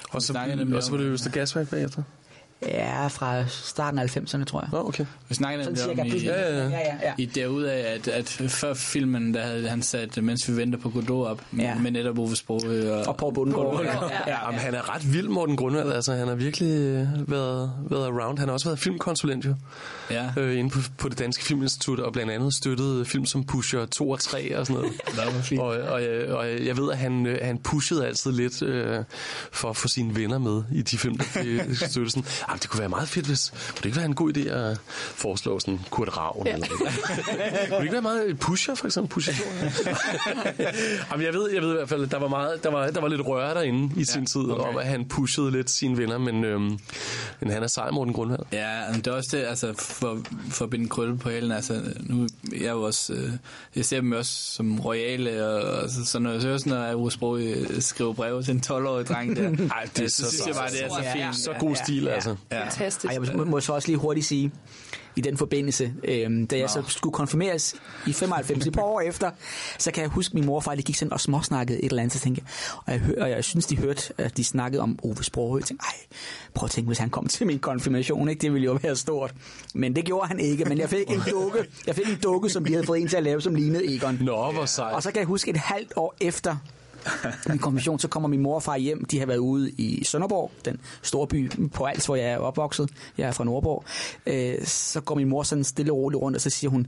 [0.10, 0.34] Og så,
[0.76, 2.04] og så var det Øster Gasværk bagefter.
[2.68, 4.80] Ja, fra starten af 90'erne, tror jeg.
[4.80, 5.06] Oh, okay.
[5.30, 6.70] Vi snakkede Sådan nemlig om i, Ja, ja, ja.
[6.70, 7.14] Ja, ja.
[7.18, 11.28] i derudaf, at, at før filmen, der havde han sat, mens vi venter på Godot
[11.28, 11.76] op, Ja.
[11.76, 13.82] med netop Ove Sprogøe og, Og Poul Bundgaard.
[13.84, 13.92] Ja.
[13.92, 14.10] Ja.
[14.28, 15.92] Ja, Jamen, han er ret vild, Morten Grundvald.
[15.92, 18.40] Altså, han har virkelig øh, været, været around.
[18.40, 19.56] Han har også været filmkonsulent jo.
[20.12, 20.30] Ja.
[20.38, 24.10] Øh, inde på, på det Danske Filminstitut, og blandt andet støttet film som Pusher 2
[24.10, 25.44] og 3 og sådan noget.
[25.44, 25.62] Fint.
[25.62, 29.04] og, og, jeg- og jeg- jeg ved, at han, øh, han pushede altid lidt øh,
[29.52, 32.12] for at få sine venner med i de film, der blev støttet.
[32.12, 32.24] Sådan,
[32.54, 33.50] Jamen, det kunne være meget fedt, hvis...
[33.50, 34.78] Kunne det ikke være en god idé at
[35.16, 36.48] foreslå sådan Kurt Ravn?
[36.48, 36.54] Ja.
[36.54, 36.94] Eller, noget?
[37.70, 38.40] kunne det ikke være meget...
[38.40, 39.10] Pusher, for eksempel?
[39.14, 39.40] Pusher 2?
[41.12, 43.02] Jamen, jeg ved, jeg ved i hvert fald, at der var, meget, der var, der
[43.02, 44.64] var lidt røre derinde i sin tid, okay.
[44.70, 46.80] om at han pushede lidt sine venner, men, øhm,
[47.40, 48.40] men han er sej, Morten Grundvald.
[48.52, 50.20] Ja, men det er også det, altså, for,
[50.50, 53.32] for at binde krølle på hælen, altså, nu, jeg er jo også, øh,
[53.76, 56.94] jeg ser dem også som royale, og, og så, så når jeg hører sådan, når
[56.96, 60.48] Ove Sprogøe skriver breve til en 12-årig dreng der, Ej, det er så, så- synes
[60.48, 61.38] jeg bare, det er så Ja, fint.
[61.38, 62.36] Så god stil, altså.
[62.52, 62.64] Ja.
[62.64, 63.06] Fantastisk.
[63.14, 64.52] Ej, jeg må, må så også lige hurtigt sige,
[65.16, 67.76] i den forbindelse, øhm, da jeg så skulle konfirmeres
[68.08, 69.32] i 95, et par år efter,
[69.78, 71.90] så kan jeg huske, at min mor og far, de gik sådan og småsnakkede et
[71.90, 72.52] eller andet, så tænkte jeg,
[72.86, 75.60] og jeg, hør, og jeg synes, de hørte, at de snakkede om Ove Sprogøe.
[75.60, 76.18] Jeg tænkte, ej,
[76.54, 78.42] prøv at tænke, hvis han kom til min konfirmation, ikke?
[78.42, 79.34] det ville jo være stort.
[79.74, 82.66] Men det gjorde han ikke, men jeg fik en dukke, jeg fik en dukke, som
[82.66, 84.18] de havde fået en til at lave, som lignede Egon.
[84.22, 84.96] Nå, hvor sejt.
[84.96, 86.56] Og så kan jeg huske et halvt år efter
[87.50, 89.06] min konfirmation, så kommer min mor og far hjem.
[89.06, 92.90] De har været ude i Sønderborg, den store by på Als, hvor jeg er opvokset.
[93.18, 93.84] Jeg er fra Nordborg.
[94.26, 96.88] Øh, så går min mor sådan stille og roligt rundt, og så siger hun,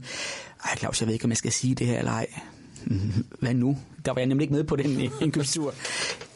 [0.64, 2.26] ej Claus, jeg ved ikke, om jeg skal sige det her eller ej.
[2.84, 3.78] "Mhm, Hvad nu?
[4.04, 5.74] Der var jeg nemlig ikke med på den øh, indkøbstur.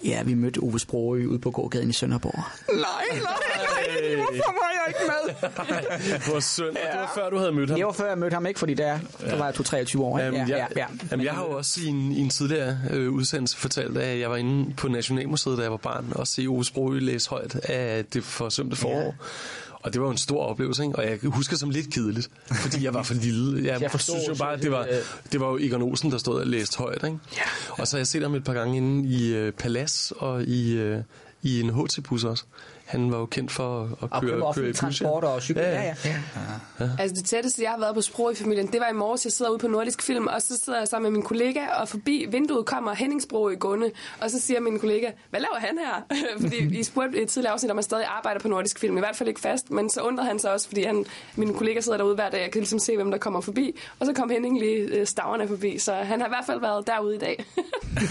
[0.05, 2.45] Ja, vi mødte Ove Sprogøe ude på gågaden i Sønderborg.
[2.69, 2.81] Nej,
[3.13, 5.49] nej, nej, hvorfor var ikke med?
[6.31, 6.67] Hvor synd.
[6.67, 7.77] Og Det var før, du havde mødt ham.
[7.79, 8.59] Det var før jeg mødte ham, ikke?
[8.61, 10.19] Fordi der, der var jeg 23 år.
[10.19, 10.87] Jamen, ja, jeg, ja, ja.
[11.11, 14.31] Jamen, jeg har jo også i en, i en tidligere øh, udsendelse fortalt, at jeg
[14.31, 18.05] var inde på Nationalmuseet, da jeg var barn, og se Ove Sprogøe læse højt af
[18.05, 19.15] det forsømte forår.
[19.83, 20.97] Og det var jo en stor oplevelse, ikke?
[20.97, 23.65] og jeg husker som lidt kedeligt, fordi jeg var for lille.
[23.73, 24.89] Jeg, Jeg forstår synes jo bare, at det var,
[25.33, 27.05] det var jo Egon Olsen, der stod og læste højt.
[27.05, 27.19] Ikke?
[27.71, 30.73] Og så har jeg set ham et par gange inde i øh, Palads og i,
[30.73, 30.99] øh,
[31.43, 32.45] i en HT-bus også.
[32.91, 34.79] Han var jo kendt for at, Og at køre køre, køre i offentlig bus.
[34.79, 35.63] transport og cykle.
[35.63, 35.95] Ja, ja.
[36.81, 36.89] ja.
[36.99, 39.33] Altså det tætteste, jeg har været på sprog i familien, det var i morges, jeg
[39.33, 42.27] sidder ude på Nordisk Film, og så sidder jeg sammen med min kollega, og forbi
[42.31, 43.91] vinduet kommer Henning Sprog i gående,
[44.21, 46.17] og så siger min kollega, hvad laver han her?
[46.43, 49.01] fordi vi spurgte i et tidligere afsnit, om han stadig arbejder på Nordisk Film, i
[49.01, 51.05] hvert fald ikke fast, men så undrede han sig også, fordi han,
[51.37, 54.07] min kollega sidder derude hver dag, jeg kan ligesom se, hvem der kommer forbi, og
[54.07, 57.17] så kom Henning lige øh, staverne forbi, så han har i hvert fald været derude
[57.17, 57.45] i dag.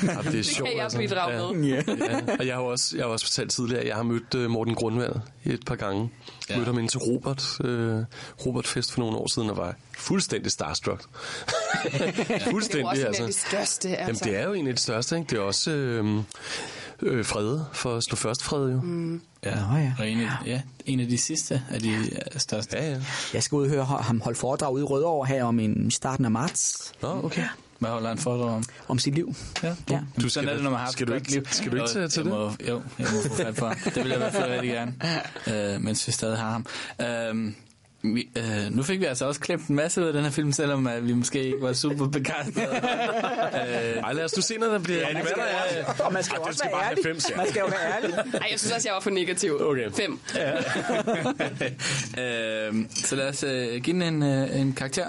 [0.04, 0.98] Ja, det er det sjovt, kan jeg altså.
[0.98, 1.54] bidrage ja.
[1.54, 1.70] med.
[1.70, 2.36] Ja.
[2.40, 4.76] Og jeg har også, jeg har også fortalt tidligere, at jeg har mødt uh, Morten
[4.76, 5.16] Grundvald
[5.46, 6.10] et par gange.
[6.50, 6.56] Ja.
[6.56, 8.04] Mødte ham ind til Robert, uh,
[8.46, 11.02] Robert Fest for nogle år siden, og var fuldstændig starstruck.
[12.52, 13.24] fuldstændig, Det er jo også en altså.
[13.24, 14.26] af de største, altså.
[14.26, 15.30] Jamen, det er jo en af de største, ikke?
[15.30, 16.24] Det er også øh,
[17.02, 18.82] øh, Frede, for at slå først Frede, jo.
[18.82, 19.22] Mm.
[19.44, 19.94] Ja, Nå, ja.
[20.00, 22.78] og en af, ja, en af de sidste af de øh, største.
[22.78, 23.02] Ja, ja.
[23.34, 25.91] Jeg skal ud og høre ham holde foredrag ude i Rødovre her om en i
[25.91, 26.94] starten af marts.
[27.02, 27.44] Nå, okay.
[27.80, 28.64] Hvad holder han foredrag om?
[28.88, 29.36] Om sit liv.
[29.64, 30.00] Ja, Ja.
[30.22, 31.44] Du sådan er det, når man har skal et du ikke- liv.
[31.52, 33.76] skal du ikke tage til jeg må, Jo, jeg må få fat på ham.
[33.86, 36.66] Det vil jeg i hvert fald rigtig gerne, øh, mens vi stadig har ham.
[37.02, 37.54] Øh,
[38.14, 38.44] vi, øh,
[38.76, 41.08] nu fik vi altså også klemt en masse ud af den her film, selvom at
[41.08, 42.68] vi måske ikke var super begejstrede.
[42.76, 45.00] øh, Ej, lad os du se, når der bliver...
[45.00, 45.44] Ja, man skal,
[46.06, 47.06] og man skal den også skal være bare have ærlig.
[47.06, 47.44] fem stjerner.
[47.44, 48.14] Man skal jo være ærlig.
[48.34, 49.58] Ej, jeg synes også, jeg var for negativ.
[49.62, 49.92] Okay.
[49.92, 50.20] Fem.
[52.24, 55.06] øh, så lad os øh, give den en, øh, en karakter.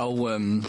[0.00, 0.64] Og øhm,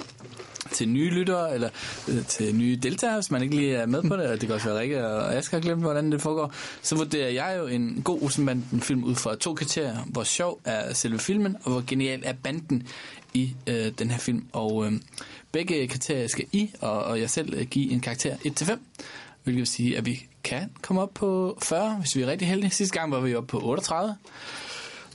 [0.72, 1.70] til nye lyttere, eller
[2.08, 4.52] øh, til nye deltagere, hvis man ikke lige er med på det, og det kan
[4.56, 8.02] også være Rikke og Asger har glemt, hvordan det foregår, så vurderer jeg jo en
[8.04, 9.98] god Olsenbanden-film ud fra to kriterier.
[10.06, 12.88] Hvor sjov er selve filmen, og hvor genial er banden
[13.34, 14.46] i øh, den her film.
[14.54, 14.92] Og øh,
[15.52, 18.78] begge kriterier skal I og, og jeg selv øh, give en karakter 1-5,
[19.44, 22.72] hvilket vil sige, at vi kan komme op på 40, hvis vi er rigtig heldige.
[22.72, 24.16] Sidste gang var vi oppe på 38.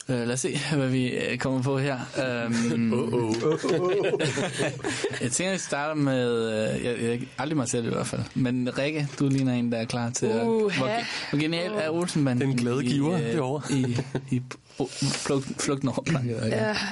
[0.09, 1.99] Uh, lad os se, hvad vi uh, kommer på her.
[2.47, 3.35] Um, oh, oh.
[5.23, 6.49] jeg tænker, vi starter med...
[6.77, 8.23] Uh, jeg, jeg aldrig mig selv i hvert fald.
[8.35, 10.47] Men Rikke, du ligner en, der er klar til at...
[10.47, 10.91] Uh, hvor,
[11.31, 12.49] hvor genial er Olsenbanden?
[12.49, 13.77] Den glade giver derovre.
[13.77, 13.97] I,
[14.31, 14.43] i, i
[14.99, 16.37] flugt, flugten over planket.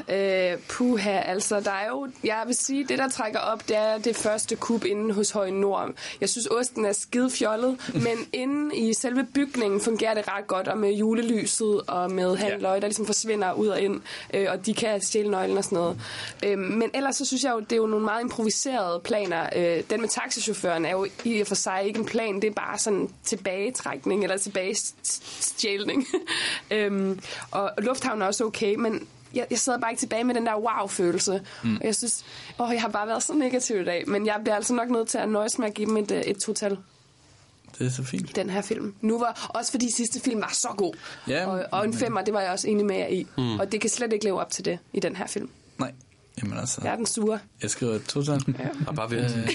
[0.09, 3.77] Ja, øh, puha, altså der er jo, jeg vil sige, det der trækker op, det
[3.77, 5.91] er det første kub inde hos Høje Nord.
[6.21, 10.69] Jeg synes, osten er skide fjollet, men inde i selve bygningen fungerer det ret godt,
[10.69, 14.01] og med julelyset og med handløg, der ligesom forsvinder ud og ind,
[14.35, 16.01] øh, og de kan stjæle nøglen og sådan noget.
[16.45, 19.49] Øh, men ellers så synes jeg jo, det er jo nogle meget improviserede planer.
[19.57, 22.55] Øh, den med taxichaufføren er jo i og for sig ikke en plan, det er
[22.55, 26.07] bare sådan tilbagetrækning eller tilbagestjælning.
[26.71, 27.21] øhm,
[27.51, 30.57] og lufthavnen er også okay, men jeg, jeg sidder bare ikke tilbage med den der
[30.57, 31.43] wow-følelse.
[31.65, 31.77] Mm.
[31.77, 32.25] Og jeg synes,
[32.61, 35.09] åh, jeg har bare været så negativ i dag, men jeg bliver altså nok nødt
[35.09, 36.79] til at nøjes med at give dem et, øh, et total.
[37.79, 38.37] Det er så fint.
[38.37, 38.95] Den her film.
[39.01, 40.95] Nu var, også fordi sidste film var så god.
[41.29, 43.27] Ja, og, og en femmer, det var jeg også enig med jer i.
[43.37, 43.55] Mm.
[43.55, 43.61] Mm.
[43.61, 45.49] Og det kan slet ikke leve op til det i den her film.
[45.79, 45.93] Nej,
[46.43, 46.81] jamen altså...
[46.85, 47.39] Jeg er den sure.
[47.63, 48.41] Jeg skriver et total.
[48.59, 48.69] Ja.
[48.87, 49.37] Og bare vent.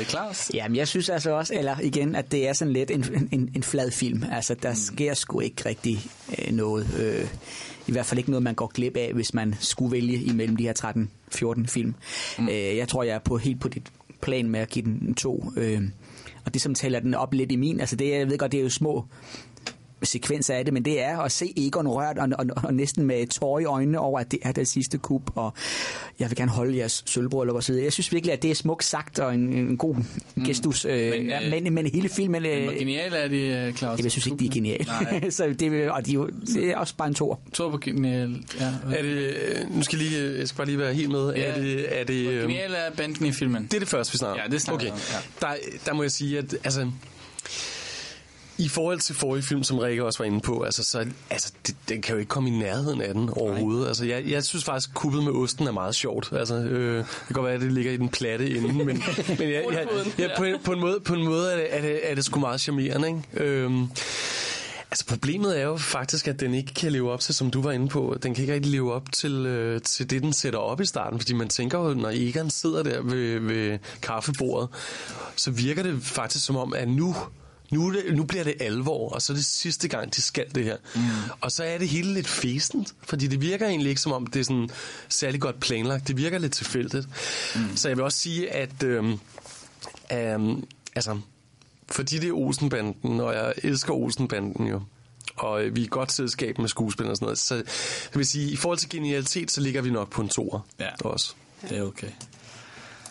[0.00, 0.50] øh, Claus?
[0.54, 3.62] Jamen, jeg synes altså også, eller igen, at det er sådan lidt en, en, en
[3.62, 4.24] flad film.
[4.32, 6.06] Altså, der sker sgu ikke rigtig
[6.38, 6.86] øh, noget.
[6.98, 7.28] Øh,
[7.86, 10.64] I hvert fald ikke noget, man går glip af, hvis man skulle vælge imellem de
[10.64, 11.94] her 13-14 film.
[12.38, 12.48] Mm.
[12.48, 13.92] Øh, jeg tror, jeg er på helt på dit
[14.24, 15.44] plan med at give den to.
[15.56, 15.82] Øh,
[16.44, 18.58] og det, som taler den op lidt i min, altså det, jeg ved godt, det
[18.58, 19.04] er jo små
[20.06, 23.26] sekvenser af det, men det er at se Egon rørt og, og, og næsten med
[23.26, 25.52] tår i øjnene over, at det er det sidste kub, og
[26.18, 27.84] jeg vil gerne holde jeres sølvbryllup og så videre.
[27.84, 29.96] Jeg synes virkelig, at det er smukt sagt og en, en god
[30.46, 32.46] gestus, øh, men, Men, øh, men, men hele filmen...
[32.46, 34.00] Øh, Hvor geniale er de, øh, Claus?
[34.00, 34.86] jeg synes ikke, de er geniale.
[35.30, 37.40] Så det, og de, er det er også bare en tor.
[37.52, 38.66] To på genial, ja.
[38.96, 41.34] Er det, øh, nu skal jeg lige, jeg skal bare lige være helt med.
[41.34, 41.42] Ja.
[41.42, 43.62] Er det, er det, Hvor genial er banden i filmen?
[43.62, 44.48] Det er det første, vi snakker om.
[44.48, 44.92] Ja, det snakker okay.
[44.92, 45.48] om, Der,
[45.86, 46.90] der må jeg sige, at altså,
[48.58, 51.76] i forhold til forrige film, som Rikke også var inde på, altså, så, altså, det,
[51.88, 53.88] den kan jo ikke komme i nærheden af den overhovedet.
[53.88, 56.32] Altså, jeg, jeg synes faktisk, kuppet med osten er meget sjovt.
[56.32, 58.86] Altså, øh, det kan godt være, at det ligger i den platte inde, men,
[59.38, 59.86] men jeg, jeg,
[60.18, 62.24] jeg, på, en, på, en måde, på en måde er det, er det, er det
[62.24, 63.08] sgu meget charmerende.
[63.08, 63.44] Ikke?
[63.44, 63.88] Øhm,
[64.94, 67.72] Altså problemet er jo faktisk, at den ikke kan leve op til, som du var
[67.72, 70.80] inde på, den kan ikke rigtig leve op til, øh, til det, den sætter op
[70.80, 71.18] i starten.
[71.18, 74.68] Fordi man tænker jo, når Egon sidder der ved, ved kaffebordet,
[75.36, 77.16] så virker det faktisk som om, at nu,
[77.74, 80.64] nu, det, nu bliver det alvor, og så er det sidste gang, de skal det
[80.64, 80.76] her.
[80.94, 81.00] Mm.
[81.40, 84.40] Og så er det hele lidt festent, fordi det virker egentlig ikke som om, det
[84.40, 84.70] er sådan
[85.08, 86.08] særlig godt planlagt.
[86.08, 87.08] Det virker lidt tilfældigt.
[87.54, 87.76] Mm.
[87.76, 88.82] Så jeg vil også sige, at...
[88.82, 89.04] Øh,
[90.12, 90.58] øh,
[90.94, 91.20] altså,
[91.90, 94.82] fordi det er Olsenbanden, og jeg elsker Olsenbanden jo,
[95.36, 97.64] og øh, vi er godt selskab med skuespillere og sådan noget, så jeg
[98.14, 100.88] vil sige, i forhold til genialitet, så ligger vi nok på en toer ja.
[101.04, 101.34] også.
[101.68, 102.10] Det er okay.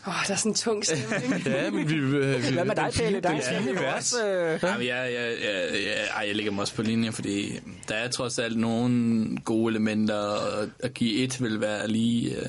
[0.07, 1.45] Åh, der er sådan en tung stemning.
[1.45, 1.95] ja, men vi...
[1.95, 3.19] øh, vi Hvad med dig, Pelle?
[3.21, 6.75] Der er også, øh, Ja, men jeg, jeg, jeg, jeg, ej, jeg ligger mig også
[6.75, 11.61] på linje, fordi der er trods alt nogle gode elementer, og at give et vil
[11.61, 12.45] være lige, øh,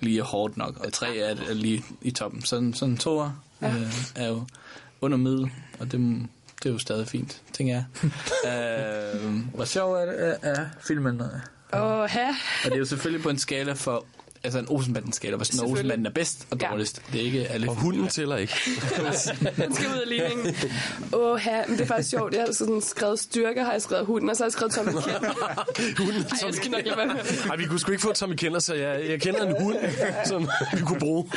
[0.00, 2.42] lige hårdt nok, og tre er, er lige i toppen.
[2.42, 3.28] Sådan, sådan to øh,
[4.16, 4.44] er jo
[5.00, 6.26] under middel, og det,
[6.62, 7.84] det er jo stadig fint, tænker jeg.
[9.24, 11.22] øh, hvor sjov er, det, er, er filmen?
[11.72, 12.36] Åh, ja.
[12.64, 14.04] Og det er jo selvfølgelig på en skala for
[14.44, 15.70] altså en Olsenbanden-skala, hvor sådan.
[15.70, 17.02] Olsenbanden er bedst og dårligst.
[17.12, 17.68] Det er ikke alle.
[17.70, 18.52] Og hunden tæller ikke.
[19.56, 20.54] Den skal ud af ligningen.
[21.12, 22.34] Åh, ja, men det er faktisk sjovt.
[22.34, 24.90] Jeg har sådan skrevet styrker, har jeg skrevet hunden, og så har jeg skrevet Tommy
[24.90, 25.04] Kent.
[25.98, 27.46] Hunden, Ej, jeg skal nok lade være med det.
[27.50, 29.76] Ej, vi kunne sgu ikke få Tommy Kender, så jeg, jeg kender en hund,
[30.24, 31.30] som vi kunne bruge.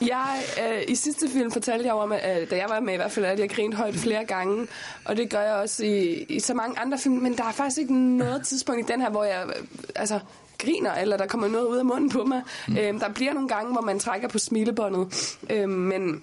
[0.00, 2.96] Jeg, øh, I sidste film fortalte jeg om, at, øh, da jeg var med i
[2.96, 4.66] hvert fald, at jeg grinede højt flere gange.
[5.04, 7.14] Og det gør jeg også i, i så mange andre film.
[7.14, 9.64] Men der er faktisk ikke noget tidspunkt i den her, hvor jeg øh,
[9.94, 10.20] altså,
[10.58, 12.42] griner, eller der kommer noget ud af munden på mig.
[12.68, 12.76] Mm.
[12.76, 15.36] Øh, der bliver nogle gange, hvor man trækker på smilebåndet.
[15.50, 16.22] Øh, men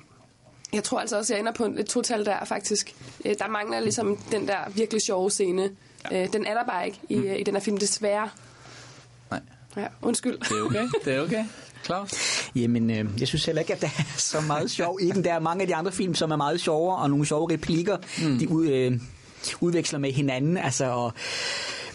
[0.74, 2.96] jeg tror altså også, at jeg ender på et total der, faktisk.
[3.26, 5.70] Øh, der mangler ligesom den der virkelig sjove scene.
[6.12, 6.24] Ja.
[6.24, 7.32] Øh, den er der bare ikke i, mm.
[7.32, 8.30] i den her film, desværre.
[9.32, 9.40] Nej.
[9.78, 10.38] Ja, undskyld.
[10.38, 11.46] Det er okay, det er okay.
[11.86, 12.12] Claus?
[12.56, 15.24] Jamen, øh, jeg synes heller ikke, at der er så meget sjov i den.
[15.24, 17.98] Der er mange af de andre film, som er meget sjovere, og nogle sjove replikker,
[18.22, 18.40] mm.
[18.40, 19.00] de ud, øh,
[19.62, 20.58] udveksler med hinanden.
[20.58, 21.14] Altså, og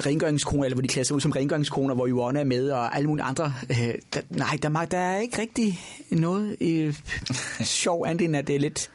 [0.07, 3.09] rengøringskroner, eller hvor de klæder sig ud som rengøringskroner, hvor Yvonne er med, og alle
[3.09, 3.55] mulige andre.
[3.71, 6.95] Øh, der, nej, der, der er ikke rigtig noget øh,
[7.61, 8.91] sjov, andet end at det er lidt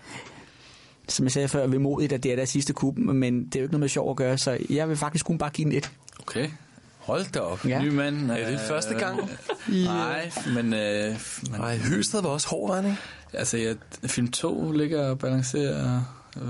[1.08, 3.64] som jeg sagde før, vemodigt, at det er der sidste kub, men det er jo
[3.64, 5.92] ikke noget med sjov at gøre, så jeg vil faktisk kun bare give den et.
[6.20, 6.50] Okay.
[6.98, 7.66] Hold da op.
[7.66, 7.82] Ja.
[7.82, 8.32] Ny mand.
[8.32, 9.20] Er det første gang?
[9.68, 10.74] Nej, men...
[10.74, 11.16] Øh,
[11.52, 13.02] men Nej, Høsted var også hård, var han ikke?
[13.34, 13.76] altså, jeg,
[14.06, 16.02] film 2 ligger og balancerer...
[16.38, 16.44] Øh,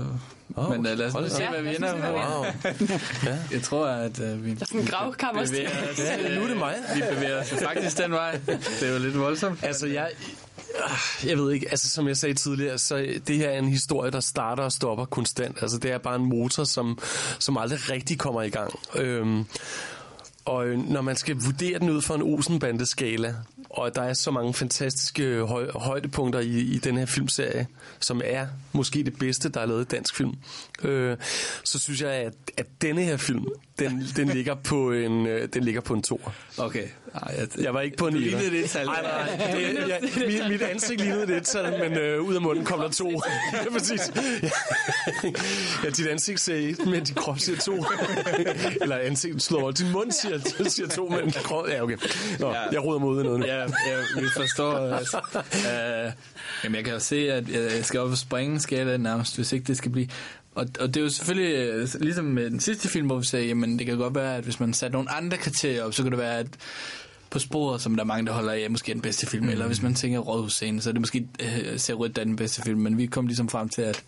[0.56, 2.12] Åh, men øh, lad os nu se, hvad vi Ja, ender på.
[2.12, 2.44] Wow.
[3.52, 4.50] Jeg tror, at øh, vi...
[4.54, 5.46] Der er sådan en gravkammer.
[5.46, 6.74] bevæger os, Ja, nu er det mig.
[6.94, 8.40] Vi bevæger os faktisk den vej.
[8.80, 9.58] Det er jo lidt voldsomt.
[9.64, 10.10] Altså, jeg,
[11.26, 14.20] Jeg ved ikke, altså som jeg sagde tidligere, så det her er en historie, der
[14.20, 15.58] starter og stopper konstant.
[15.62, 16.98] Altså det er bare en motor, som,
[17.38, 18.78] som aldrig rigtig kommer i gang.
[18.94, 19.44] Øhm,
[20.44, 23.34] og øh, når man skal vurdere den ud fra en Olsenbande-skala,
[23.72, 27.66] og der er så mange fantastiske høj, højdepunkter i, i den her filmserie,
[28.00, 30.34] som er måske det bedste, der er lavet i dansk film,
[30.84, 31.16] øh,
[31.64, 33.44] så synes jeg, at, at denne her film,
[33.78, 36.30] den, den, ligger på en, øh, den ligger på en toer.
[36.58, 36.84] Okay.
[37.14, 38.86] Ej, jeg, Jeg var ikke på en lignede det tal.
[38.86, 39.52] Nej, nej.
[39.52, 42.80] Det, jeg, mit, mit ansigt lignede det et tal, men øh, ud af munden kom
[42.80, 43.10] der to.
[43.52, 44.12] ja, præcis.
[45.84, 47.84] Ja, dit ansigt siger et, men din krop siger to.
[48.80, 49.70] Eller ansigtet slår over.
[49.72, 51.68] Din mund siger, siger to, men din krop...
[51.68, 51.96] Ja, okay.
[52.38, 52.60] Nå, Ja.
[52.72, 53.46] jeg roder i noget nu.
[53.46, 53.66] Ja, ja
[54.20, 54.78] vi forstår.
[54.96, 56.12] Altså, uh,
[56.64, 59.64] jamen, jeg kan jo se, at jeg skal op og springe skala nærmest, hvis ikke
[59.66, 60.08] det skal blive...
[60.54, 63.46] Og, og det er jo selvfølgelig, øh, ligesom med den sidste film, hvor vi sagde,
[63.46, 66.12] jamen det kan godt være, at hvis man satte nogle andre kriterier op, så kan
[66.12, 66.46] det være, at
[67.30, 69.44] på sporet, som der er mange, der holder af, er måske er den bedste film,
[69.44, 69.50] mm.
[69.50, 72.36] eller hvis man tænker Rådhusscenen, så er det måske øh, ser rødt, der er den
[72.36, 74.04] bedste film, men vi kom ligesom frem til, at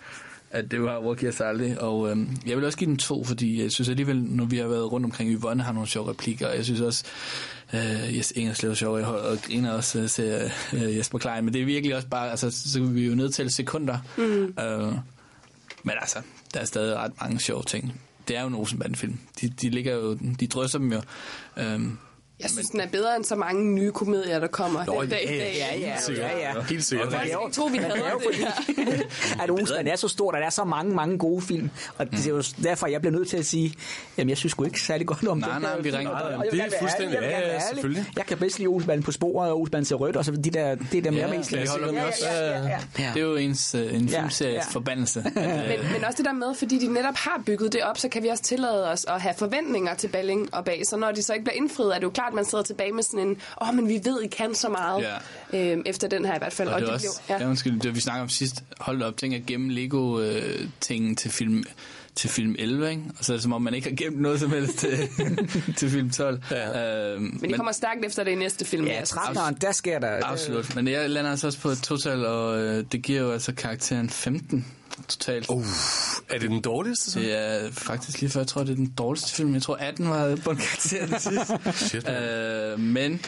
[0.51, 3.73] at det var Walkie Sally, og øhm, jeg vil også give den to, fordi jeg
[3.73, 6.65] synes alligevel, når vi har været rundt omkring, Yvonne har nogle sjove replikker, og jeg
[6.65, 7.05] synes også,
[7.75, 11.55] øh, Jes Ingerslev er sjov, og og griner også øh, ser øh, Jesper Klein, men
[11.55, 14.55] det er virkelig også bare, altså, så kan vi jo nedtælle sekunder, Mm.
[14.65, 14.93] øh,
[15.83, 16.19] men altså,
[16.55, 18.01] der er stadig ret mange sjove ting.
[18.28, 19.18] Det er jo en Olsenbanden-film.
[19.40, 21.01] De, de ligger jo, de drysser dem jo.
[21.56, 21.98] Øhm,
[22.40, 25.24] jeg synes, den er bedre end så mange nye komedier, der kommer Nå, den dag
[25.24, 25.55] i ja, dag.
[25.81, 26.31] Ja, ja, sikkert.
[26.31, 26.61] ja, ja.
[26.62, 27.06] Helt sikkert.
[27.09, 28.02] Og det er jo- Jeg tror, vi havde det
[29.43, 31.70] at Olsen er så stor, og der er så mange, mange gode film.
[31.98, 33.74] Og det er jo derfor, jeg bliver nødt til at sige,
[34.19, 36.20] jamen jeg synes sgu ikke særlig godt om Nej, den nej, her vi ringer- Nej,
[36.23, 38.05] jeg det er fuldstændig- jeg ja, ja, selvfølgelig.
[38.16, 40.74] Jeg kan bedst lide Olsenbanden på sporet og Olsenbanden til rødt, og så de der,
[40.74, 41.70] det er dem, jeg er mest det lide.
[41.70, 42.24] holder Ja, også.
[42.31, 43.11] ja, ja, ja, ja.
[43.15, 44.61] Det er jo ens, øh, en Ja, filmseries ja.
[44.70, 45.23] forbandelse.
[45.35, 48.23] Men, men også det der med, fordi de netop har bygget det op, så kan
[48.23, 50.82] vi også tillade os at have forventninger til Balling og bag.
[50.86, 52.93] Så når de så ikke bliver indfriet, er det jo klart, at man sidder tilbage
[52.93, 55.05] med sådan en, åh, oh, men vi ved, I kan så meget.
[55.53, 55.73] Ja.
[55.73, 56.69] Øhm, efter den her i hvert fald.
[56.69, 57.49] Og det er de også, blev, ja.
[57.49, 61.65] undskyld, det vi snakker om sidst, hold op, tænk at gemme Lego-ting til film
[62.15, 63.03] til film 11, ikke?
[63.19, 65.09] Og så er det som om, man ikke har gemt noget som helst til,
[65.79, 66.43] til film 12.
[66.51, 67.13] Ja.
[67.13, 68.87] Øhm, men de kommer stærkt efter det i næste film.
[68.87, 69.15] Ja, altså.
[69.15, 70.21] 13'eren, der sker der.
[70.25, 70.75] Absolut.
[70.75, 74.11] Men jeg lander altså også på et total, og øh, det giver jo altså karakteren
[74.11, 74.67] 15
[75.09, 75.47] totalt.
[75.49, 75.65] Uh,
[76.31, 77.19] er det den dårligste så?
[77.19, 79.55] Det er faktisk lige før, jeg tror, det er den dårligste film.
[79.55, 81.87] Jeg tror, 18 var bundkarakteren den sidste.
[81.89, 83.21] Shit, øh, men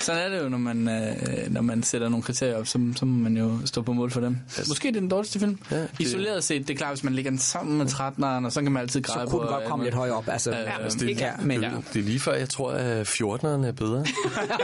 [0.00, 3.04] sådan er det jo, når man, øh, når man sætter nogle kriterier op, så, så
[3.04, 4.36] må man jo stå på mål for dem.
[4.68, 5.58] Måske det er den dårligste film.
[5.70, 8.52] Ja, det- Isoleret set, det er klart, hvis man lægger den sammen med 13'eren, og
[8.52, 9.38] så kan man altid græde Så på.
[9.38, 10.28] kunne den godt komme lidt højere op.
[10.28, 13.08] Altså, Øh, ja, Altså, det, ja, men, det, det er lige før, jeg tror, at
[13.08, 14.04] 14'eren er bedre.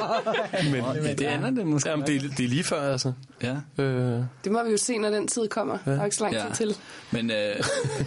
[0.73, 1.91] men, Men det ender det måske.
[1.91, 3.13] Jamen, det, er, det er lige før, altså.
[3.43, 3.83] Ja.
[3.85, 5.79] Øh, Det må vi jo se, når den tid kommer.
[5.87, 5.91] Ja.
[5.93, 6.55] Der er ikke så lang tid Ja.
[6.55, 6.77] til.
[7.11, 7.55] Men, øh,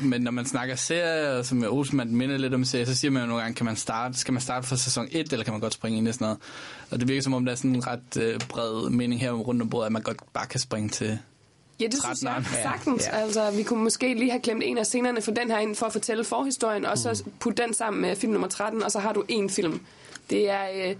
[0.11, 3.27] men når man snakker serier, som Olsenmand minder lidt om serier, så siger man jo
[3.27, 5.73] nogle gange, kan man starte, skal man starte fra sæson 1, eller kan man godt
[5.73, 6.37] springe ind i sådan noget?
[6.91, 9.61] Og det virker som om, der er sådan en ret øh, bred mening her rundt
[9.61, 11.19] om bordet, at man godt bare kan springe til
[11.79, 12.61] Ja, det synes jeg 13'eren.
[12.63, 13.03] sagtens.
[13.13, 13.17] Ja.
[13.17, 15.85] Altså, vi kunne måske lige have klemt en af scenerne for den her ind, for
[15.85, 19.13] at fortælle forhistorien, og så putte den sammen med film nummer 13, og så har
[19.13, 19.81] du en film.
[20.29, 20.63] Det er...
[20.89, 20.95] Øh,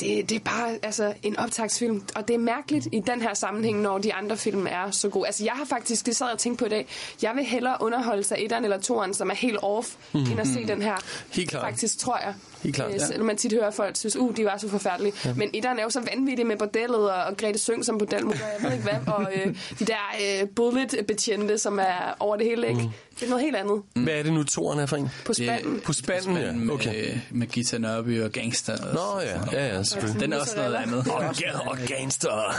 [0.00, 3.80] det, det er bare altså, en optagsfilm, og det er mærkeligt i den her sammenhæng,
[3.80, 5.26] når de andre film er så gode.
[5.26, 6.86] Altså, jeg har faktisk, det sad og tænkte på i dag,
[7.22, 10.20] jeg vil hellere underholde sig etteren eller toeren, som er helt off, mm.
[10.20, 10.96] end at se den her.
[11.30, 11.64] Helt klart.
[11.64, 12.34] Faktisk, tror jeg.
[12.62, 13.06] Helt klart, Øh, ja.
[13.06, 15.12] Selvom man tit hører, at folk synes, uh, de var så forfærdelige.
[15.24, 15.34] Ja.
[15.36, 18.64] Men etteren er jo så vanvittig med bordellet, og, og Grete Søng som bordelmutter, jeg
[18.70, 22.90] ved ikke hvad, og øh, de der øh, bullet-betjente, som er over det hele, ikke?
[23.20, 23.82] Det er noget helt andet.
[23.96, 24.02] mm.
[24.02, 25.08] Hvad er det nu, toren er for en?
[25.24, 25.80] På spanden.
[25.84, 26.52] På spanden, ja.
[26.52, 27.18] med, Okay.
[27.30, 28.72] med Gita Nørby og Gangster.
[28.72, 30.20] Og Nå ja, ja, ja, selvfølgelig.
[30.22, 31.06] Den er også noget andet.
[31.10, 31.24] Og,
[31.66, 32.54] og gangster.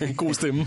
[0.00, 0.06] Ja.
[0.06, 0.66] En god stemme.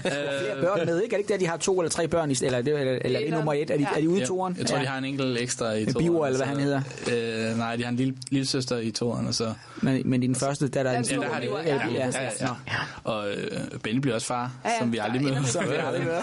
[0.00, 1.14] flere børn med, ikke?
[1.14, 3.18] Er det ikke der, de har to eller tre børn, i, eller, eller, eller, eller
[3.20, 3.70] det er nummer et?
[3.70, 4.56] Er de, er de ude i toeren?
[4.58, 6.06] Jeg tror, de har en enkelt ekstra i toeren.
[6.06, 6.80] Biver, eller hvad han hedder.
[7.12, 9.54] Øh, nej, de har en lille, lille søster i toeren, og så...
[9.82, 11.22] Men, men i den første, der er der en Ja, stor...
[11.22, 12.74] der har de, ja, ja, ja, ja, ja, ja.
[13.04, 14.78] Og øh, Benny bliver også far, Ja, ja.
[14.78, 15.44] som vi aldrig møder.
[15.44, 16.22] Som vi aldrig møder.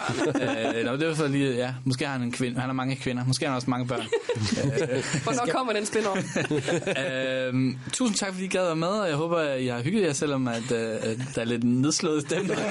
[0.79, 2.95] øh, nå, det var for lige, ja, måske har han en kvinde, han har mange
[2.95, 4.03] kvinder, måske har han også mange børn.
[5.23, 6.37] Hvornår kommer den spin-off?
[7.47, 10.01] øhm, tusind tak, fordi I gad være med, og jeg håber, at I har hygget
[10.03, 10.77] jer, selvom at, øh,
[11.35, 12.59] der er lidt nedslået stemning.
[12.59, 12.65] det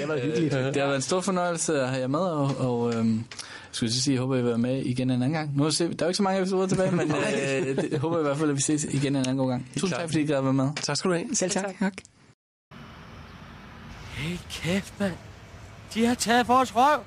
[0.00, 0.52] har været hyggeligt.
[0.52, 3.04] Det har været en stor fornøjelse at have jer med, og, og jeg
[3.72, 5.56] skulle lige sige, jeg håber, I vil være med igen en anden gang.
[5.56, 8.00] Nu ser vi, der er jo ikke så mange episoder tilbage, men øh, det, jeg
[8.00, 9.66] håber i hvert fald, at vi ses igen en anden god gang.
[9.76, 10.68] Tusind tak, fordi I gad være med.
[10.82, 11.34] Tak skal du have.
[11.34, 11.78] Selv tak.
[11.78, 11.92] tak.
[14.14, 15.12] Hey, kæft, mand.
[15.94, 17.00] De har taget vores røv.